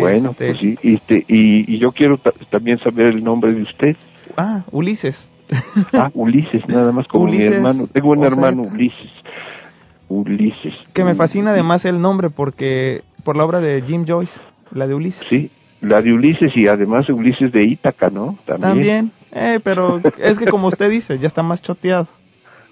Bueno, 0.01 0.31
Este, 0.33 0.47
pues 0.49 0.59
sí, 0.61 0.77
este, 0.83 1.25
y, 1.29 1.75
y 1.75 1.79
yo 1.79 1.93
quiero 1.93 2.19
ta- 2.19 2.33
también 2.51 2.79
saber 2.81 3.07
el 3.07 3.23
nombre 3.23 3.53
de 3.55 3.63
usted. 3.63 3.97
Ah, 4.37 4.65
Ulises. 4.73 5.31
Ah, 5.93 6.11
Ulises, 6.15 6.67
nada 6.69 6.91
más 6.91 7.07
como 7.07 7.27
mi 7.27 7.41
hermano. 7.41 7.87
Tengo 7.93 8.11
un 8.11 8.25
hermano, 8.25 8.63
Ulises. 8.63 9.11
Ulises. 10.09 10.75
Que 10.93 11.05
me 11.05 11.15
fascina 11.15 11.51
además 11.51 11.85
el 11.85 12.01
nombre 12.01 12.31
porque 12.31 13.03
por 13.25 13.37
la 13.37 13.45
obra 13.45 13.61
de 13.61 13.83
Jim 13.83 14.05
Joyce, 14.07 14.41
la 14.73 14.87
de 14.87 14.95
Ulises. 14.95 15.27
Sí, 15.29 15.51
la 15.81 16.01
de 16.03 16.13
Ulises 16.13 16.57
y 16.57 16.67
además 16.69 17.09
Ulises 17.09 17.53
de 17.53 17.65
Ítaca, 17.65 18.11
¿no? 18.11 18.39
También. 18.47 18.61
También, 18.61 19.13
eh, 19.33 19.61
pero 19.63 20.01
es 20.19 20.39
que 20.39 20.47
como 20.47 20.69
usted 20.69 20.91
dice, 20.91 21.19
ya 21.19 21.27
está 21.27 21.43
más 21.43 21.61
choteado. 21.63 22.09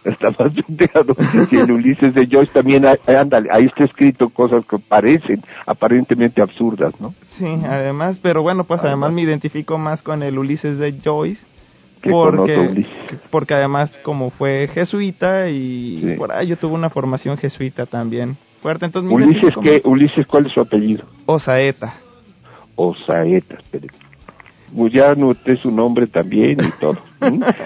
Está 0.05 0.29
más 0.31 0.55
choteado. 0.55 1.17
Y 1.51 1.57
el 1.57 1.71
Ulises 1.71 2.15
de 2.15 2.27
Joyce 2.31 2.53
también, 2.53 2.85
hay- 2.85 2.99
ándale, 3.07 3.49
ahí 3.51 3.65
está 3.65 3.85
escrito 3.85 4.29
cosas 4.29 4.65
que 4.67 4.79
parecen 4.79 5.43
aparentemente 5.67 6.43
absurdas, 6.43 6.93
¿no? 7.01 7.15
Sí, 7.31 7.47
además, 7.67 8.19
pero 8.23 8.43
bueno, 8.43 8.65
pues 8.65 8.85
además 8.85 9.13
me 9.13 9.23
identifico 9.23 9.79
más 9.79 10.03
con 10.03 10.23
el 10.23 10.39
Ulises 10.39 10.79
de 10.79 10.95
Joyce 11.03 11.47
Que 12.03 12.11
porque 12.11 12.87
porque 13.31 13.55
además 13.55 13.99
como 14.03 14.29
fue 14.31 14.69
jesuita 14.73 15.49
y 15.49 16.15
por 16.19 16.33
ahí 16.33 16.49
yo 16.49 16.59
tuve 16.59 16.75
una 16.75 16.91
formación 16.91 17.39
jesuita 17.39 17.87
también 17.87 18.37
fuerte, 18.61 18.85
entonces 18.85 19.11
Ulises, 19.11 19.55
¿qué? 19.63 19.81
Ulises, 19.85 20.27
¿cuál 20.27 20.47
es 20.47 20.53
su 20.53 20.61
apellido? 20.61 21.05
Osaeta. 21.27 21.95
Osaeta, 22.77 23.55
espere. 23.57 23.89
Pues 24.77 24.93
ya 24.93 25.11
anoté 25.13 25.57
su 25.57 25.71
nombre 25.71 26.07
también 26.07 26.59
y 26.61 26.71
todo. 26.81 26.99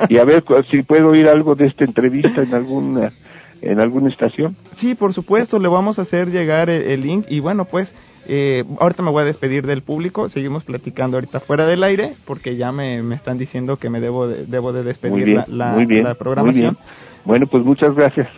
Y 0.08 0.18
a 0.18 0.24
ver 0.24 0.44
si 0.70 0.82
puedo 0.82 1.08
oír 1.08 1.28
algo 1.28 1.54
de 1.54 1.66
esta 1.66 1.84
entrevista 1.84 2.42
en 2.42 2.54
alguna 2.54 3.12
en 3.60 3.80
alguna 3.80 4.08
estación. 4.08 4.56
Sí, 4.76 4.94
por 4.94 5.12
supuesto, 5.12 5.58
le 5.58 5.66
vamos 5.66 5.98
a 5.98 6.02
hacer 6.02 6.30
llegar 6.30 6.70
el, 6.70 6.82
el 6.82 7.00
link 7.00 7.26
y 7.28 7.40
bueno, 7.40 7.64
pues 7.64 7.92
eh, 8.28 8.62
ahorita 8.78 9.02
me 9.02 9.10
voy 9.10 9.22
a 9.22 9.24
despedir 9.24 9.66
del 9.66 9.82
público, 9.82 10.28
seguimos 10.28 10.62
platicando 10.62 11.16
ahorita 11.16 11.40
fuera 11.40 11.66
del 11.66 11.82
aire 11.82 12.14
porque 12.24 12.56
ya 12.56 12.70
me, 12.70 13.02
me 13.02 13.16
están 13.16 13.36
diciendo 13.36 13.76
que 13.76 13.90
me 13.90 14.00
debo 14.00 14.28
de, 14.28 14.46
debo 14.46 14.72
de 14.72 14.84
despedir 14.84 15.12
Muy 15.16 15.24
bien, 15.24 15.36
la, 15.48 15.70
la- 15.70 15.72
muy 15.72 15.86
bien, 15.86 16.04
la 16.04 16.10
muy 16.10 16.18
programación. 16.18 16.74
bien. 16.74 16.76
Bueno, 17.24 17.46
pues 17.48 17.64
muchas 17.64 17.96
gracias. 17.96 18.28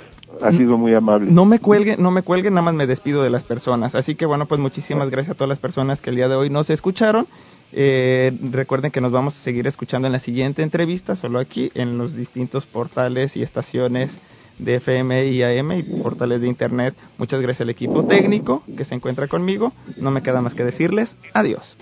Ha 0.43 0.53
sido 0.53 0.79
muy 0.79 0.95
amable. 0.95 1.31
No 1.31 1.45
me 1.45 1.59
cuelguen, 1.59 2.01
no 2.03 2.11
me 2.11 2.23
cuelguen, 2.23 2.55
nada 2.55 2.65
más 2.65 2.73
me 2.75 2.87
despido 2.87 3.23
de 3.23 3.29
las 3.29 3.45
personas. 3.45 3.95
Así 3.95 4.15
que 4.15 4.25
bueno, 4.25 4.47
pues 4.47 4.59
muchísimas 4.59 5.11
gracias 5.11 5.35
a 5.35 5.37
todas 5.37 5.51
las 5.51 5.59
personas 5.59 6.01
que 6.01 6.09
el 6.09 6.17
día 6.17 6.29
de 6.29 6.37
hoy 6.37 6.49
nos 6.49 6.71
escucharon. 6.71 7.27
Eh, 7.73 8.33
recuerden 8.51 8.91
que 8.91 9.01
nos 9.01 9.13
vamos 9.13 9.37
a 9.37 9.43
seguir 9.43 9.67
escuchando 9.67 10.07
en 10.07 10.13
la 10.13 10.21
siguiente 10.21 10.63
entrevista, 10.63 11.17
solo 11.17 11.39
aquí, 11.39 11.71
en 11.75 11.99
los 11.99 12.15
distintos 12.15 12.67
portales 12.67 13.37
y 13.37 13.43
estaciones 13.43 14.19
de 14.59 14.77
FM 14.77 15.27
y 15.27 15.43
AM 15.43 15.73
y 15.73 15.83
portales 15.83 16.41
de 16.41 16.49
internet. 16.49 16.95
Muchas 17.19 17.41
gracias 17.41 17.63
al 17.63 17.71
equipo 17.71 18.05
técnico 18.05 18.63
que 18.77 18.85
se 18.85 18.95
encuentra 18.95 19.27
conmigo. 19.27 19.73
No 19.97 20.11
me 20.11 20.23
queda 20.23 20.43
más 20.43 20.55
que 20.55 20.65
decirles 20.65 21.17
adiós. 21.33 21.77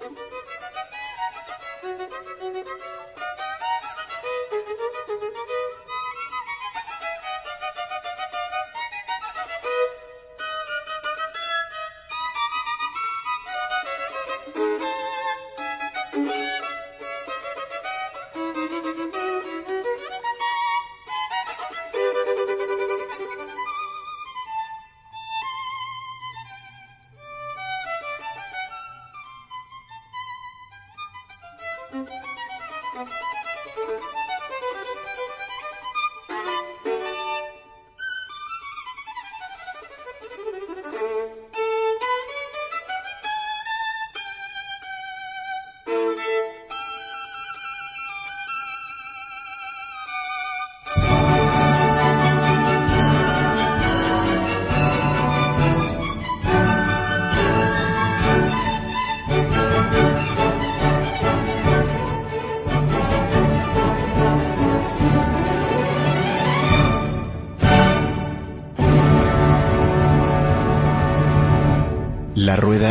Thank 0.00 0.16
you. 2.66 3.01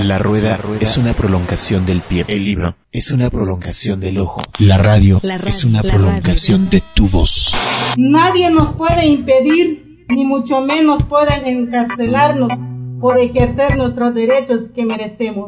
La 0.04 0.18
rueda, 0.18 0.50
la 0.50 0.58
rueda, 0.58 0.82
es 0.82 0.98
una 0.98 1.14
prolongación 1.14 1.86
del 1.86 2.02
pie. 2.02 2.26
El 2.28 2.44
libro 2.44 2.76
es 2.92 3.12
una 3.12 3.30
prolongación 3.30 4.00
del 4.00 4.18
ojo. 4.18 4.42
La 4.58 4.78
radio, 4.78 5.20
La 5.22 5.38
radio, 5.38 5.50
es 5.50 5.64
una 5.64 5.82
prolongación 5.82 6.70
de 6.70 6.82
tu 6.96 7.08
voz. 7.08 7.54
Nadie 7.98 8.50
nos 8.50 8.74
puede 8.74 9.06
impedir, 9.06 10.06
ni 10.10 10.26
mucho 10.26 10.62
menos 10.62 11.04
pueden 11.04 11.46
encarcelarnos 11.46 12.52
por 13.00 13.20
ejercer 13.20 13.78
nuestros 13.78 14.14
derechos 14.16 14.70
que 14.76 14.86
merecemos. 14.86 15.48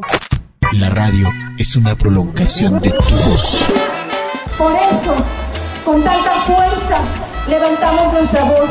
La 0.72 0.90
radio 0.90 1.28
es 1.58 1.74
una 1.76 1.96
prolongación 1.96 2.80
de 2.80 2.90
tu 2.90 2.96
voz. 2.96 3.66
Por 4.56 4.72
eso, 4.72 5.14
con 5.84 6.02
tanta 6.02 6.42
fuerza, 6.46 7.04
levantamos 7.48 8.12
nuestra 8.12 8.44
voz 8.44 8.70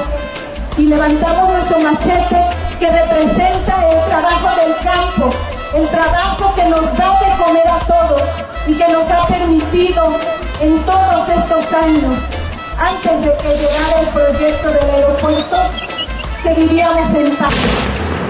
y 0.77 0.83
levantamos 0.83 1.49
nuestro 1.49 1.79
machete 1.79 2.63
que 2.79 2.91
representa 2.91 3.87
el 3.87 4.09
trabajo 4.09 4.49
del 4.59 4.75
campo, 4.83 5.29
el 5.75 5.89
trabajo 5.89 6.53
que 6.55 6.65
nos 6.65 6.97
da 6.97 7.19
de 7.19 7.43
comer 7.43 7.67
a 7.67 7.79
todos 7.79 8.21
y 8.67 8.73
que 8.75 8.87
nos 8.87 9.09
ha 9.09 9.27
permitido 9.27 10.17
en 10.61 10.79
todos 10.85 11.29
estos 11.29 11.73
años, 11.73 12.19
antes 12.77 13.21
de 13.21 13.33
que 13.37 13.57
llegara 13.57 14.01
el 14.01 14.07
proyecto 14.09 14.67
del 14.69 14.89
aeropuerto, 14.89 15.57
seguiríamos 16.43 17.15
en 17.15 17.35
paz 17.37 17.55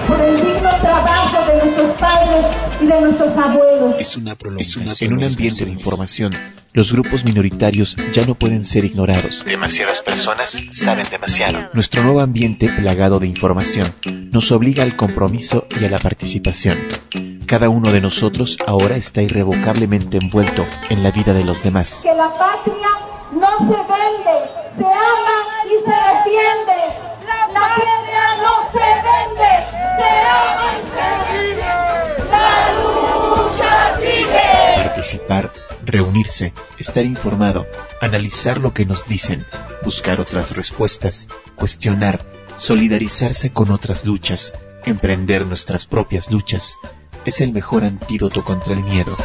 por 0.08 0.20
el 0.20 0.36
digno 0.36 0.70
trabajo 0.80 1.50
de 1.50 1.64
nuestros 1.64 1.90
padres 1.98 2.46
y 2.80 2.86
de 2.86 3.00
nuestros 3.00 3.36
abuelos. 3.36 3.96
Es 3.98 4.16
una 4.16 4.34
prolongación. 4.34 4.88
En 5.00 5.12
un 5.12 5.24
ambiente 5.24 5.64
de 5.64 5.70
información, 5.70 6.32
los 6.72 6.92
grupos 6.92 7.24
minoritarios 7.24 7.96
ya 8.12 8.26
no 8.26 8.34
pueden 8.34 8.64
ser 8.64 8.84
ignorados. 8.84 9.44
Demasiadas 9.44 10.02
personas 10.02 10.62
saben 10.70 11.06
demasiado. 11.10 11.70
Nuestro 11.72 12.02
nuevo 12.02 12.20
ambiente 12.20 12.68
plagado 12.68 13.18
de 13.18 13.28
información 13.28 13.94
nos 14.32 14.50
obliga 14.50 14.82
al 14.82 14.96
compromiso 14.96 15.66
y 15.80 15.84
a 15.84 15.90
la 15.90 15.98
participación. 15.98 17.33
Cada 17.46 17.68
uno 17.68 17.92
de 17.92 18.00
nosotros 18.00 18.56
ahora 18.66 18.96
está 18.96 19.20
irrevocablemente 19.20 20.16
envuelto 20.16 20.64
en 20.88 21.02
la 21.02 21.10
vida 21.10 21.34
de 21.34 21.44
los 21.44 21.62
demás. 21.62 22.00
Que 22.02 22.14
la 22.14 22.32
patria 22.32 22.88
no 23.32 23.58
se 23.58 23.76
vende, 23.76 24.48
se 24.76 24.84
ama 24.84 25.38
y 25.66 25.76
se 25.84 25.96
defiende. 26.10 26.78
La 27.26 27.48
patria 27.52 28.24
no 28.42 28.72
se 28.72 28.86
vende, 29.08 29.52
se 29.98 30.10
ama 30.26 30.68
y 30.72 30.84
se 30.94 31.04
defiende. 31.34 32.30
La 32.30 32.48
lucha 32.80 33.96
sigue. 34.00 34.84
Participar, 34.88 35.52
reunirse, 35.84 36.54
estar 36.78 37.04
informado, 37.04 37.66
analizar 38.00 38.58
lo 38.58 38.72
que 38.72 38.86
nos 38.86 39.06
dicen, 39.06 39.44
buscar 39.84 40.18
otras 40.18 40.56
respuestas, 40.56 41.28
cuestionar, 41.56 42.24
solidarizarse 42.56 43.52
con 43.52 43.70
otras 43.70 44.06
luchas, 44.06 44.54
emprender 44.86 45.44
nuestras 45.46 45.86
propias 45.86 46.30
luchas, 46.30 46.76
es 47.24 47.40
el 47.40 47.52
mejor 47.52 47.84
antídoto 47.84 48.44
contra 48.44 48.74
el 48.74 48.80
miedo. 48.84 49.16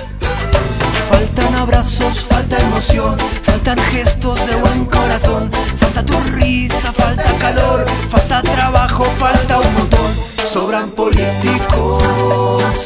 Faltan 1.09 1.55
abrazos, 1.55 2.26
falta 2.30 2.57
emoción, 2.59 3.17
faltan 3.43 3.77
gestos 3.77 4.45
de 4.47 4.55
buen 4.55 4.85
corazón, 4.85 5.49
falta 5.80 6.05
tu 6.05 6.13
risa, 6.35 6.93
falta 6.93 7.38
calor, 7.38 7.85
falta 8.09 8.41
trabajo, 8.41 9.05
falta 9.19 9.59
un 9.59 9.73
montón. 9.73 10.11
Sobran 10.53 10.91
políticos, 10.91 12.03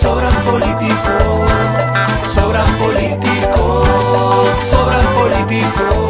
sobran 0.01 0.43
políticos, 0.43 1.51
sobran 2.33 2.77
políticos, 2.77 3.87
sobran 4.71 5.13
políticos. 5.15 6.02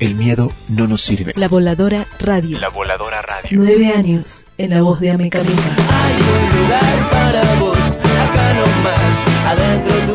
El 0.00 0.14
miedo 0.16 0.50
no 0.68 0.86
nos 0.86 1.02
sirve. 1.02 1.32
La 1.36 1.48
Voladora 1.48 2.06
Radio. 2.18 2.58
La 2.58 2.68
voladora 2.68 3.22
radio. 3.22 3.50
Nueve 3.52 3.92
años 3.94 4.44
en 4.58 4.70
la 4.70 4.82
voz 4.82 5.00
de 5.00 5.10
Amecamina. 5.10 5.76
Hay 5.78 6.14
un 6.20 6.62
lugar 6.62 7.10
para 7.10 7.54
vos, 7.60 7.78
acá 7.78 8.54
nomás, 8.54 9.46
adentro 9.46 9.94
tuyo 10.06 10.13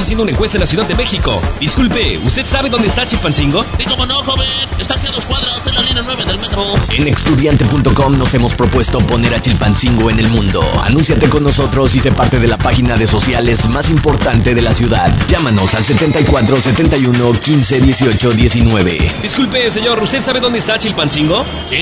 Estamos 0.00 0.08
haciendo 0.08 0.22
una 0.22 0.32
encuesta 0.32 0.56
en 0.56 0.60
la 0.60 0.66
Ciudad 0.66 0.86
de 0.86 0.94
México. 0.94 1.42
Disculpe, 1.60 2.16
¿usted 2.24 2.46
sabe 2.46 2.70
dónde 2.70 2.88
está 2.88 3.04
Chilpancingo? 3.04 3.62
Sí, 3.76 3.84
como 3.84 4.06
no, 4.06 4.14
joven. 4.22 4.48
Está 4.78 4.94
aquí 4.94 5.06
a 5.06 5.10
dos 5.10 5.26
cuadras 5.26 5.60
en 5.66 5.74
la 5.74 5.82
línea 5.82 6.02
9 6.02 6.24
del 6.24 6.38
metro. 6.38 6.62
En 6.88 7.08
estudiante.com 7.08 8.16
nos 8.16 8.32
hemos 8.32 8.54
propuesto 8.54 8.98
poner 9.00 9.34
a 9.34 9.42
Chilpancingo 9.42 10.08
en 10.08 10.20
el 10.20 10.28
mundo. 10.28 10.62
Anúnciate 10.82 11.28
con 11.28 11.44
nosotros 11.44 11.94
y 11.94 12.00
sé 12.00 12.12
parte 12.12 12.38
de 12.38 12.48
la 12.48 12.56
página 12.56 12.96
de 12.96 13.06
sociales 13.06 13.68
más 13.68 13.90
importante 13.90 14.54
de 14.54 14.62
la 14.62 14.72
ciudad. 14.72 15.14
Llámanos 15.28 15.74
al 15.74 15.84
74 15.84 16.62
71 16.62 17.32
15 17.32 17.80
18 17.80 18.30
19. 18.32 19.16
Disculpe, 19.20 19.70
señor, 19.70 20.02
¿usted 20.02 20.22
sabe 20.22 20.40
dónde 20.40 20.60
está 20.60 20.78
Chilpancingo? 20.78 21.44
Sí, 21.68 21.76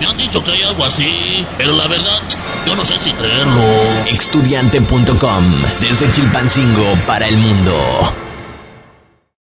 me 0.00 0.06
han 0.06 0.16
dicho 0.16 0.42
que 0.42 0.52
hay 0.52 0.62
algo 0.62 0.86
así. 0.86 1.44
Pero 1.58 1.76
la 1.76 1.86
verdad, 1.86 2.18
yo 2.66 2.76
no 2.76 2.84
sé 2.84 2.98
si 2.98 3.12
creerlo. 3.12 3.62
Estudiante.com. 4.06 5.52
Desde 5.80 6.10
Chilpancingo 6.12 6.96
para 7.06 7.28
el 7.28 7.36
mundo. 7.36 8.21